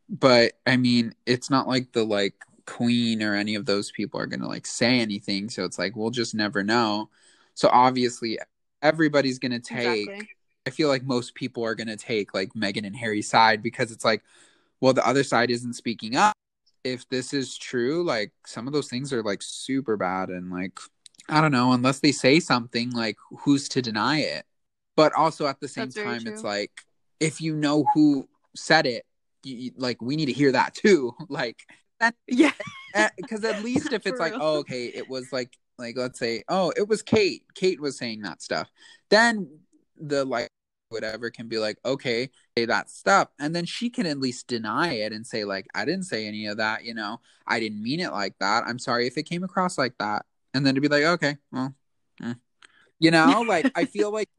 but 0.10 0.54
i 0.68 0.76
mean 0.76 1.16
it's 1.26 1.50
not 1.50 1.68
like 1.70 1.94
the 1.94 2.04
like 2.04 2.34
queen 2.66 3.24
or 3.24 3.34
any 3.34 3.56
of 3.56 3.66
those 3.66 3.92
people 3.92 4.20
are 4.20 4.26
gonna 4.28 4.48
like 4.48 4.66
say 4.66 5.00
anything. 5.00 5.50
So 5.50 5.66
it's 5.66 5.80
like 5.80 5.96
we'll 5.96 6.12
just 6.12 6.36
never 6.36 6.64
know. 6.64 7.10
So 7.56 7.70
obviously 7.72 8.40
everybody's 8.82 9.40
gonna 9.40 9.60
take 9.60 10.08
Exactly. 10.10 10.30
i 10.66 10.70
feel 10.70 10.88
like 10.90 11.04
most 11.04 11.36
people 11.36 11.64
are 11.64 11.76
gonna 11.76 11.98
take 11.98 12.34
like 12.34 12.54
meghan 12.54 12.86
and 12.86 12.96
harry's 12.96 13.30
side 13.30 13.62
because 13.62 13.92
it's 13.92 14.06
like 14.06 14.24
well 14.80 14.94
the 14.94 15.06
other 15.08 15.24
side 15.24 15.52
isn't 15.52 15.74
speaking 15.74 16.16
up 16.16 16.34
if 16.84 17.08
this 17.10 17.34
is 17.34 17.58
true 17.58 18.04
like 18.04 18.32
some 18.46 18.68
of 18.68 18.74
those 18.74 18.88
things 18.88 19.14
are 19.14 19.22
like 19.24 19.42
super 19.42 19.98
bad 19.98 20.30
and 20.30 20.50
like 20.52 20.80
i 21.30 21.40
don't 21.42 21.52
know 21.52 21.74
unless 21.74 22.00
they 22.00 22.12
say 22.12 22.40
something 22.40 22.90
like 22.92 23.18
who's 23.40 23.70
to 23.70 23.82
deny 23.82 24.20
it 24.20 24.46
but 24.96 25.14
also 25.14 25.46
at 25.48 25.60
the 25.60 25.68
same 25.68 25.90
time 26.04 26.22
it's 26.28 26.44
like 26.44 26.72
if 27.20 27.40
you 27.40 27.56
know 27.56 27.86
who 27.94 28.28
said 28.56 28.86
it 28.86 29.06
you, 29.44 29.56
you- 29.56 29.72
like 29.78 30.02
we 30.02 30.16
need 30.16 30.26
to 30.26 30.34
hear 30.34 30.52
that 30.52 30.74
too 30.74 31.14
like 31.30 31.68
Yeah. 32.28 32.52
Eh, 32.94 33.08
because 33.16 33.46
at 33.46 33.64
least 33.64 33.94
if 33.94 34.06
it's 34.06 34.20
like 34.20 34.34
oh 34.42 34.58
okay 34.58 34.88
it 34.88 35.08
was 35.08 35.32
like 35.32 35.56
like 35.82 35.98
let's 35.98 36.20
say 36.20 36.44
oh 36.48 36.72
it 36.76 36.88
was 36.88 37.02
kate. 37.02 37.44
Kate 37.56 37.82
was 37.82 37.98
saying 37.98 38.22
that 38.22 38.42
stuff. 38.42 38.70
Then 39.10 39.60
the 39.98 40.24
like 40.26 40.50
whatever 40.90 41.30
can 41.30 41.48
be 41.48 41.58
like 41.58 41.78
okay 41.86 42.30
say 42.58 42.66
that 42.66 42.90
stuff. 42.90 43.30
And 43.40 43.56
then 43.56 43.66
she 43.66 43.90
can 43.90 44.06
at 44.06 44.20
least 44.20 44.48
deny 44.48 44.94
it 44.94 45.14
and 45.14 45.26
say 45.26 45.44
like 45.46 45.68
i 45.74 45.86
didn't 45.86 46.04
say 46.04 46.28
any 46.28 46.48
of 46.48 46.58
that 46.58 46.84
you 46.84 46.94
know? 46.94 47.20
I 47.48 47.60
didn't 47.60 47.82
mean 47.82 48.00
it 48.00 48.12
like 48.12 48.36
that. 48.40 48.64
I'm 48.68 48.80
sorry 48.80 49.08
if 49.08 49.18
it 49.18 49.24
came 49.24 49.44
across 49.44 49.78
like 49.78 49.98
that. 50.00 50.26
And 50.54 50.66
then 50.66 50.76
to 50.76 50.82
be 50.82 50.88
like 50.88 51.04
okay 51.04 51.38
well 51.52 51.74
eh. 52.24 52.34
you 53.00 53.12
know? 53.12 53.44
Like 53.48 53.72
i 53.76 53.86
feel 53.86 54.12
like 54.20 54.30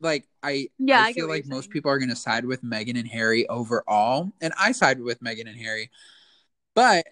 like 0.00 0.26
i 0.42 0.68
Yeah, 0.78 1.00
I 1.00 1.08
i 1.08 1.12
feel 1.12 1.28
like 1.28 1.46
most 1.46 1.70
people 1.70 1.90
are 1.90 1.98
going 1.98 2.10
to 2.10 2.16
side 2.16 2.44
with 2.44 2.62
meghan 2.62 2.98
and 2.98 3.08
harry 3.08 3.48
overall. 3.48 4.32
And 4.40 4.52
i 4.58 4.72
side 4.72 5.00
with 5.00 5.20
meghan 5.20 5.48
and 5.48 5.58
harry. 5.58 5.90
But 6.74 7.06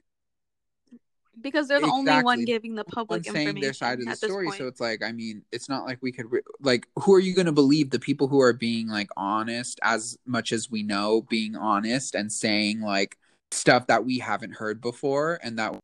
Because 1.41 1.67
they're 1.67 1.81
the 1.81 1.87
only 1.87 2.13
one 2.23 2.45
giving 2.45 2.75
the 2.75 2.85
public 2.85 3.25
saying 3.25 3.37
information 3.37 3.61
their 3.61 3.73
side 3.73 3.99
of 4.01 4.07
the 4.07 4.17
story 4.17 4.47
point. 4.47 4.59
so 4.59 4.67
it's 4.67 4.81
like 4.81 5.03
i 5.03 5.13
mean 5.13 5.43
it's 5.51 5.67
not 5.69 5.87
like 5.87 5.99
we 6.03 6.13
could 6.13 6.31
re- 6.31 6.43
like 6.61 6.87
who 6.99 7.15
are 7.15 7.21
you 7.21 7.35
going 7.35 7.47
to 7.47 7.53
believe? 7.53 7.91
The 7.91 7.99
people 7.99 8.29
who 8.29 8.41
are 8.41 8.53
being 8.53 8.89
like 8.89 9.09
honest 9.17 9.81
as 9.83 10.19
much 10.27 10.53
as 10.53 10.71
we 10.71 10.83
know 10.83 11.23
being 11.23 11.57
honest 11.57 12.15
and 12.15 12.31
saying 12.31 12.81
like 12.81 13.17
stuff 13.51 13.87
that 13.87 14.05
we 14.05 14.19
haven't 14.19 14.55
heard 14.55 14.81
before 14.81 15.39
and 15.43 15.59
that 15.59 15.75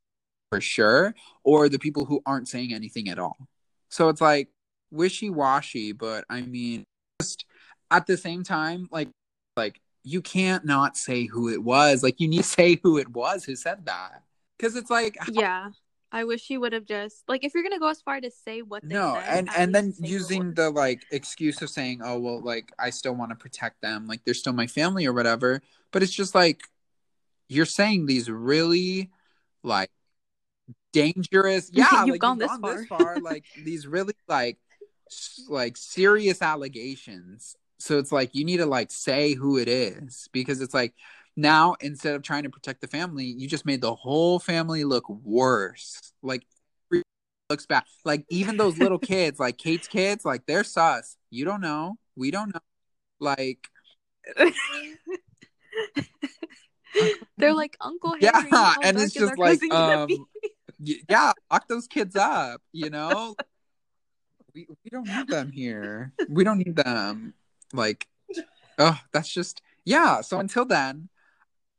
for 0.51 0.61
sure 0.61 1.15
or 1.45 1.69
the 1.69 1.79
people 1.79 2.05
who 2.05 2.23
aren't 2.27 2.49
saying 2.49 2.75
anything 2.75 3.09
at 3.09 3.19
all. 3.19 3.37
So 3.89 4.09
it's 4.11 4.21
like 4.21 4.49
wishy-washy 4.91 5.93
but 5.93 6.25
i 6.31 6.41
mean 6.41 6.83
just 7.21 7.45
at 7.91 8.07
the 8.07 8.17
same 8.17 8.43
time 8.43 8.89
like 8.91 9.09
like 9.57 9.81
you 10.03 10.23
can't 10.23 10.65
not 10.65 10.97
say 10.97 11.27
who 11.27 11.51
it 11.51 11.63
was. 11.63 12.03
Like 12.03 12.21
you 12.21 12.29
need 12.29 12.39
to 12.39 12.43
say 12.45 12.81
who 12.83 12.97
it 12.97 13.09
was 13.09 13.45
who 13.45 13.55
said 13.57 13.85
that 13.87 14.23
because 14.59 14.77
it's 14.77 14.91
like 14.91 15.17
yeah. 15.31 15.71
I 16.11 16.25
wish 16.25 16.47
he 16.47 16.57
would 16.57 16.73
have 16.73 16.87
just 16.87 17.23
like 17.29 17.45
if 17.45 17.53
you're 17.55 17.63
gonna 17.63 17.79
go 17.79 17.89
as 17.89 18.01
far 18.01 18.19
to 18.21 18.31
say 18.31 18.63
what 18.63 18.83
they 18.83 18.95
no 18.95 19.15
said, 19.23 19.39
and 19.39 19.49
and 19.57 19.75
then 19.75 19.87
least 19.87 19.99
say 19.99 20.09
who 20.09 20.09
it 20.09 20.13
using 20.15 20.55
the 20.55 20.71
like 20.71 21.05
excuse 21.11 21.61
of 21.61 21.69
saying 21.69 22.01
oh 22.03 22.19
well 22.19 22.41
like 22.41 22.73
i 22.79 22.89
still 22.89 23.15
want 23.15 23.31
to 23.31 23.37
protect 23.37 23.83
them 23.83 24.07
like 24.07 24.25
they're 24.25 24.33
still 24.33 24.55
my 24.55 24.67
family 24.67 25.05
or 25.05 25.13
whatever 25.13 25.61
but 25.93 26.03
it's 26.03 26.13
just 26.13 26.35
like 26.35 26.63
you're 27.49 27.67
saying 27.67 28.07
these 28.07 28.31
really 28.31 29.11
like 29.63 29.91
dangerous 30.95 31.71
yeah 31.75 32.05
You've 32.07 32.13
like 32.13 32.21
gone 32.21 32.39
you've 32.39 32.49
this 32.49 32.59
gone 32.59 32.77
this 32.77 32.87
far. 32.87 32.99
far 32.99 33.21
like 33.21 33.45
these 33.65 33.87
really 33.87 34.15
like 34.29 34.57
like 35.49 35.77
serious 35.77 36.41
allegations 36.41 37.55
so 37.79 37.99
it's 37.99 38.13
like 38.13 38.35
you 38.35 38.45
need 38.45 38.59
to 38.59 38.67
like 38.67 38.91
say 38.91 39.35
who 39.35 39.59
it 39.59 39.69
is 39.69 40.29
because 40.33 40.61
it's 40.61 40.75
like 40.75 40.95
now 41.39 41.77
instead 41.81 42.15
of 42.17 42.23
trying 42.23 42.43
to 42.43 42.51
protect 42.51 42.81
the 42.81 42.89
family 42.89 43.25
you 43.25 43.47
just 43.47 43.65
made 43.65 43.81
the 43.81 43.95
whole 43.95 44.41
family 44.41 44.85
look 44.85 45.09
worse. 45.09 46.13
Like 46.21 46.45
looks 47.49 47.65
bad. 47.65 47.85
Like 48.05 48.27
even 48.29 48.57
those 48.57 48.77
little 48.79 48.99
kids 49.15 49.39
like 49.41 49.57
kate's 49.57 49.87
kids 49.89 50.25
like 50.25 50.45
they're 50.47 50.65
sus. 50.65 51.17
You 51.31 51.45
don't 51.45 51.61
know. 51.61 51.97
We 52.17 52.33
don't 52.33 52.53
know. 52.53 52.61
Like 53.21 53.69
they're 57.39 57.55
like 57.55 57.77
Uncle 57.81 58.17
Harry. 58.21 58.49
Yeah, 58.51 58.75
and 58.83 58.99
it's 58.99 59.15
just 59.15 59.39
like, 59.39 59.61
cousin 59.61 59.69
gonna 59.69 60.07
be?" 60.07 60.17
um, 60.17 60.27
yeah 61.09 61.33
lock 61.51 61.67
those 61.69 61.87
kids 61.87 62.17
up 62.17 62.61
you 62.73 62.91
know? 62.91 63.35
We, 64.55 64.67
we 64.69 64.91
don't 64.91 65.07
need 65.07 65.29
them 65.29 65.53
here. 65.53 66.13
We 66.29 66.43
don't 66.43 66.59
need 66.59 66.75
them. 66.75 67.35
Like 67.73 68.09
oh 68.79 68.99
that's 69.13 69.33
just 69.33 69.63
yeah 69.85 70.21
so 70.21 70.39
until 70.41 70.65
then 70.65 71.09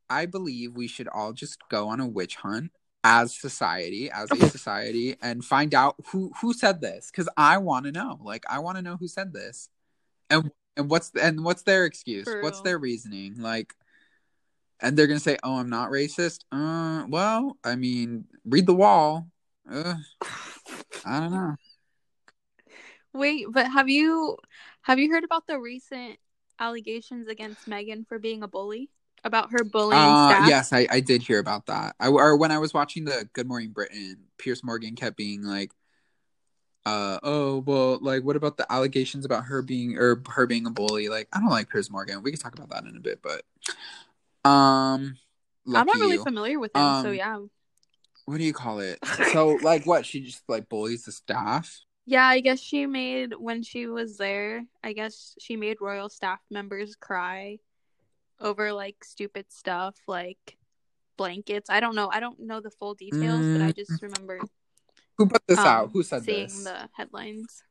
i 0.09 0.25
believe 0.25 0.75
we 0.75 0.87
should 0.87 1.07
all 1.07 1.33
just 1.33 1.57
go 1.69 1.87
on 1.89 1.99
a 1.99 2.07
witch 2.07 2.37
hunt 2.37 2.71
as 3.03 3.33
society 3.33 4.11
as 4.11 4.29
a 4.31 4.49
society 4.49 5.15
and 5.21 5.45
find 5.45 5.73
out 5.73 5.95
who 6.07 6.31
who 6.41 6.53
said 6.53 6.81
this 6.81 7.09
because 7.11 7.29
i 7.37 7.57
want 7.57 7.85
to 7.85 7.91
know. 7.91 8.19
Like 8.21 8.43
i 8.49 8.59
want 8.59 8.77
to 8.77 8.81
know 8.81 8.97
who 8.97 9.07
said 9.07 9.33
this. 9.33 9.69
And 10.29 10.51
and 10.75 10.89
what's 10.89 11.11
and 11.19 11.43
what's 11.43 11.63
their 11.63 11.85
excuse? 11.85 12.25
For 12.25 12.41
what's 12.41 12.61
their 12.61 12.77
reasoning? 12.77 13.35
Like 13.39 13.73
and 14.81 14.97
they're 14.97 15.07
gonna 15.07 15.19
say 15.19 15.37
oh 15.43 15.57
i'm 15.57 15.69
not 15.69 15.91
racist. 15.91 16.39
Uh 16.51 17.05
well 17.07 17.57
i 17.63 17.75
mean 17.75 18.25
read 18.45 18.65
the 18.65 18.75
wall. 18.75 19.27
Uh, 19.69 19.95
i 21.05 21.19
don't 21.19 21.31
know. 21.31 21.55
Wait, 23.13 23.45
but 23.49 23.71
have 23.71 23.89
you 23.89 24.37
have 24.81 24.99
you 24.99 25.09
heard 25.09 25.23
about 25.23 25.47
the 25.47 25.57
recent 25.57 26.17
allegations 26.59 27.27
against 27.27 27.67
Meghan 27.67 28.05
for 28.07 28.19
being 28.19 28.43
a 28.43 28.47
bully? 28.47 28.89
About 29.23 29.51
her 29.51 29.63
bullying 29.63 29.99
Uh, 30.01 30.29
staff. 30.33 30.49
yes, 30.49 30.73
I, 30.73 30.87
I 30.89 30.99
did 30.99 31.21
hear 31.21 31.39
about 31.39 31.65
that. 31.67 31.95
I 31.99 32.07
or 32.07 32.37
when 32.37 32.51
I 32.51 32.57
was 32.57 32.73
watching 32.73 33.05
the 33.05 33.27
Good 33.33 33.47
Morning 33.47 33.71
Britain, 33.71 34.17
Piers 34.37 34.63
Morgan 34.63 34.95
kept 34.95 35.17
being 35.17 35.43
like, 35.43 35.71
uh, 36.85 37.19
oh 37.23 37.59
well, 37.59 37.99
like 38.01 38.23
what 38.23 38.35
about 38.35 38.57
the 38.57 38.71
allegations 38.71 39.25
about 39.25 39.45
her 39.45 39.61
being 39.61 39.97
or 39.97 40.21
her 40.29 40.47
being 40.47 40.65
a 40.65 40.71
bully? 40.71 41.09
Like 41.09 41.27
I 41.33 41.39
don't 41.39 41.49
like 41.49 41.69
Piers 41.69 41.91
Morgan. 41.91 42.23
We 42.23 42.31
can 42.31 42.39
talk 42.39 42.55
about 42.55 42.69
that 42.69 42.85
in 42.85 42.95
a 42.95 42.99
bit, 43.01 43.21
but 43.21 43.43
um, 44.49 45.17
I'm 45.67 45.85
not 45.85 45.99
really 45.99 46.15
you. 46.15 46.23
familiar 46.23 46.59
with 46.59 46.75
him, 46.75 46.81
so 47.03 47.09
Um, 47.09 47.15
yeah. 47.15 47.39
What 48.25 48.37
do 48.37 48.43
you 48.43 48.53
call 48.53 48.79
it? 48.79 48.99
So 49.33 49.59
like 49.61 49.85
what? 49.85 50.05
She 50.05 50.21
just 50.21 50.43
like 50.47 50.69
bullies 50.69 51.03
the 51.05 51.11
staff. 51.11 51.81
Yeah, 52.05 52.25
I 52.25 52.39
guess 52.39 52.59
she 52.59 52.87
made 52.87 53.33
when 53.37 53.61
she 53.61 53.85
was 53.85 54.17
there. 54.17 54.65
I 54.83 54.93
guess 54.93 55.35
she 55.39 55.55
made 55.57 55.77
royal 55.81 56.09
staff 56.09 56.39
members 56.49 56.95
cry 56.95 57.59
over 58.41 58.73
like 58.73 59.03
stupid 59.03 59.45
stuff, 59.51 59.95
like 60.07 60.57
blankets. 61.17 61.69
I 61.69 61.79
don't 61.79 61.95
know. 61.95 62.09
I 62.11 62.19
don't 62.19 62.39
know 62.39 62.61
the 62.61 62.71
full 62.71 62.93
details, 62.93 63.45
but 63.53 63.61
I 63.61 63.71
just 63.71 64.01
remember 64.01 64.39
Who 65.17 65.27
put 65.27 65.41
this 65.47 65.59
um, 65.59 65.67
out? 65.67 65.89
Who 65.93 66.03
said 66.03 66.23
seeing 66.23 66.47
this? 66.47 66.63
the 66.63 66.89
headlines. 66.95 67.63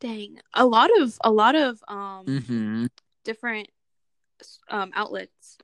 Dang, 0.00 0.40
a 0.52 0.66
lot 0.66 0.90
of 1.00 1.16
a 1.22 1.30
lot 1.30 1.54
of 1.54 1.82
um 1.88 2.26
Mm-hmm. 2.26 2.86
different 3.24 3.68
um 4.68 4.92
outlets. 4.94 5.56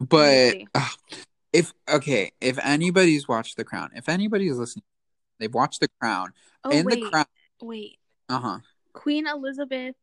But 0.00 0.56
uh, 0.74 0.88
if 1.52 1.72
okay, 1.88 2.32
if 2.40 2.58
anybody's 2.62 3.26
watched 3.26 3.56
The 3.56 3.64
Crown, 3.64 3.90
if 3.94 4.08
anybody's 4.08 4.56
listening, 4.56 4.84
they've 5.38 5.52
watched 5.52 5.80
The 5.80 5.88
Crown. 6.00 6.32
Oh 6.64 6.70
In 6.70 6.84
wait, 6.86 7.02
The 7.02 7.10
Crown, 7.10 7.26
wait. 7.62 7.98
uh 8.28 8.38
huh. 8.38 8.58
Queen 8.92 9.26
Elizabeth 9.26 9.94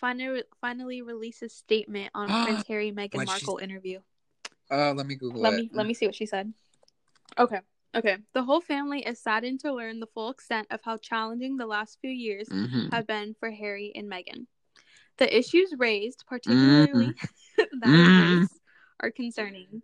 finally 0.00 0.42
finally 0.60 1.02
releases 1.02 1.52
statement 1.54 2.10
on 2.14 2.28
Prince 2.44 2.66
Harry 2.68 2.92
Meghan 2.92 3.14
What'd 3.14 3.28
she 3.28 3.46
Markle 3.46 3.58
interview. 3.58 4.00
Uh, 4.70 4.92
let 4.94 5.06
me 5.06 5.14
Google 5.14 5.42
Let 5.42 5.54
it. 5.54 5.56
me 5.56 5.70
let 5.72 5.86
me 5.86 5.94
see 5.94 6.06
what 6.06 6.14
she 6.14 6.26
said. 6.26 6.52
Okay. 7.38 7.60
Okay. 7.94 8.18
The 8.34 8.42
whole 8.42 8.60
family 8.60 9.00
is 9.00 9.20
saddened 9.20 9.60
to 9.60 9.72
learn 9.72 10.00
the 10.00 10.06
full 10.08 10.30
extent 10.30 10.66
of 10.70 10.80
how 10.84 10.96
challenging 10.98 11.56
the 11.56 11.66
last 11.66 11.98
few 12.00 12.10
years 12.10 12.48
Mhm. 12.48 12.92
have 12.92 13.06
been 13.06 13.34
for 13.40 13.50
Harry 13.50 13.92
and 13.94 14.10
Meghan. 14.10 14.46
The 15.18 15.34
issues 15.34 15.72
raised, 15.78 16.24
particularly 16.26 17.14
that 17.56 17.94
Mhm. 17.94 18.06
of 18.06 18.40
race, 18.42 18.60
are 19.00 19.10
concerning. 19.10 19.82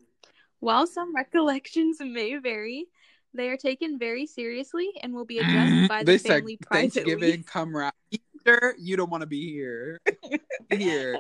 While 0.61 0.87
some 0.87 1.15
recollections 1.15 1.99
may 2.01 2.37
vary, 2.37 2.87
they 3.35 3.49
are 3.49 3.57
taken 3.57 3.99
very 3.99 4.27
seriously 4.27 4.91
and 5.03 5.15
will 5.15 5.25
be 5.25 5.39
addressed 5.39 5.89
by 5.89 6.05
the 6.05 6.13
they 6.13 6.19
family 6.19 6.59
privately. 6.59 7.01
Thanksgiving, 7.03 7.45
come 7.45 7.75
round. 7.75 7.95
You 8.79 8.97
don't 8.97 9.11
want 9.11 9.23
to 9.23 9.27
be 9.27 9.53
here. 9.53 10.01
here. 10.71 11.19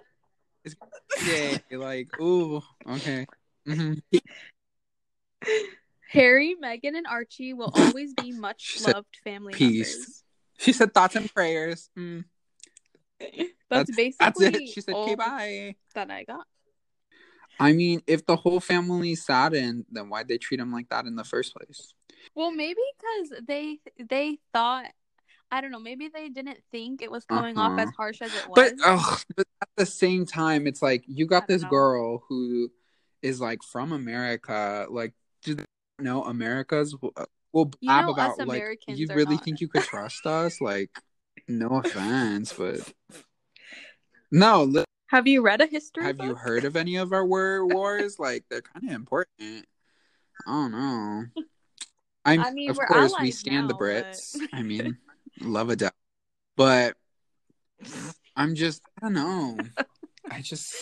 It's 0.65 0.77
yeah, 1.27 1.59
like 1.77 2.09
ooh, 2.21 2.63
okay. 2.89 3.27
hmm 3.67 3.95
Harry, 6.09 6.55
Meghan, 6.63 6.95
and 6.97 7.07
Archie 7.07 7.55
will 7.55 7.73
always 7.75 8.15
be 8.15 8.33
much 8.39 8.77
loved 8.81 9.17
family 9.25 9.55
peace. 9.55 10.23
She 10.59 10.73
said 10.73 10.93
thoughts 10.95 11.17
and 11.17 11.33
prayers. 11.33 11.89
Mm, 11.99 12.25
members. 13.21 13.51
That's, 13.71 13.97
basically 13.97 14.17
that's 14.19 14.41
it. 14.43 14.69
She 14.69 14.81
said, 14.81 14.95
"Okay, 14.95 15.15
bye." 15.15 15.77
that 15.95 16.11
I 16.11 16.25
got. 16.25 16.47
I 17.59 17.73
mean, 17.73 18.03
if 18.07 18.27
the 18.27 18.37
whole 18.37 18.61
family's 18.61 19.25
saddened, 19.25 19.87
then 19.91 20.09
why'd 20.09 20.29
they 20.29 20.39
treat 20.39 20.61
him 20.61 20.73
like 20.73 20.89
that 20.89 21.07
in 21.07 21.17
the 21.17 21.25
first 21.25 21.55
place? 21.55 21.95
Well, 22.35 22.51
maybe 22.51 22.81
because 22.99 23.41
they 23.47 23.79
they 23.99 24.39
thought 24.53 24.91
I 25.53 25.61
don't 25.61 25.71
know. 25.71 25.79
Maybe 25.79 26.09
they 26.09 26.29
didn't 26.31 26.59
think 26.73 27.03
it 27.03 27.11
was 27.11 27.25
coming 27.27 27.59
off 27.59 27.79
as 27.79 27.89
Uh-huh. 27.89 27.93
harsh 27.97 28.23
as 28.23 28.35
it 28.35 28.49
was. 28.49 28.55
But 28.57 28.73
ugh, 28.85 29.21
but 29.37 29.47
at 29.61 29.69
the 29.77 29.87
same 29.87 30.25
time, 30.27 30.67
it's 30.67 30.81
like 30.83 31.05
you 31.07 31.27
got 31.27 31.47
this 31.47 31.63
know. 31.63 31.69
girl 31.69 32.25
who 32.29 32.71
is 33.21 33.39
like 33.41 33.63
from 33.63 33.93
America. 33.93 34.87
Like, 34.91 35.13
do 35.45 35.55
they 35.55 35.65
know 36.01 36.25
America's 36.25 36.97
will 37.01 37.13
will 37.53 37.71
You 37.81 37.89
blab 37.89 38.07
know, 38.07 38.13
us 38.13 38.35
about 38.37 38.49
like 38.49 38.61
Americans 38.63 38.99
you 38.99 39.07
really 39.15 39.35
not- 39.37 39.45
think 39.45 39.61
you 39.61 39.69
could 39.69 39.83
trust 39.85 40.25
us? 40.27 40.61
Like, 40.61 40.91
no 41.47 41.69
offense, 41.85 42.55
but 42.55 42.91
no. 44.31 44.65
Li- 44.65 44.85
have 45.09 45.27
you 45.27 45.43
read 45.43 45.61
a 45.61 45.67
history? 45.67 46.05
have 46.05 46.19
you 46.21 46.35
heard 46.35 46.65
of 46.65 46.75
any 46.77 46.97
of 46.97 47.13
our 47.13 47.27
war 47.27 47.67
wars? 47.67 48.19
Like, 48.19 48.45
they're 48.49 48.63
kind 48.63 48.89
of 48.89 48.95
important. 48.95 49.67
I 50.47 50.51
don't 50.51 50.73
know. 50.73 51.25
I'm, 52.25 52.41
I 52.41 52.51
mean, 52.53 52.71
of 52.71 52.77
we're 52.79 52.87
course, 52.87 53.11
we 53.11 53.17
allies 53.17 53.39
stand 53.39 53.69
the 53.69 53.75
now, 53.75 53.79
but- 53.79 54.05
Brits. 54.13 54.37
I 54.53 54.63
mean, 54.63 54.97
love 55.41 55.71
a 55.71 55.91
but 56.57 56.97
I'm 58.37 58.55
just, 58.55 58.83
I 58.99 59.07
don't 59.07 59.15
know. 59.15 59.59
I 60.31 60.41
just, 60.41 60.75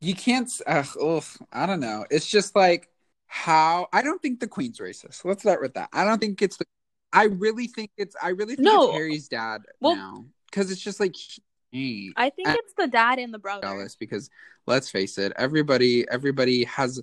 you 0.00 0.14
can't. 0.14 0.50
Ugh, 0.66 0.86
ugh, 1.00 1.24
I 1.52 1.66
don't 1.66 1.80
know. 1.80 2.04
It's 2.10 2.26
just 2.26 2.56
like 2.56 2.88
how 3.26 3.88
I 3.92 4.02
don't 4.02 4.20
think 4.20 4.40
the 4.40 4.48
Queen's 4.48 4.78
racist. 4.78 5.24
Let's 5.24 5.42
start 5.42 5.60
with 5.60 5.74
that. 5.74 5.88
I 5.92 6.04
don't 6.04 6.18
think 6.20 6.40
it's 6.42 6.56
the. 6.56 6.64
I 7.12 7.24
really 7.24 7.66
think 7.66 7.90
it's. 7.96 8.16
I 8.22 8.30
really 8.30 8.56
think 8.56 8.66
No. 8.66 8.88
it's 8.88 8.94
Harry's 8.94 9.28
dad 9.28 9.62
Well- 9.80 9.96
now 9.96 10.24
because 10.50 10.70
it's 10.70 10.80
just 10.80 11.00
like. 11.00 11.14
He, 11.70 12.14
I 12.16 12.30
think 12.30 12.48
it's 12.48 12.72
the 12.78 12.86
dad 12.86 13.18
and 13.18 13.32
the 13.32 13.38
brother. 13.38 13.60
jealous 13.60 13.94
because 13.94 14.30
let's 14.66 14.90
face 14.90 15.18
it, 15.18 15.34
everybody 15.36 16.08
everybody 16.10 16.64
has 16.64 16.98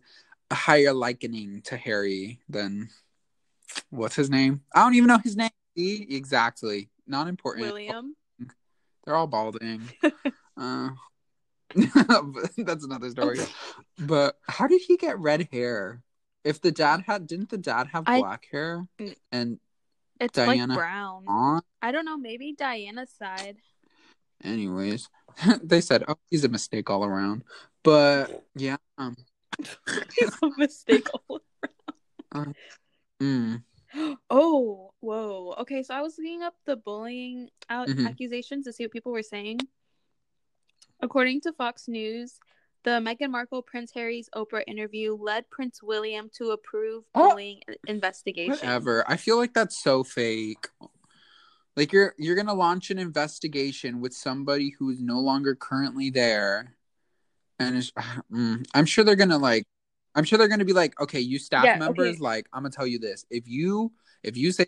a 0.50 0.56
higher 0.56 0.92
likening 0.92 1.62
to 1.66 1.78
Harry 1.78 2.40
than 2.50 2.90
what's 3.92 4.16
his 4.16 4.32
name? 4.32 4.62
I 4.74 4.80
don't 4.82 4.96
even 4.96 5.08
know 5.08 5.20
his 5.20 5.38
name. 5.38 5.52
See? 5.76 6.08
Exactly. 6.10 6.90
Not 7.08 7.28
important. 7.28 7.66
William. 7.66 8.16
They're 9.06 9.16
all 9.16 9.28
balding. 9.28 9.84
uh, 10.58 10.90
that's 12.58 12.86
another 12.86 13.10
story. 13.10 13.40
But 14.00 14.38
how 14.48 14.68
did 14.68 14.82
he 14.88 14.98
get 14.98 15.20
red 15.20 15.48
hair? 15.52 16.02
If 16.44 16.62
the 16.62 16.72
dad 16.72 17.04
had, 17.08 17.28
didn't 17.28 17.50
the 17.50 17.58
dad 17.58 17.88
have 17.92 18.04
I- 18.08 18.20
black 18.20 18.46
hair? 18.52 18.86
Mm. 19.00 19.16
And 19.32 19.60
It's 20.20 20.34
Diana 20.34 20.68
like 20.74 20.78
brown. 20.78 21.26
on, 21.28 21.62
I 21.82 21.92
don't 21.92 22.06
know. 22.06 22.18
Maybe 22.18 22.54
Diana's 22.54 23.12
side. 23.12 23.58
anyways, 24.44 25.10
they 25.64 25.82
said, 25.82 26.04
"Oh, 26.08 26.16
he's 26.30 26.44
a 26.46 26.50
mistake 26.50 26.90
all 26.90 27.04
around." 27.04 27.44
But 27.84 28.46
yeah, 28.56 28.78
um, 28.98 29.16
it's 29.60 30.38
a 30.42 30.50
mistake. 30.58 31.08
All 31.30 31.42
around. 32.34 32.56
Uh, 33.22 33.24
mm, 33.24 33.64
oh, 34.30 34.92
whoa. 35.00 35.56
Okay, 35.60 35.84
so 35.84 35.94
I 35.94 36.02
was 36.02 36.18
looking 36.18 36.42
up 36.44 36.56
the 36.66 36.76
bullying 36.76 37.50
out- 37.70 37.88
Mhm. 37.88 38.08
accusations 38.08 38.66
to 38.66 38.74
see 38.74 38.84
what 38.84 38.92
people 38.92 39.12
were 39.12 39.24
saying. 39.24 39.60
According 41.02 41.42
to 41.42 41.54
Fox 41.54 41.88
News, 41.88 42.40
the 42.84 42.92
Meghan 43.02 43.32
Markle 43.32 43.62
Prince 43.62 43.92
Harry's 43.94 44.30
Oprah 44.36 44.64
interview 44.68 45.16
led 45.16 45.50
Prince 45.50 45.82
William 45.84 46.30
to 46.36 46.52
approve 46.52 47.04
Oh. 47.16 47.30
bullying 47.32 47.62
investigation. 47.88 48.52
whatever. 48.54 49.04
I 49.08 49.18
feel 49.18 49.38
like 49.38 49.54
that's 49.54 49.82
so 49.82 50.04
fake. 50.04 50.68
Like 51.76 51.92
you're 51.92 52.16
you're 52.18 52.36
gonna 52.38 52.54
launch 52.54 52.90
an 52.90 53.00
investigation 53.00 54.00
with 54.00 54.14
somebody 54.14 54.70
who 54.80 54.90
is 54.92 55.02
no 55.02 55.20
longer 55.20 55.56
currently 55.56 56.10
there, 56.10 56.78
and 57.60 57.76
mm, 58.32 58.66
I'm 58.74 58.86
sure 58.86 59.04
they're 59.04 59.16
gonna 59.18 59.38
like. 59.38 59.66
I'm 60.16 60.24
sure 60.24 60.38
they're 60.38 60.48
gonna 60.48 60.66
be 60.66 60.74
like, 60.74 61.00
okay, 61.02 61.20
you 61.20 61.40
staff 61.40 61.66
Yeah, 61.66 61.78
members, 61.78 62.16
okay. 62.16 62.20
like 62.20 62.48
I'm 62.54 62.64
gonna 62.64 62.72
tell 62.72 62.88
you 62.88 63.00
this: 63.00 63.26
if 63.30 63.48
you 63.48 63.92
if 64.24 64.38
you 64.38 64.52
say, 64.52 64.66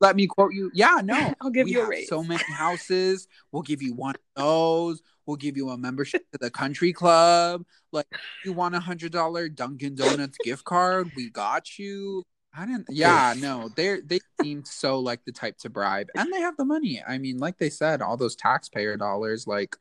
let 0.00 0.16
me 0.16 0.26
quote 0.26 0.52
you, 0.54 0.70
yeah, 0.74 1.00
no, 1.02 1.34
I'll 1.40 1.50
give 1.50 1.66
we 1.66 1.72
you 1.72 1.82
a 1.82 1.86
raise. 1.86 2.08
so 2.08 2.22
many 2.22 2.42
houses. 2.56 3.26
We'll 3.52 3.62
give 3.62 3.82
you 3.82 3.94
one 3.94 4.14
of 4.14 4.20
those. 4.36 5.02
We'll 5.26 5.36
give 5.36 5.56
you 5.56 5.70
a 5.70 5.78
membership 5.78 6.30
to 6.32 6.38
the 6.38 6.50
country 6.50 6.92
club. 6.92 7.64
Like, 7.92 8.06
you 8.44 8.52
want 8.52 8.74
a 8.74 8.80
hundred 8.80 9.12
dollar 9.12 9.48
Dunkin' 9.48 9.94
Donuts 9.94 10.38
gift 10.38 10.64
card? 10.64 11.12
We 11.14 11.30
got 11.30 11.78
you. 11.78 12.24
I 12.54 12.66
didn't. 12.66 12.86
Yeah, 12.90 13.34
no, 13.38 13.68
they 13.76 14.00
they 14.00 14.20
seem 14.42 14.64
so 14.64 14.98
like 14.98 15.24
the 15.24 15.32
type 15.32 15.58
to 15.58 15.70
bribe, 15.70 16.08
and 16.16 16.32
they 16.32 16.40
have 16.40 16.56
the 16.56 16.64
money. 16.64 17.02
I 17.06 17.18
mean, 17.18 17.38
like 17.38 17.58
they 17.58 17.70
said, 17.70 18.02
all 18.02 18.16
those 18.16 18.34
taxpayer 18.36 18.96
dollars. 18.96 19.46
Like, 19.46 19.76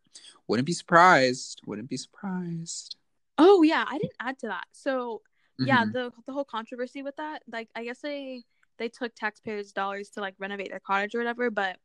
wouldn't 0.48 0.68
be 0.68 0.74
surprised. 0.74 1.62
Wouldn't 1.66 1.90
be 1.90 1.98
surprised. 1.98 2.96
Oh 3.40 3.64
yeah, 3.64 3.86
I 3.88 3.98
didn't 3.98 4.14
add 4.20 4.38
to 4.40 4.48
that. 4.48 4.66
So 4.72 5.22
yeah, 5.58 5.86
Mhm. 5.86 5.94
the 5.94 6.12
the 6.26 6.34
whole 6.34 6.46
controversy 6.46 7.02
with 7.02 7.16
that, 7.18 7.42
like 7.52 7.70
I 7.76 7.84
guess 7.84 8.00
they 8.02 8.44
they 8.78 8.90
took 8.90 9.14
taxpayers' 9.16 9.72
dollars 9.74 10.10
to 10.12 10.22
like 10.22 10.36
renovate 10.40 10.70
their 10.70 10.80
cottage 10.80 11.16
or 11.16 11.18
whatever, 11.20 11.50
but 11.50 11.78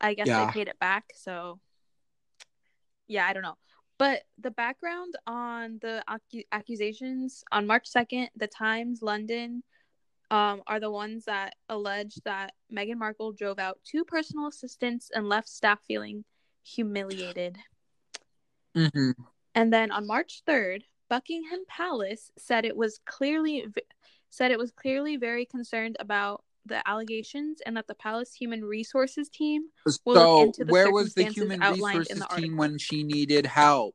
I 0.00 0.14
guess 0.14 0.26
Yeah. 0.28 0.46
they 0.46 0.52
paid 0.52 0.68
it 0.68 0.78
back. 0.78 1.04
So 1.14 1.60
yeah, 3.08 3.26
I 3.26 3.32
don't 3.32 3.42
know. 3.42 3.58
But 3.98 4.22
the 4.38 4.50
background 4.50 5.14
on 5.26 5.78
the 5.82 6.02
accu- 6.08 6.46
accusations 6.52 7.44
on 7.52 7.66
March 7.66 7.86
second, 7.86 8.30
the 8.36 8.46
Times 8.46 9.02
London 9.02 9.62
um, 10.30 10.62
are 10.68 10.78
the 10.78 10.90
ones 10.90 11.24
that 11.24 11.56
allege 11.68 12.14
that 12.24 12.54
Meghan 12.72 12.96
Markle 12.98 13.32
drove 13.32 13.58
out 13.58 13.80
two 13.84 14.04
personal 14.04 14.46
assistants 14.46 15.10
and 15.12 15.28
left 15.28 15.48
staff 15.48 15.80
feeling 15.88 16.24
humiliated. 16.62 17.58
Mhm. 18.76 19.14
And 19.56 19.72
then 19.72 19.90
on 19.90 20.06
March 20.06 20.42
3rd, 20.46 20.84
Buckingham 21.10 21.64
Palace 21.68 22.30
said 22.38 22.64
it 22.64 22.76
was 22.76 23.00
clearly 23.04 23.66
said 24.30 24.52
it 24.52 24.58
was 24.58 24.70
clearly 24.70 25.16
very 25.16 25.44
concerned 25.44 25.96
about 26.00 26.44
the 26.64 26.86
allegations 26.88 27.60
and 27.66 27.76
that 27.76 27.88
the 27.88 27.94
palace 27.94 28.32
human 28.32 28.64
resources 28.64 29.28
team 29.28 29.64
We'll 30.04 30.14
look 30.14 30.48
into 30.48 30.64
the 30.64 30.72
where 30.72 30.90
was 30.92 31.14
the 31.14 31.24
human 31.24 31.60
resources 31.60 32.18
the 32.20 32.26
team 32.36 32.56
when 32.56 32.78
she 32.78 33.02
needed 33.02 33.44
help? 33.44 33.94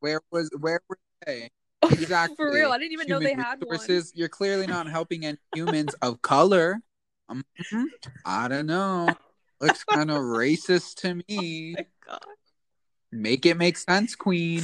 Where 0.00 0.20
was 0.32 0.50
where 0.58 0.80
were 0.88 0.98
Hey, 1.26 1.50
Oh, 1.82 1.88
exactly. 1.90 2.36
For 2.36 2.52
real, 2.52 2.70
I 2.72 2.78
didn't 2.78 2.92
even 2.92 3.08
know 3.08 3.18
they 3.18 3.30
Human 3.30 3.44
had 3.44 3.58
one. 3.60 3.70
resources. 3.70 4.12
You're 4.14 4.28
clearly 4.28 4.66
not 4.66 4.88
helping 4.88 5.24
any 5.24 5.38
humans 5.52 5.94
of 6.00 6.22
color. 6.22 6.80
Um, 7.28 7.44
I 8.24 8.48
don't 8.48 8.66
know. 8.66 9.14
Looks 9.60 9.84
kind 9.84 10.10
of 10.10 10.18
racist 10.18 10.96
to 11.02 11.22
me. 11.28 11.76
Oh 12.10 12.10
my 12.10 12.14
God. 12.14 12.20
Make 13.10 13.46
it 13.46 13.56
make 13.56 13.76
sense, 13.76 14.14
Queen. 14.14 14.62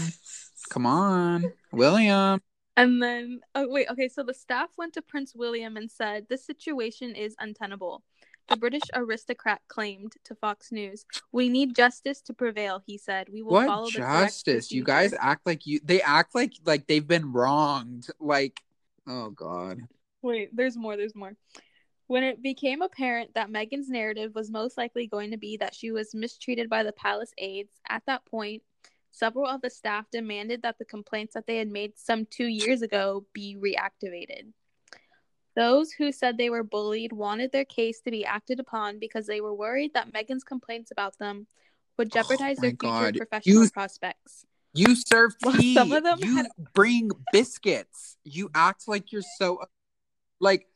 Come 0.75 0.87
on, 0.87 1.53
William. 1.71 2.43
And 2.77 3.01
then, 3.01 3.43
oh 3.55 3.69
wait, 3.69 3.89
okay. 3.91 4.09
So 4.09 4.25
the 4.25 4.35
staff 4.35 4.71
went 4.77 4.95
to 4.95 5.03
Prince 5.03 5.33
William 5.33 5.77
and 5.77 5.89
said 5.89 6.27
this 6.29 6.45
situation 6.45 7.15
is 7.15 7.37
untenable. 7.39 8.03
The 8.49 8.57
British 8.57 8.83
aristocrat 8.93 9.61
claimed 9.69 10.15
to 10.25 10.35
Fox 10.35 10.73
News, 10.73 11.07
"We 11.31 11.49
need 11.49 11.77
justice 11.77 12.21
to 12.23 12.35
prevail." 12.35 12.83
He 12.85 12.99
said, 12.99 13.29
"We 13.29 13.41
will 13.41 13.65
follow 13.65 13.85
What 13.85 13.93
the 13.93 14.01
justice? 14.01 14.73
You 14.73 14.83
guys 14.83 15.15
act 15.21 15.47
like 15.47 15.65
you. 15.65 15.79
They 15.85 16.03
act 16.03 16.35
like 16.35 16.55
like 16.65 16.89
they've 16.89 17.07
been 17.07 17.31
wronged. 17.31 18.09
Like, 18.19 18.61
oh 19.07 19.31
god. 19.31 19.79
Wait, 20.23 20.57
there's 20.57 20.77
more. 20.77 20.97
There's 20.97 21.15
more. 21.15 21.37
When 22.09 22.25
it 22.25 22.43
became 22.43 22.83
apparent 22.83 23.35
that 23.35 23.49
Meghan's 23.49 23.89
narrative 23.89 24.35
was 24.35 24.51
most 24.51 24.77
likely 24.77 25.07
going 25.07 25.31
to 25.31 25.39
be 25.39 25.57
that 25.59 25.73
she 25.73 25.93
was 25.93 26.17
mistreated 26.17 26.69
by 26.69 26.83
the 26.83 26.93
palace 26.93 27.33
aides, 27.39 27.73
at 27.89 28.03
that 28.07 28.27
point, 28.27 28.65
several 29.15 29.47
of 29.47 29.63
the 29.63 29.71
staff 29.71 30.07
demanded 30.11 30.63
that 30.63 30.77
the 30.79 30.85
complaints 30.85 31.35
that 31.35 31.47
they 31.47 31.57
had 31.59 31.69
made 31.71 31.93
some 31.97 32.27
two 32.27 32.47
years 32.47 32.83
ago 32.83 33.25
be 33.33 33.57
reactivated. 33.57 34.53
Those 35.57 35.93
who 35.93 36.11
said 36.11 36.37
they 36.37 36.51
were 36.51 36.65
bullied 36.65 37.13
wanted 37.13 37.53
their 37.53 37.65
case 37.65 38.01
to 38.01 38.11
be 38.11 38.25
acted 38.25 38.59
upon 38.59 38.99
because 38.99 39.27
they 39.27 39.41
were 39.41 39.55
worried 39.55 39.93
that 39.95 40.13
Meghan's 40.13 40.43
complaints 40.43 40.91
about 40.91 41.17
them 41.19 41.47
would 41.97 42.09
oh 42.09 42.15
jeopardize 42.23 42.57
Oh 42.59 42.63
their 42.63 42.71
my 42.73 42.77
future 42.77 43.13
God. 43.13 43.17
professional 43.17 43.63
You- 43.65 43.71
prospects. 43.71 44.45
You 44.77 44.97
serve 44.97 45.37
Well, 45.45 45.55
tea. 45.57 45.75
some 45.75 45.93
of 45.93 46.03
them 46.03 46.19
you 46.21 46.37
had- 46.39 46.49
bring 46.75 47.09
biscuits. 47.33 48.17
You 48.25 48.51
act 48.53 48.89
like 48.89 49.13
you're 49.13 49.23
so 49.39 49.63
like 50.41 50.67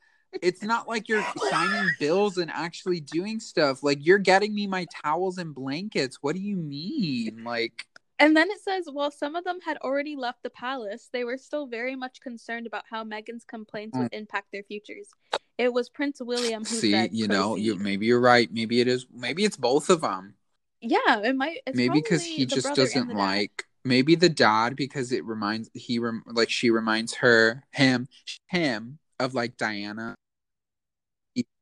it's 0.41 0.63
not 0.63 0.87
like 0.87 1.09
you're 1.09 1.25
signing 1.51 1.89
bills 1.99 2.39
and 2.39 2.49
actually 2.49 3.01
doing 3.01 3.41
stuff. 3.41 3.83
Like 3.83 3.99
you're 4.07 4.19
getting 4.19 4.55
me 4.55 4.69
my 4.69 4.87
towels 5.03 5.39
and 5.39 5.53
blankets. 5.53 6.19
What 6.21 6.37
do 6.37 6.41
you 6.41 6.55
mean? 6.57 7.43
Like 7.43 7.87
And 8.19 8.37
then 8.37 8.51
it 8.51 8.61
says, 8.61 8.89
while 8.91 9.11
some 9.11 9.37
of 9.37 9.45
them 9.45 9.61
had 9.61 9.77
already 9.79 10.17
left 10.17 10.43
the 10.43 10.51
palace, 10.51 11.09
they 11.13 11.23
were 11.25 11.39
still 11.39 11.67
very 11.67 11.95
much 11.95 12.21
concerned 12.21 12.67
about 12.67 12.85
how 12.91 13.05
Meghan's 13.05 13.45
complaints 13.45 13.97
would 13.97 14.13
impact 14.13 14.49
their 14.53 14.65
futures. 14.65 15.09
It 15.57 15.73
was 15.73 15.89
Prince 15.89 16.21
William 16.21 16.65
who 16.65 16.81
see, 16.81 16.93
said, 16.93 17.15
you 17.15 17.29
know, 17.29 17.57
you 17.57 17.77
maybe 17.77 18.07
you're 18.07 18.21
right. 18.21 18.53
Maybe 18.53 18.81
it 18.81 18.89
is 18.89 19.07
maybe 19.13 19.45
it's 19.45 19.57
both 19.57 19.89
of 19.89 20.01
them. 20.01 20.35
yeah, 20.81 21.21
it 21.23 21.37
might. 21.37 21.59
It's 21.67 21.77
maybe 21.77 22.01
because 22.01 22.25
he 22.25 22.47
just 22.47 22.75
doesn't 22.75 23.13
like 23.13 23.65
maybe 23.85 24.15
the 24.15 24.29
dad 24.29 24.77
because 24.77 25.13
it 25.13 25.25
reminds 25.25 25.71
he 25.75 25.99
rem, 25.99 26.23
like 26.27 26.51
she 26.51 26.71
reminds 26.71 27.15
her 27.15 27.65
him 27.73 28.09
him 28.47 28.99
of 29.19 29.35
like 29.35 29.57
Diana 29.57 30.15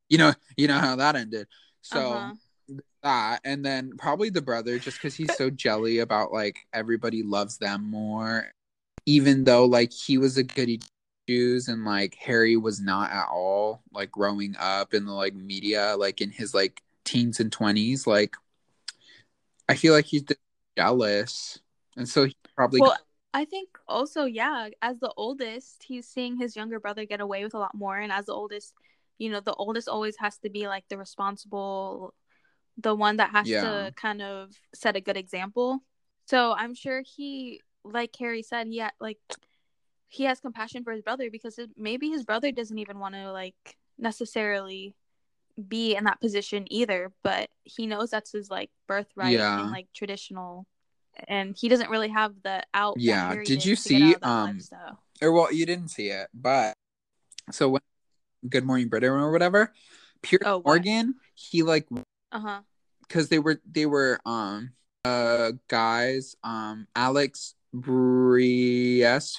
you 0.09 0.17
know 0.17 0.33
you 0.55 0.67
know 0.67 0.79
how 0.79 0.95
that 0.95 1.15
ended 1.15 1.47
so 1.81 2.17
Uh-huh. 2.17 2.33
That 3.07 3.39
and 3.45 3.63
then 3.63 3.93
probably 3.97 4.29
the 4.29 4.41
brother 4.41 4.77
just 4.77 4.97
because 4.97 5.15
he's 5.15 5.33
so 5.37 5.49
jelly 5.49 5.99
about 5.99 6.33
like 6.33 6.57
everybody 6.73 7.23
loves 7.23 7.57
them 7.57 7.89
more 7.89 8.51
even 9.05 9.45
though 9.45 9.65
like 9.65 9.93
he 9.93 10.17
was 10.17 10.37
a 10.37 10.43
goody 10.43 10.79
shoes 11.27 11.69
and 11.69 11.85
like 11.85 12.15
Harry 12.15 12.57
was 12.57 12.81
not 12.81 13.09
at 13.11 13.27
all 13.31 13.81
like 13.93 14.11
growing 14.11 14.55
up 14.59 14.93
in 14.93 15.05
the 15.05 15.13
like 15.13 15.33
media 15.33 15.95
like 15.97 16.19
in 16.19 16.31
his 16.31 16.53
like 16.53 16.81
teens 17.05 17.39
and 17.39 17.51
20s 17.51 18.05
like 18.05 18.35
I 19.69 19.75
feel 19.75 19.93
like 19.93 20.05
he's 20.05 20.25
jealous 20.77 21.59
and 21.95 22.07
so 22.07 22.25
he 22.25 22.35
probably 22.55 22.81
Well, 22.81 22.97
I 23.33 23.45
think 23.45 23.69
also, 23.87 24.25
yeah, 24.25 24.69
as 24.81 24.99
the 24.99 25.13
oldest, 25.15 25.83
he's 25.83 26.07
seeing 26.07 26.37
his 26.37 26.55
younger 26.55 26.79
brother 26.79 27.05
get 27.05 27.21
away 27.21 27.43
with 27.43 27.53
a 27.53 27.59
lot 27.59 27.75
more, 27.75 27.97
and 27.97 28.11
as 28.11 28.25
the 28.25 28.33
oldest, 28.33 28.73
you 29.19 29.29
know, 29.29 29.41
the 29.41 29.53
oldest 29.53 29.87
always 29.87 30.17
has 30.17 30.37
to 30.39 30.49
be 30.49 30.67
like 30.67 30.85
the 30.89 30.97
responsible, 30.97 32.13
the 32.77 32.95
one 32.95 33.17
that 33.17 33.31
has 33.31 33.47
Yeah. 33.47 33.61
to 33.61 33.93
kind 33.95 34.21
of 34.21 34.51
set 34.73 34.95
a 34.95 35.01
good 35.01 35.17
example. 35.17 35.83
So 36.25 36.53
I'm 36.53 36.75
sure 36.75 37.01
he, 37.01 37.61
like 37.83 38.11
Carrie 38.11 38.43
said, 38.43 38.67
he 38.67 38.77
had, 38.77 38.91
like 38.99 39.17
he 40.07 40.23
has 40.25 40.39
compassion 40.39 40.83
for 40.83 40.91
his 40.91 41.01
brother 41.01 41.29
because 41.31 41.57
it, 41.57 41.71
maybe 41.75 42.09
his 42.09 42.23
brother 42.23 42.51
doesn't 42.51 42.77
even 42.77 42.99
want 42.99 43.15
to 43.15 43.31
like 43.31 43.77
necessarily 43.97 44.95
be 45.67 45.95
in 45.95 46.03
that 46.03 46.21
position 46.21 46.71
either, 46.71 47.11
but 47.23 47.49
he 47.63 47.87
knows 47.87 48.11
that's 48.11 48.31
his 48.31 48.49
like 48.49 48.69
birthright 48.87 49.33
Yeah. 49.33 49.61
and 49.61 49.71
like 49.71 49.87
traditional. 49.93 50.67
And 51.27 51.57
he 51.57 51.67
doesn't 51.67 51.89
really 51.89 52.09
have 52.09 52.33
the 52.43 52.61
out. 52.75 52.97
Yeah, 52.99 53.33
did 53.43 53.65
you 53.65 53.75
see, 53.75 54.03
out 54.03 54.15
of 54.15 54.21
that 54.21 54.27
um, 54.27 54.53
lifestyle. 54.57 55.01
or 55.21 55.31
well 55.31 55.51
you 55.51 55.65
didn't 55.65 55.87
see 55.89 56.09
it 56.09 56.27
but 56.31 56.75
so 57.51 57.69
when 57.69 57.81
Good 58.47 58.65
Morning 58.65 58.87
Britain 58.87 59.09
or 59.09 59.31
whatever 59.31 59.73
Piers 60.21 60.43
Oh, 60.45 60.57
what? 60.57 60.65
Morgan 60.65 61.15
he 61.33 61.63
like 61.63 61.87
Uh 62.37 62.39
huh. 62.39 62.61
because 63.01 63.29
they 63.29 63.39
were 63.39 63.59
they 63.65 63.87
were 63.87 64.19
um 64.25 64.71
uh 65.05 65.53
guys 65.67 66.35
um 66.43 66.85
alex 66.95 67.55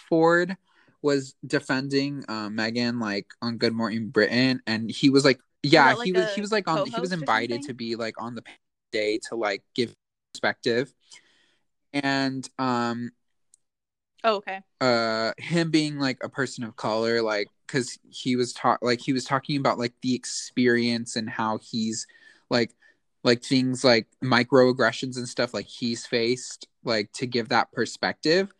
Ford 0.09 0.57
was 1.01 1.37
defending 1.47 2.25
uh, 2.29 2.49
meghan 2.49 3.01
like 3.01 3.27
on 3.41 3.57
good 3.57 3.73
morning 3.73 4.09
britain 4.09 4.61
and 4.67 4.91
he 4.91 5.11
was 5.11 5.25
like 5.25 5.39
yeah 5.63 5.95
he 6.03 6.13
like 6.13 6.25
was 6.25 6.35
he 6.35 6.41
was 6.41 6.51
like 6.51 6.67
on 6.67 6.85
he 6.87 7.01
was 7.01 7.13
invited 7.13 7.63
to 7.63 7.73
be 7.73 7.95
like 7.95 8.21
on 8.21 8.35
the 8.35 8.43
day 8.91 9.21
to 9.29 9.37
like 9.37 9.63
give 9.75 9.95
perspective 10.35 10.93
and 11.93 12.51
um 12.59 13.11
Oh, 14.25 14.37
okay. 14.37 14.61
uh 14.81 15.33
him 15.39 15.71
being 15.71 15.99
like 16.01 16.19
a 16.25 16.29
person 16.29 16.65
of 16.65 16.75
color 16.75 17.23
like 17.23 17.47
because 17.67 17.99
he 18.11 18.35
was 18.35 18.53
talk 18.53 18.81
like 18.83 19.01
he 19.01 19.13
was 19.13 19.25
talking 19.25 19.57
about 19.57 19.79
like 19.79 19.95
the 20.03 20.15
experience 20.15 21.15
and 21.15 21.31
how 21.31 21.59
he's 21.63 22.07
like 22.51 22.73
like 23.29 23.43
things 23.45 23.85
like 23.85 24.07
microaggressions 24.24 25.16
and 25.16 25.29
stuff 25.29 25.55
like 25.55 25.66
he's 25.66 26.07
faced 26.07 26.66
like 26.85 27.12
to 27.12 27.26
give 27.26 27.51
that 27.51 27.70
perspective 27.72 28.53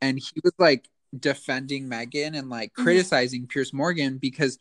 and 0.00 0.18
he 0.18 0.40
was 0.44 0.52
like 0.58 0.88
defending 1.18 1.88
meghan 1.88 2.36
and 2.36 2.50
like 2.50 2.72
Mhm. 2.74 2.82
criticizing 2.82 3.46
piers 3.46 3.72
morgan 3.72 4.18
because 4.18 4.58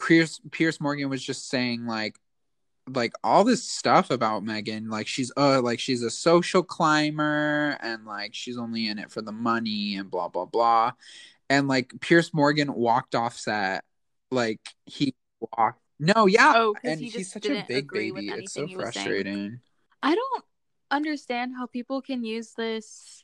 piers 0.00 0.40
piers 0.50 0.80
morgan 0.80 1.08
was 1.10 1.22
just 1.22 1.48
saying 1.48 1.86
like 1.86 2.16
like 2.88 3.12
all 3.22 3.44
this 3.44 3.64
stuff 3.64 4.10
about 4.10 4.42
Meghan, 4.44 4.90
like 4.90 5.06
she's 5.06 5.30
uh 5.36 5.60
like 5.62 5.78
she's 5.78 6.02
a 6.02 6.10
social 6.10 6.62
climber 6.62 7.76
and 7.80 8.04
like 8.04 8.34
she's 8.34 8.58
only 8.58 8.88
in 8.88 8.98
it 8.98 9.10
for 9.12 9.22
the 9.22 9.32
money 9.32 9.96
and 9.96 10.10
blah 10.10 10.28
blah 10.28 10.46
blah. 10.46 10.92
And 11.48 11.68
like 11.68 11.92
Piers 12.00 12.32
Morgan 12.32 12.72
walked 12.72 13.14
off 13.14 13.36
set, 13.38 13.84
like 14.30 14.60
he 14.86 15.14
walked. 15.40 15.80
No, 16.00 16.26
yeah, 16.26 16.54
Oh, 16.56 16.74
and 16.82 16.98
he 16.98 17.10
he's 17.10 17.30
such 17.30 17.44
a 17.46 17.64
big 17.68 17.92
baby. 17.92 18.28
It's 18.28 18.54
so 18.54 18.66
he 18.66 18.74
was 18.74 18.94
saying. 18.94 19.06
frustrating. 19.06 19.60
I 20.02 20.14
don't 20.14 20.44
understand 20.90 21.52
how 21.56 21.66
people 21.66 22.00
can 22.00 22.24
use 22.24 22.52
this 22.56 23.22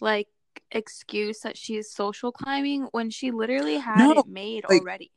like 0.00 0.28
excuse 0.70 1.40
that 1.40 1.56
she's 1.56 1.90
social 1.90 2.32
climbing 2.32 2.88
when 2.92 3.10
she 3.10 3.30
literally 3.30 3.76
had 3.76 3.98
No, 3.98 4.12
it 4.12 4.26
made 4.26 4.64
like, 4.68 4.80
already. 4.80 5.12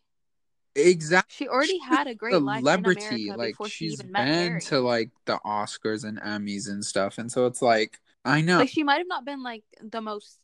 Exactly. 0.75 1.33
She 1.33 1.47
already 1.47 1.79
She's 1.79 1.87
had 1.87 2.07
a 2.07 2.15
great 2.15 2.41
life 2.41 2.57
in 2.57 2.63
celebrity. 2.63 3.31
Like 3.31 3.55
she 3.65 3.69
she's 3.69 3.93
even 3.93 4.11
been 4.11 4.59
to 4.61 4.79
like 4.81 5.11
the 5.25 5.39
Oscars 5.45 6.03
and 6.03 6.19
Emmys 6.19 6.67
and 6.67 6.85
stuff, 6.85 7.17
and 7.17 7.31
so 7.31 7.45
it's 7.45 7.61
like 7.61 7.99
I 8.25 8.41
know. 8.41 8.59
Like 8.59 8.69
she 8.69 8.83
might 8.83 8.97
have 8.97 9.07
not 9.07 9.23
been 9.23 9.41
like 9.43 9.63
the 9.81 10.01
most 10.01 10.37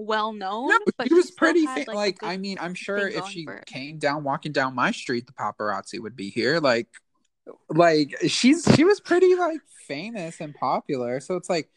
well 0.00 0.32
known, 0.32 0.68
No, 0.68 0.78
but 0.96 1.08
she 1.08 1.14
was 1.14 1.26
still 1.26 1.36
pretty. 1.36 1.64
had, 1.64 1.84
Fa- 1.84 1.90
like, 1.90 1.96
like, 1.96 2.18
good 2.18 2.28
I 2.28 2.36
mean, 2.36 2.58
I'm 2.60 2.74
sure 2.74 3.08
if 3.08 3.26
she 3.28 3.46
came 3.66 3.98
down 3.98 4.24
walking 4.24 4.52
down 4.52 4.74
my 4.74 4.90
street, 4.90 5.26
the 5.26 5.32
paparazzi 5.32 6.00
would 6.00 6.16
be 6.16 6.30
here. 6.30 6.58
Like, 6.60 6.88
like 7.68 8.16
she's 8.26 8.66
she 8.74 8.84
was 8.84 9.00
pretty 9.00 9.34
like 9.34 9.60
famous 9.86 10.40
and 10.40 10.54
popular. 10.54 11.20
So 11.20 11.36
it's 11.36 11.50
like, 11.50 11.68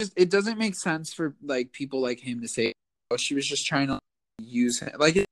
just 0.00 0.12
it 0.16 0.30
doesn't 0.30 0.58
make 0.58 0.74
sense 0.74 1.12
for 1.12 1.34
like 1.42 1.72
people 1.72 2.00
like 2.00 2.20
him 2.20 2.40
to 2.42 2.48
say, 2.48 2.72
"Oh, 3.10 3.16
she 3.16 3.34
was 3.34 3.46
just 3.46 3.66
trying 3.66 3.88
to 3.88 3.98
use 4.38 4.80
him." 4.80 4.92
Like, 4.98 5.24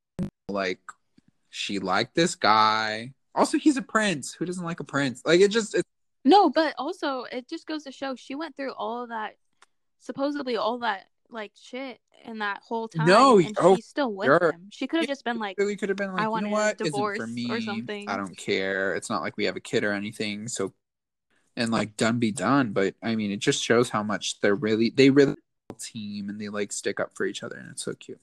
like 0.48 0.80
she 1.50 1.78
liked 1.78 2.14
this 2.14 2.34
guy. 2.34 3.12
Also, 3.34 3.58
he's 3.58 3.76
a 3.76 3.82
prince. 3.82 4.34
Who 4.34 4.44
doesn't 4.44 4.64
like 4.64 4.80
a 4.80 4.84
prince? 4.84 5.22
Like, 5.24 5.40
it 5.40 5.50
just 5.50 5.74
it, 5.74 5.84
No, 6.24 6.50
but 6.50 6.74
also 6.78 7.24
it 7.24 7.48
just 7.48 7.66
goes 7.66 7.84
to 7.84 7.92
show 7.92 8.14
she 8.14 8.34
went 8.34 8.56
through 8.56 8.72
all 8.72 9.06
that 9.06 9.36
supposedly 9.98 10.56
all 10.56 10.78
that 10.80 11.06
like 11.32 11.52
shit 11.54 11.98
in 12.24 12.38
that 12.38 12.60
whole 12.66 12.88
time. 12.88 13.06
No, 13.06 13.38
and 13.38 13.56
oh, 13.60 13.76
she's 13.76 13.86
still 13.86 14.12
with 14.12 14.26
sure. 14.26 14.52
him. 14.52 14.68
She 14.70 14.86
could 14.86 15.00
have 15.00 15.08
just 15.08 15.24
been 15.24 15.38
like 15.38 15.56
really 15.58 15.76
could 15.76 15.88
have 15.88 15.98
been 15.98 16.12
like, 16.12 16.20
I 16.20 16.24
you 16.24 16.30
want 16.30 16.44
know 16.44 16.50
a 16.50 16.52
what? 16.52 16.80
Isn't 16.80 16.84
divorce 16.92 17.18
for 17.18 17.54
or 17.54 17.60
something. 17.60 18.08
I 18.08 18.16
don't 18.16 18.36
care. 18.36 18.94
It's 18.94 19.10
not 19.10 19.22
like 19.22 19.36
we 19.36 19.44
have 19.44 19.56
a 19.56 19.60
kid 19.60 19.84
or 19.84 19.92
anything. 19.92 20.48
So, 20.48 20.72
and 21.56 21.70
like 21.70 21.96
done 21.96 22.18
be 22.18 22.32
done. 22.32 22.72
But 22.72 22.94
I 23.02 23.14
mean, 23.16 23.30
it 23.30 23.40
just 23.40 23.62
shows 23.62 23.90
how 23.90 24.02
much 24.02 24.40
they're 24.40 24.54
really 24.54 24.90
they 24.90 25.10
really 25.10 25.36
team 25.78 26.28
and 26.28 26.40
they 26.40 26.48
like 26.48 26.72
stick 26.72 27.00
up 27.00 27.14
for 27.14 27.26
each 27.26 27.42
other, 27.42 27.56
and 27.56 27.70
it's 27.70 27.84
so 27.84 27.94
cute. 27.94 28.20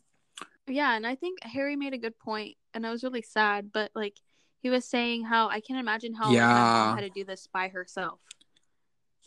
Yeah, 0.68 0.96
and 0.96 1.06
I 1.06 1.16
think 1.16 1.44
Harry 1.44 1.76
made 1.76 1.94
a 1.94 1.98
good 1.98 2.18
point, 2.20 2.56
and 2.74 2.86
I 2.86 2.92
was 2.92 3.04
really 3.04 3.24
sad, 3.24 3.72
but 3.72 3.92
like 3.96 4.18
he 4.62 4.70
was 4.70 4.86
saying 4.86 5.24
how 5.24 5.50
I 5.50 5.62
can't 5.62 5.80
imagine 5.80 6.14
how 6.14 6.32
Yeah. 6.32 6.96
had 6.96 7.02
to 7.02 7.10
do 7.10 7.24
this 7.24 7.48
by 7.48 7.70
herself. 7.70 8.20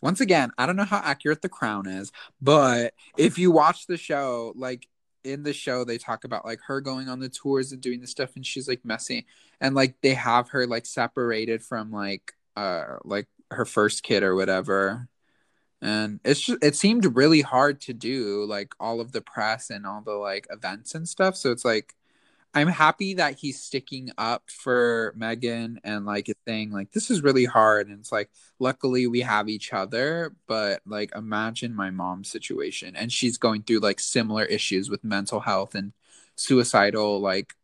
Once 0.02 0.20
again, 0.20 0.50
I 0.58 0.66
don't 0.66 0.76
know 0.76 0.84
how 0.84 0.98
accurate 0.98 1.42
the 1.42 1.48
crown 1.48 1.88
is, 1.88 2.12
but 2.40 2.92
if 3.16 3.38
you 3.38 3.50
watch 3.50 3.86
the 3.86 3.96
show, 3.96 4.52
like 4.56 4.88
in 5.24 5.44
the 5.44 5.52
show 5.52 5.84
they 5.84 5.98
talk 5.98 6.24
about 6.24 6.44
like 6.44 6.60
her 6.66 6.80
going 6.80 7.08
on 7.08 7.20
the 7.20 7.28
tours 7.28 7.72
and 7.72 7.80
doing 7.80 8.00
the 8.00 8.06
stuff 8.06 8.34
and 8.36 8.44
she's 8.44 8.68
like 8.68 8.84
messy. 8.84 9.26
And 9.60 9.74
like 9.74 9.94
they 10.02 10.14
have 10.14 10.50
her 10.50 10.66
like 10.66 10.86
separated 10.86 11.62
from 11.62 11.92
like 11.92 12.34
uh 12.56 12.96
like 13.04 13.28
her 13.50 13.64
first 13.64 14.02
kid 14.02 14.22
or 14.22 14.34
whatever. 14.34 15.08
And 15.80 16.20
it's 16.24 16.40
just 16.40 16.62
it 16.64 16.76
seemed 16.76 17.16
really 17.16 17.42
hard 17.42 17.80
to 17.82 17.92
do 17.92 18.44
like 18.44 18.74
all 18.80 19.00
of 19.00 19.12
the 19.12 19.20
press 19.20 19.70
and 19.70 19.86
all 19.86 20.02
the 20.02 20.12
like 20.14 20.46
events 20.50 20.94
and 20.94 21.08
stuff. 21.08 21.36
So 21.36 21.52
it's 21.52 21.64
like 21.64 21.94
i'm 22.54 22.68
happy 22.68 23.14
that 23.14 23.38
he's 23.38 23.60
sticking 23.62 24.10
up 24.18 24.42
for 24.48 25.14
meghan 25.18 25.76
and 25.84 26.04
like 26.04 26.30
saying 26.46 26.70
like 26.70 26.92
this 26.92 27.10
is 27.10 27.22
really 27.22 27.44
hard 27.44 27.88
and 27.88 27.98
it's 28.00 28.12
like 28.12 28.30
luckily 28.58 29.06
we 29.06 29.20
have 29.20 29.48
each 29.48 29.72
other 29.72 30.34
but 30.46 30.80
like 30.86 31.10
imagine 31.16 31.74
my 31.74 31.90
mom's 31.90 32.28
situation 32.30 32.94
and 32.94 33.10
she's 33.12 33.38
going 33.38 33.62
through 33.62 33.78
like 33.80 33.98
similar 34.00 34.44
issues 34.44 34.90
with 34.90 35.02
mental 35.02 35.40
health 35.40 35.74
and 35.74 35.92
suicidal 36.36 37.20
like 37.20 37.54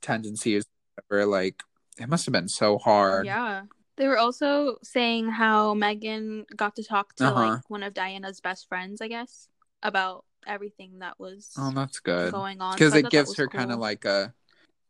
tendencies 0.00 0.64
whatever 0.94 1.26
like 1.26 1.62
it 1.98 2.08
must 2.08 2.26
have 2.26 2.32
been 2.32 2.48
so 2.48 2.78
hard 2.78 3.26
Yeah. 3.26 3.62
They 3.96 4.06
were 4.06 4.18
also 4.18 4.76
saying 4.84 5.26
how 5.30 5.74
Meghan 5.74 6.44
got 6.54 6.76
to 6.76 6.84
talk 6.84 7.16
to 7.16 7.24
Uh-huh. 7.26 7.46
like 7.48 7.68
one 7.68 7.82
of 7.82 7.94
Diana's 7.94 8.40
best 8.40 8.68
friends, 8.68 9.00
I 9.00 9.08
guess, 9.08 9.48
about 9.82 10.24
everything 10.48 10.98
that 11.00 11.18
was 11.20 11.50
oh 11.58 11.70
that's 11.70 12.00
good 12.00 12.32
going 12.32 12.60
on. 12.60 12.74
because 12.74 12.92
So 12.92 12.98
it 12.98 13.10
gives 13.10 13.36
her 13.36 13.46
kind 13.48 13.70
of 13.70 13.78
like 13.78 14.04
a 14.04 14.32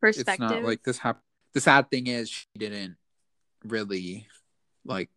perspective. 0.01 0.33
it's 0.47 0.53
not 0.53 0.63
like 0.65 0.83
this 0.85 0.99
hap- 0.99 1.23
the 1.55 1.61
sad 1.61 1.91
thing 1.91 2.07
is 2.07 2.31
she 2.31 2.47
didn't 2.57 2.97
really 3.65 4.27
like 4.85 5.11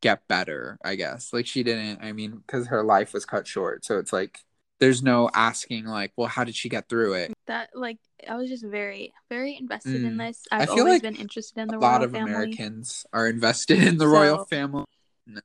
get 0.00 0.26
better 0.28 0.78
i 0.82 0.94
guess 0.94 1.30
like 1.32 1.46
she 1.46 1.62
didn't 1.62 2.02
i 2.02 2.10
mean 2.12 2.38
because 2.46 2.68
her 2.68 2.82
life 2.82 3.12
was 3.12 3.26
cut 3.26 3.46
short 3.46 3.84
so 3.84 3.98
it's 3.98 4.14
like 4.14 4.38
there's 4.78 5.02
no 5.02 5.28
asking 5.34 5.84
like 5.84 6.10
well 6.16 6.26
how 6.26 6.42
did 6.42 6.54
she 6.54 6.70
get 6.70 6.88
through 6.88 7.12
it 7.12 7.32
that 7.46 7.68
like 7.74 7.98
I 8.28 8.36
was 8.36 8.50
just 8.50 8.64
very, 8.64 9.14
very 9.30 9.56
invested 9.56 10.04
in 10.04 10.14
Mm. 10.16 10.18
this. 10.28 10.42
I 10.52 10.62
I've 10.62 10.68
feel 10.68 10.80
always 10.80 10.92
like 10.96 11.02
been 11.02 11.16
interested 11.16 11.58
in 11.58 11.68
the 11.68 11.78
royal 11.78 11.80
family. 11.80 11.88
a 11.88 11.98
lot 11.98 12.02
of 12.04 12.12
family. 12.12 12.32
americans 12.32 13.06
are 13.14 13.26
invested 13.26 13.82
in 13.82 13.96
the 13.98 14.06
royal 14.06 14.38
So- 14.40 14.44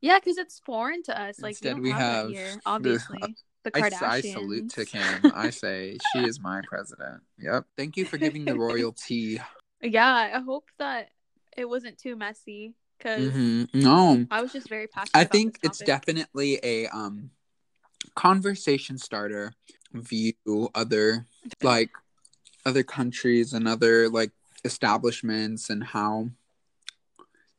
Yeah, 0.01 0.19
because 0.19 0.37
it's 0.37 0.59
foreign 0.59 1.03
to 1.03 1.19
us. 1.19 1.39
Like 1.41 1.51
Instead, 1.51 1.79
we 1.79 1.91
have, 1.91 1.99
have 1.99 2.29
here, 2.29 2.53
the- 2.65 2.69
obviously. 2.69 3.19
The, 3.63 3.71
I, 3.75 3.81
Kardashians. 3.81 4.03
I 4.03 4.21
salute 4.21 4.69
to 4.73 4.85
kim 4.85 5.31
i 5.33 5.49
say 5.49 5.97
she 6.11 6.23
is 6.23 6.39
my 6.39 6.61
president 6.67 7.23
yep 7.39 7.65
thank 7.75 7.97
you 7.97 8.05
for 8.05 8.19
giving 8.19 8.45
the 8.45 8.55
royalty 8.69 9.39
Yeah, 9.81 10.13
I 10.35 10.39
hope 10.39 10.69
that 10.77 11.09
it 11.57 11.65
wasn't 11.65 11.97
too 11.97 12.15
messy 12.15 12.75
because 12.97 13.33
Mhm. 13.33 13.67
no 13.73 14.27
I 14.29 14.41
was 14.41 14.51
just 14.51 14.69
very 14.69 14.85
passionate. 14.87 15.19
I 15.19 15.23
think 15.25 15.57
it's 15.63 15.79
definitely 15.79 16.59
a 16.61 16.87
um 16.89 17.31
conversation 18.15 18.97
starter. 18.97 19.53
View 19.93 20.33
other 20.75 21.25
like 21.63 21.89
other 22.65 22.83
countries 22.83 23.53
and 23.53 23.67
other 23.67 24.09
like 24.09 24.31
establishments 24.63 25.69
and 25.69 25.83
how 25.83 26.29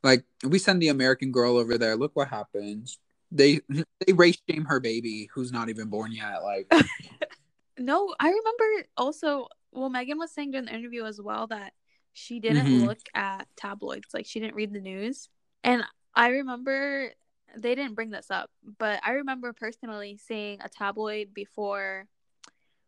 like 0.07 0.25
we 0.45 0.59
send 0.59 0.81
the 0.81 0.89
American 0.89 1.33
girl 1.33 1.57
over 1.57 1.77
there. 1.79 1.97
Look 1.97 2.15
what 2.15 2.29
happens. 2.29 2.99
They 3.31 3.61
they 4.07 4.13
race 4.13 4.39
shame 4.49 4.65
her 4.67 4.81
baby 4.81 5.29
who's 5.35 5.53
not 5.53 5.69
even 5.69 5.89
born 5.89 6.13
yet. 6.13 6.43
Like 6.43 6.71
No, 7.79 8.15
I 8.19 8.29
remember 8.29 8.89
also. 8.97 9.49
Well, 9.73 9.91
Meghan 9.91 10.17
was 10.17 10.33
saying 10.33 10.53
during 10.53 10.65
the 10.67 10.75
interview 10.75 11.05
as 11.05 11.21
well 11.21 11.49
that 11.49 11.75
she 12.15 12.41
didn't 12.41 12.67
Mhm. 12.67 12.87
look 12.87 12.99
at 13.15 13.47
tabloids, 13.57 14.15
like 14.15 14.25
she 14.25 14.41
didn't 14.41 14.55
read 14.55 14.73
the 14.73 14.81
news. 14.81 15.29
And 15.63 15.85
I 16.15 16.29
remember 16.29 17.13
they 17.59 17.75
didn't 17.75 17.95
bring 17.95 18.09
this 18.11 18.31
up, 18.31 18.51
but 18.79 19.01
I 19.05 19.13
remember 19.13 19.53
personally 19.53 20.17
seeing 20.17 20.61
a 20.63 20.69
tabloid 20.69 21.35
before 21.35 22.07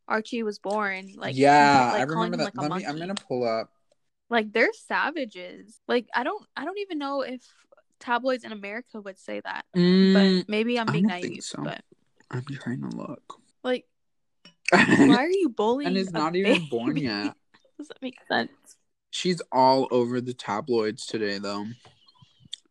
Archie 0.07 0.43
was 0.43 0.59
born. 0.59 1.12
Like 1.14 1.37
yeah, 1.37 1.91
like 1.93 2.01
i 2.01 2.03
remember 2.05 2.39
that 2.39 2.45
like, 2.45 2.71
Let 2.71 2.79
me, 2.79 2.87
i'm 2.87 2.99
gonna 2.99 3.14
pull 3.14 3.45
up. 3.47 3.71
Like 4.31 4.53
they're 4.53 4.72
savages. 4.72 5.81
Like 5.89 6.07
I 6.14 6.24
don't, 6.24 6.45
I 6.57 6.64
don't 6.64 6.79
even 6.79 6.99
know 6.99 7.22
if 7.22 7.41
tabloids 8.01 8.45
in 8.45 8.53
America 8.53 9.01
would 9.01 9.18
say 9.18 9.41
that. 9.41 9.64
Mm, 9.76 10.12
But 10.41 10.49
maybe 10.49 10.79
I'm 10.79 10.89
I 10.89 10.93
being 10.93 11.07
naive. 11.07 11.43
so. 11.45 11.62
But 11.62 11.83
I'm 12.31 12.45
trying 12.45 12.83
to 12.89 12.97
look. 12.97 13.41
like, 13.64 13.87
why 14.70 15.24
are 15.24 15.31
you 15.31 15.49
bullying? 15.49 15.89
and 15.89 15.97
is 15.97 16.09
a 16.09 16.12
not 16.12 16.37
even 16.37 16.66
born 16.70 16.97
yet. 16.97 17.35
Does 17.79 17.89
that 17.89 18.03
make 18.03 18.18
sense? 18.29 18.51
She's 19.11 19.41
all 19.51 19.89
over 19.91 20.20
the 20.20 20.35
tabloids 20.35 21.07
today, 21.07 21.39
though, 21.39 21.64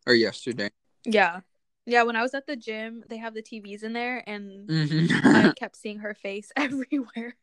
or 0.06 0.14
yesterday. 0.14 0.70
Yeah. 1.04 1.40
Yeah, 1.86 2.02
when 2.04 2.16
I 2.16 2.22
was 2.22 2.34
at 2.34 2.46
the 2.46 2.54
gym, 2.54 3.02
they 3.08 3.16
have 3.16 3.34
the 3.34 3.42
TVs 3.42 3.82
in 3.82 3.94
there 3.94 4.22
and 4.26 4.70
I 4.70 4.74
Mhm. 4.74 5.54
kept 5.56 5.76
seeing 5.76 5.98
her 6.00 6.14
face 6.14 6.52
everywhere. 6.56 7.34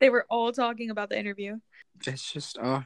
They 0.00 0.10
were 0.10 0.26
all 0.28 0.52
talking 0.52 0.90
about 0.90 1.10
the 1.10 1.18
interview. 1.18 1.60
it's 2.06 2.32
just, 2.32 2.58
oh, 2.60 2.82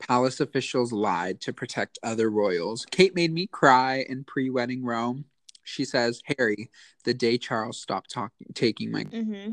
palace 0.00 0.40
officials 0.40 0.92
lied 0.92 1.40
to 1.42 1.52
protect 1.52 1.98
other 2.02 2.30
royals. 2.30 2.84
Kate 2.90 3.14
made 3.14 3.32
me 3.32 3.46
cry 3.46 4.04
in 4.08 4.24
pre-wedding 4.24 4.82
Rome. 4.84 5.26
She 5.62 5.84
says, 5.84 6.22
"Harry, 6.38 6.70
the 7.04 7.14
day 7.14 7.38
Charles 7.38 7.80
stopped 7.80 8.10
talking, 8.10 8.48
taking 8.54 8.90
my, 8.90 9.04
Mm-hmm. 9.04 9.52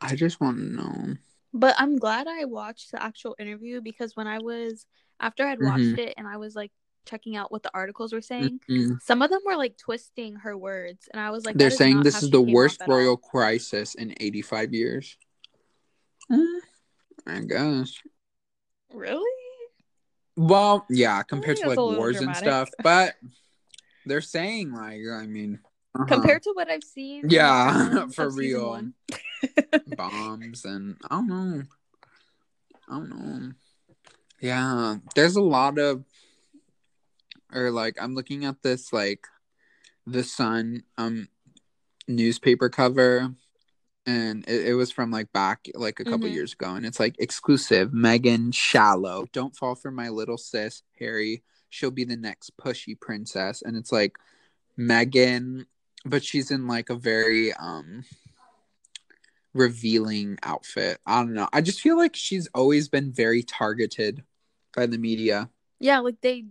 I 0.00 0.16
just 0.16 0.40
want 0.40 0.56
to 0.58 0.64
know." 0.64 1.16
But 1.54 1.74
I'm 1.78 1.98
glad 1.98 2.26
I 2.26 2.46
watched 2.46 2.92
the 2.92 3.02
actual 3.02 3.36
interview 3.38 3.80
because 3.82 4.16
when 4.16 4.26
I 4.26 4.38
was 4.38 4.86
after 5.20 5.46
I'd 5.46 5.60
watched 5.60 5.98
it 5.98 6.14
and 6.16 6.26
I 6.26 6.38
was 6.38 6.56
like 6.56 6.72
checking 7.04 7.36
out 7.36 7.52
what 7.52 7.62
the 7.62 7.70
articles 7.74 8.12
were 8.12 8.22
saying, 8.22 8.60
Mhm. 8.68 9.02
some 9.02 9.22
of 9.22 9.30
them 9.30 9.42
were 9.44 9.56
like 9.56 9.76
twisting 9.76 10.36
her 10.36 10.56
words, 10.56 11.08
and 11.12 11.20
I 11.20 11.30
was 11.30 11.44
like, 11.44 11.56
They're 11.56 11.70
saying 11.70 12.02
this 12.02 12.22
is 12.22 12.30
the 12.30 12.40
worst 12.40 12.80
royal 12.86 13.16
crisis 13.16 13.94
in 13.94 14.14
85 14.18 14.72
years. 14.72 15.18
Mm, 16.30 16.60
I 17.26 17.40
guess. 17.40 17.92
Really? 18.94 19.41
Well, 20.36 20.86
yeah, 20.88 21.22
compared 21.22 21.58
to 21.58 21.68
like 21.68 21.76
a 21.76 21.80
little 21.82 21.96
wars 21.96 22.20
and 22.20 22.34
stuff, 22.36 22.70
but 22.82 23.14
they're 24.06 24.20
saying 24.20 24.72
like, 24.72 25.00
I 25.12 25.26
mean, 25.26 25.60
uh-huh. 25.94 26.06
Compared 26.06 26.42
to 26.44 26.52
what 26.54 26.70
I've 26.70 26.82
seen, 26.82 27.28
Yeah, 27.28 28.06
The 28.06 28.08
for 28.14 28.30
real. 28.30 28.88
bombs 29.86 30.64
and 30.64 30.96
I 31.10 31.16
don't 31.16 31.28
know, 31.28 31.62
I 32.88 32.92
don't 32.94 33.10
know. 33.10 33.52
Yeah, 34.40 34.96
there's 35.14 35.36
a 35.36 35.42
lot 35.42 35.78
of, 35.78 36.04
or 37.52 37.70
like 37.70 37.96
I'm 38.00 38.14
looking 38.14 38.44
at 38.44 38.62
this 38.62 38.92
like, 38.92 39.26
the 40.06 40.24
Sun 40.24 40.82
um 40.98 41.28
newspaper 42.08 42.68
cover. 42.68 43.34
And 44.04 44.44
it, 44.48 44.68
it 44.68 44.74
was 44.74 44.90
from 44.90 45.10
like 45.10 45.32
back 45.32 45.68
like 45.74 46.00
a 46.00 46.04
couple 46.04 46.28
Mhm. 46.28 46.32
years 46.32 46.52
ago, 46.54 46.74
and 46.74 46.84
it's 46.84 46.98
like 46.98 47.14
exclusive 47.18 47.90
Meghan 47.92 48.52
Shallow. 48.52 49.26
Don't 49.32 49.56
fall 49.56 49.74
for 49.76 49.90
my 49.90 50.08
little 50.08 50.38
sis, 50.38 50.82
Harry. 50.98 51.42
She'll 51.68 51.90
be 51.92 52.04
the 52.04 52.16
next 52.16 52.56
pushy 52.56 52.98
princess. 52.98 53.62
And 53.62 53.76
it's 53.76 53.92
like 53.92 54.16
Meghan, 54.78 55.66
but 56.04 56.24
she's 56.24 56.50
in 56.50 56.66
like 56.66 56.90
a 56.90 56.96
very 56.96 57.52
um 57.54 58.04
revealing 59.54 60.38
outfit. 60.42 60.98
I 61.06 61.20
don't 61.22 61.34
know. 61.34 61.48
I 61.52 61.60
just 61.60 61.80
feel 61.80 61.96
like 61.96 62.16
she's 62.16 62.48
always 62.54 62.88
been 62.88 63.12
very 63.12 63.42
targeted 63.42 64.24
by 64.74 64.86
the 64.86 64.98
media 64.98 65.50
Yeah, 65.78 65.98
like 66.00 66.20
they 66.22 66.44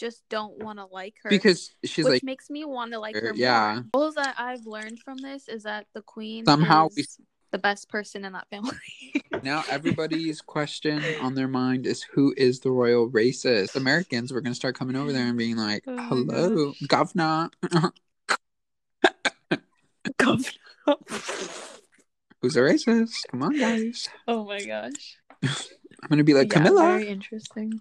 just 0.00 0.22
don't 0.30 0.62
want 0.64 0.78
to 0.78 0.86
like 0.86 1.16
her 1.22 1.28
because 1.28 1.72
she's 1.84 2.06
which 2.06 2.14
like 2.14 2.22
makes 2.24 2.48
me 2.48 2.64
want 2.64 2.92
to 2.92 2.98
like 2.98 3.14
er, 3.16 3.20
her. 3.28 3.32
yeah. 3.34 3.82
more. 3.92 4.04
All 4.06 4.12
that 4.12 4.34
I've 4.38 4.64
learned 4.66 4.98
from 5.00 5.18
this 5.18 5.46
is 5.46 5.64
that 5.64 5.86
the 5.92 6.00
queen 6.00 6.46
Somehow 6.46 6.88
is 6.96 7.16
we- 7.18 7.24
the 7.50 7.58
best 7.58 7.88
person 7.90 8.24
in 8.24 8.32
that 8.32 8.48
family. 8.48 8.72
now 9.42 9.62
everybody's 9.68 10.40
question 10.40 11.02
on 11.20 11.34
their 11.34 11.48
mind 11.48 11.86
is 11.86 12.02
who 12.02 12.32
is 12.36 12.60
the 12.60 12.70
royal 12.70 13.10
racist? 13.10 13.76
Americans 13.76 14.32
were 14.32 14.40
gonna 14.40 14.54
start 14.54 14.74
coming 14.74 14.96
over 14.96 15.12
there 15.12 15.26
and 15.26 15.36
being 15.36 15.56
like, 15.56 15.84
Oh 15.86 15.96
"Hello, 15.98 16.72
governor, 16.88 17.50
who's 22.40 22.56
a 22.56 22.60
racist? 22.60 23.12
Come 23.30 23.42
on, 23.42 23.58
guys." 23.58 24.08
oh 24.26 24.44
my 24.46 24.64
gosh. 24.64 25.18
I'm 25.42 26.08
gonna 26.08 26.24
be 26.24 26.32
like, 26.34 26.50
Yeah, 26.50 26.58
Camilla, 26.62 26.82
very 26.82 27.08
interesting. 27.08 27.80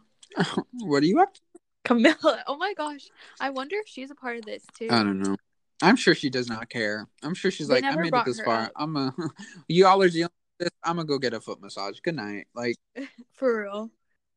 what 0.81 1.01
are 1.01 1.05
you 1.05 1.21
up? 1.21 1.33
to?" 1.33 1.41
Camilla. 1.89 2.43
Oh 2.47 2.55
my 2.57 2.73
gosh. 2.75 3.09
I 3.39 3.49
wonder 3.49 3.75
if 3.77 3.87
she's 3.87 4.11
a 4.11 4.15
part 4.15 4.37
of 4.37 4.45
this 4.45 4.63
too. 4.77 4.87
I 4.91 5.03
don't 5.03 5.19
know. 5.19 5.35
I'm 5.81 5.95
sure 5.95 6.13
she 6.13 6.29
does 6.29 6.47
not 6.49 6.69
care. 6.69 7.07
I'm 7.23 7.33
sure 7.33 7.49
she's 7.51 7.67
They 7.67 7.81
like, 7.81 7.83
I 7.83 7.95
made 7.95 8.13
it 8.13 8.25
this 8.25 8.39
far. 8.41 8.63
up. 8.63 8.71
I'm 8.75 8.95
a, 8.95 9.13
you 9.67 9.87
all 9.87 10.01
are 10.01 10.09
dealing 10.09 10.31
with 10.59 10.67
this. 10.67 10.77
I'm 10.83 10.97
gonna 10.97 11.07
go 11.07 11.17
get 11.17 11.33
a 11.33 11.39
foot 11.41 11.61
massage. 11.61 11.99
Good 12.01 12.15
night. 12.15 12.47
Like, 12.53 12.75
For 13.33 13.63
real. 13.63 13.89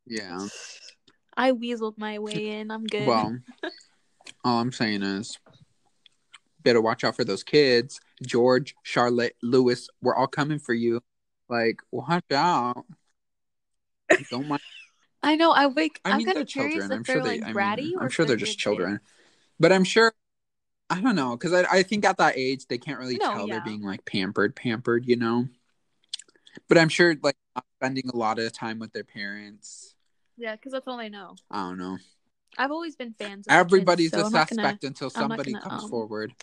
yeah. 0.07 0.47
I 1.37 1.53
weaseled 1.53 1.99
my 1.99 2.19
way 2.19 2.49
in. 2.61 2.71
I'm 2.71 2.85
good. 2.85 3.07
Well, 3.07 3.39
all 4.45 4.61
I'm 4.61 4.73
saying 4.73 5.03
is, 5.03 5.39
better 6.63 6.81
watch 6.81 7.05
out 7.05 7.17
for 7.17 7.25
those 7.25 7.43
kids. 7.43 8.01
George, 8.25 8.75
Charlotte, 8.83 9.35
Lewis, 9.43 9.89
we're 10.01 10.15
all 10.15 10.27
coming 10.27 10.59
for 10.59 10.75
you. 10.75 11.03
Like, 11.49 11.81
watch 11.91 12.31
out. 12.33 12.85
Don't 14.31 14.47
mind. 14.49 14.63
I 15.23 15.37
know. 15.37 15.53
I 15.53 15.67
wake. 15.67 16.01
I 16.05 16.13
I'm 16.13 16.19
mean, 16.19 16.27
they're 16.27 16.45
children. 16.45 16.83
I'm 16.83 16.89
they're 16.89 17.05
sure 17.05 17.23
they. 17.23 17.41
Like, 17.41 17.57
I 17.57 17.77
mean, 17.77 17.99
I'm 18.01 18.09
sure 18.11 18.25
they're, 18.27 18.37
they're 18.37 18.45
just 18.45 18.53
good 18.53 18.57
kids. 18.57 18.63
children. 18.63 19.01
But 19.61 19.73
I'm 19.73 19.85
sure. 19.85 20.13
I 20.91 21.01
don't 21.01 21.15
know, 21.17 21.31
because 21.39 21.55
I, 21.55 21.65
I 21.79 21.83
think 21.85 22.05
at 22.05 22.19
that 22.19 22.37
age 22.37 22.67
they 22.67 22.77
can't 22.77 22.99
really 22.99 23.17
No, 23.17 23.33
tell 23.33 23.49
yeah. 23.49 23.55
they're 23.55 23.65
being 23.65 23.81
like 23.83 24.05
pampered, 24.05 24.55
pampered, 24.55 25.07
you 25.07 25.17
know. 25.17 25.47
But 26.69 26.77
I'm 26.77 26.91
sure 26.91 27.17
like 27.23 27.37
spending 27.79 28.11
a 28.13 28.17
lot 28.17 28.39
of 28.39 28.53
time 28.53 28.79
with 28.79 28.93
their 28.93 29.05
parents. 29.05 29.95
Yeah, 30.37 30.55
because 30.55 30.73
that's 30.73 30.87
all 30.87 31.01
I 31.01 31.09
know. 31.09 31.35
I 31.51 31.63
don't 31.63 31.79
know. 31.79 31.97
I've 32.59 32.71
always 32.73 32.95
been 32.95 33.15
fans. 33.15 33.47
Of 33.47 33.55
Everybody's 33.55 34.11
kids, 34.11 34.21
so 34.21 34.37
a 34.37 34.41
I'm 34.41 34.47
suspect 34.47 34.83
gonna- 34.83 34.89
until 34.91 35.09
somebody 35.09 35.53
gonna, 35.53 35.65
comes 35.65 35.85
um, 35.85 35.89
forward. 35.91 36.35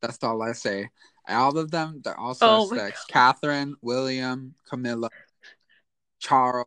That's 0.00 0.18
all 0.24 0.42
I 0.42 0.52
say. 0.52 0.88
All 1.28 1.56
of 1.56 1.70
them, 1.70 2.00
they're 2.02 2.18
all 2.18 2.36
Oh 2.40 2.66
suspects. 2.66 3.04
Catherine, 3.08 3.76
William, 3.80 4.56
Camilla, 4.68 5.08
Charles, 6.18 6.66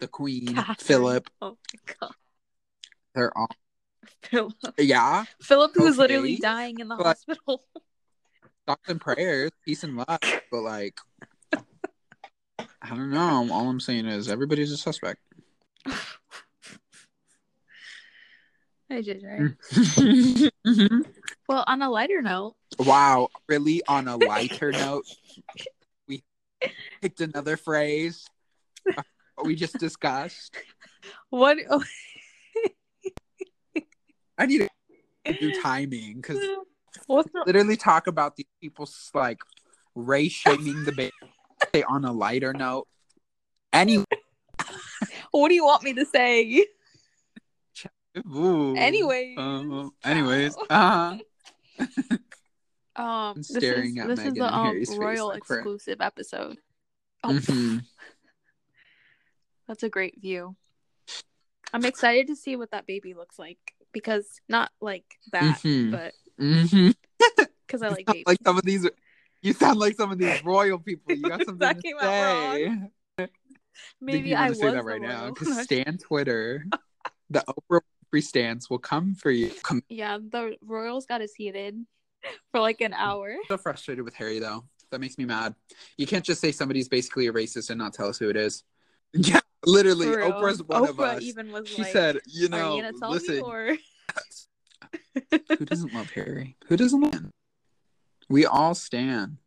the 0.00 0.08
Queen, 0.08 0.54
Catherine. 0.54 0.76
Philip. 0.78 1.30
Oh 1.40 1.56
my 1.72 1.94
god, 2.00 2.14
They're 3.14 3.36
all 3.36 3.48
Philip. 4.22 4.54
yeah. 4.78 5.24
Philip 5.42 5.72
who's 5.74 5.98
literally 5.98 6.36
dying 6.36 6.80
in 6.80 6.88
the 6.88 6.96
But- 6.96 7.06
hospital. 7.06 7.64
Thoughts 8.66 8.88
and 8.88 9.00
prayers, 9.00 9.50
peace 9.64 9.82
and 9.84 9.96
love. 9.96 10.18
But 10.50 10.60
like, 10.62 10.98
I 11.52 12.88
don't 12.90 13.10
know. 13.10 13.48
All 13.50 13.68
I'm 13.68 13.80
saying 13.80 14.06
is 14.06 14.28
everybody's 14.28 14.70
a 14.72 14.76
suspect. 14.76 15.18
I 18.92 19.02
did 19.02 19.22
right. 19.24 19.54
Mm. 20.66 21.04
Well, 21.48 21.64
on 21.66 21.82
a 21.82 21.90
lighter 21.90 22.22
note, 22.22 22.54
Wow, 22.78 23.28
really? 23.48 23.82
On 23.88 24.06
a 24.06 24.16
lighter 24.16 24.70
note, 24.70 25.04
we 26.06 26.22
picked 27.02 27.20
another 27.20 27.56
phrase 27.56 28.24
we 29.44 29.54
just 29.54 29.78
discussed. 29.78 30.56
what? 31.30 31.58
Oh, 31.68 31.82
I 34.38 34.46
need 34.46 34.68
to 35.26 35.32
do 35.34 35.52
timing 35.60 36.16
because 36.16 36.38
the, 36.38 37.24
literally 37.46 37.76
talk 37.76 38.06
about 38.06 38.36
these 38.36 38.46
people's 38.60 39.10
like 39.14 39.40
race 39.94 40.32
shaming 40.32 40.84
the 40.84 40.92
baby 40.92 41.12
say 41.74 41.82
on 41.82 42.04
a 42.04 42.12
lighter 42.12 42.52
note. 42.52 42.86
Anyway, 43.72 44.04
what 45.30 45.48
do 45.48 45.54
you 45.54 45.64
want 45.64 45.82
me 45.82 45.94
to 45.94 46.04
say? 46.06 46.66
ooh. 48.34 48.74
Anyway. 48.76 49.34
Uh, 49.38 49.88
anyways, 50.04 50.56
uh, 50.68 51.16
Um, 52.96 53.36
this 53.36 53.48
staring 53.48 53.96
is, 53.96 54.02
at 54.02 54.08
this 54.08 54.20
Meghan 54.20 54.26
is 54.26 54.34
the 54.34 54.54
um, 54.54 54.74
face 54.74 54.96
royal 54.96 55.28
like 55.28 55.38
exclusive 55.38 56.00
episode. 56.00 56.58
Oh, 57.22 57.30
mhm. 57.30 57.82
That's 59.70 59.84
a 59.84 59.88
great 59.88 60.20
view. 60.20 60.56
I'm 61.72 61.84
excited 61.84 62.26
to 62.26 62.34
see 62.34 62.56
what 62.56 62.72
that 62.72 62.88
baby 62.88 63.14
looks 63.14 63.38
like 63.38 63.58
because 63.92 64.26
not 64.48 64.72
like 64.80 65.04
that, 65.30 65.58
Mhm. 65.62 65.92
but 65.92 66.12
because 67.68 67.80
I 67.80 67.90
like 67.90 68.04
babies. 68.04 68.24
like 68.26 68.38
some 68.44 68.58
of 68.58 68.64
these. 68.64 68.88
You 69.42 69.52
sound 69.52 69.78
like 69.78 69.94
some 69.94 70.10
of 70.10 70.18
these 70.18 70.42
royal 70.42 70.80
people. 70.80 71.14
You 71.14 71.28
got 71.28 71.38
something 71.46 71.58
That 71.60 71.76
to 71.76 71.82
came 71.82 71.94
out 71.98 72.02
say. 72.02 72.66
wrong. 72.66 72.90
I 73.20 73.22
think 73.26 73.30
Maybe 74.00 74.34
I 74.34 74.48
was 74.48 74.58
say 74.58 74.70
that 74.70 74.84
right 74.84 75.00
now 75.00 75.28
because 75.30 75.62
Stan 75.62 75.98
Twitter, 75.98 76.66
the 77.30 77.44
Oprah 77.46 77.82
Winfrey 78.12 78.24
stans 78.24 78.68
will 78.68 78.80
come 78.80 79.14
for 79.14 79.30
you. 79.30 79.52
Come 79.62 79.84
yeah, 79.88 80.18
the 80.18 80.56
royals 80.66 81.06
got 81.06 81.20
us 81.20 81.32
heated 81.32 81.76
for 82.50 82.60
like 82.60 82.80
an 82.80 82.92
hour. 82.92 83.36
so 83.46 83.56
frustrated 83.56 84.04
with 84.04 84.14
Harry 84.14 84.40
though. 84.40 84.64
That 84.90 85.00
makes 85.00 85.16
me 85.16 85.26
mad. 85.26 85.54
You 85.96 86.08
can't 86.08 86.24
just 86.24 86.40
say 86.40 86.50
somebody's 86.50 86.88
basically 86.88 87.28
a 87.28 87.32
racist 87.32 87.70
and 87.70 87.78
not 87.78 87.94
tell 87.94 88.08
us 88.08 88.18
who 88.18 88.28
it 88.30 88.36
is. 88.36 88.64
Yeah, 89.12 89.38
literally. 89.64 90.06
Oprah's 90.06 90.62
one 90.62 90.84
Oprah 90.84 90.88
of 90.88 91.00
us. 91.00 91.22
even 91.22 91.50
was 91.50 91.68
she 91.68 91.82
like, 91.82 91.92
said, 91.92 92.20
"You 92.26 92.48
know, 92.48 92.76
you 92.76 93.08
listen, 93.08 93.40
or?" 93.40 93.76
who 95.58 95.64
doesn't 95.64 95.92
love 95.92 96.10
Harry? 96.10 96.56
Who 96.66 96.76
doesn't 96.76 97.00
love 97.00 97.14
him? 97.14 97.30
We 98.28 98.46
all 98.46 98.74
stand. 98.74 99.38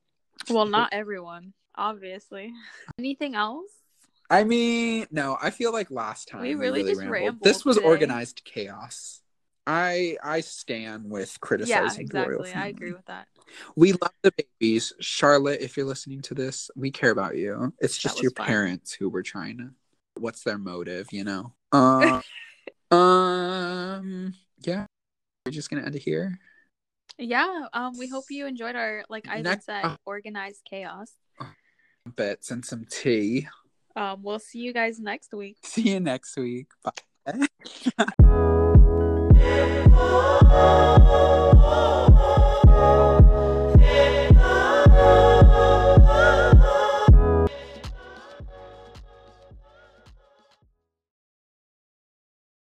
well, 0.50 0.66
not 0.66 0.90
everyone, 0.92 1.54
obviously. 1.76 2.54
Anything 3.00 3.36
else? 3.36 3.72
I 4.30 4.44
mean, 4.44 5.06
no. 5.12 5.38
I 5.42 5.52
feel 5.52 5.72
like 5.72 5.92
last 5.92 6.28
time 6.28 6.42
We 6.42 6.56
really 6.56 6.84
just 6.84 7.02
rambled 7.02 7.44
This 7.44 7.66
was 7.66 7.78
today. 7.78 7.88
organized 7.88 8.44
chaos. 8.46 9.22
I 9.66 10.18
I 10.24 10.42
stand 10.42 11.10
with 11.10 11.30
Yeah, 11.30 11.38
criticizing 11.40 12.10
royal 12.12 12.42
exactly. 12.44 12.54
I 12.54 12.68
agree 12.68 12.94
with 12.94 13.06
that. 13.06 13.28
We 13.76 13.94
love 13.94 14.12
the 14.24 14.34
babies, 14.60 14.94
Charlotte. 15.00 15.62
If 15.62 15.78
you're 15.78 15.86
listening 15.86 16.22
to 16.24 16.34
this, 16.34 16.70
we 16.76 16.92
care 16.92 17.12
about 17.12 17.38
you. 17.38 17.74
It's 17.80 17.98
just 17.98 18.22
your 18.22 18.32
fun. 18.32 18.48
parents 18.48 18.92
who 18.94 19.10
were 19.10 19.24
trying 19.24 19.58
to. 19.60 19.70
What's 20.20 20.44
their 20.44 20.58
motive? 20.58 21.08
You 21.12 21.24
know. 21.24 21.54
Uh, 21.72 22.22
um. 22.96 24.34
Yeah. 24.60 24.86
We're 25.46 25.52
just 25.52 25.70
gonna 25.70 25.84
end 25.84 25.96
it 25.96 26.02
here. 26.04 26.40
Yeah. 27.18 27.66
Um. 27.74 27.98
We 27.98 28.08
hope 28.08 28.26
you 28.30 28.46
enjoyed 28.48 28.76
our, 28.76 29.04
like 29.10 29.28
I 29.28 29.42
Next- 29.42 29.66
said, 29.66 29.98
organized 30.06 30.62
chaos. 30.70 31.12
Bits 32.16 32.52
and 32.52 32.66
some 32.66 32.86
tea. 32.90 33.48
Um. 33.96 34.24
We'll 34.24 34.40
see 34.40 34.60
you 34.60 34.74
guys 34.74 35.00
next 35.00 35.34
week. 35.34 35.58
See 35.64 35.90
you 35.94 36.00
next 36.00 36.38
week. 36.38 36.68
Bye. 36.84 37.48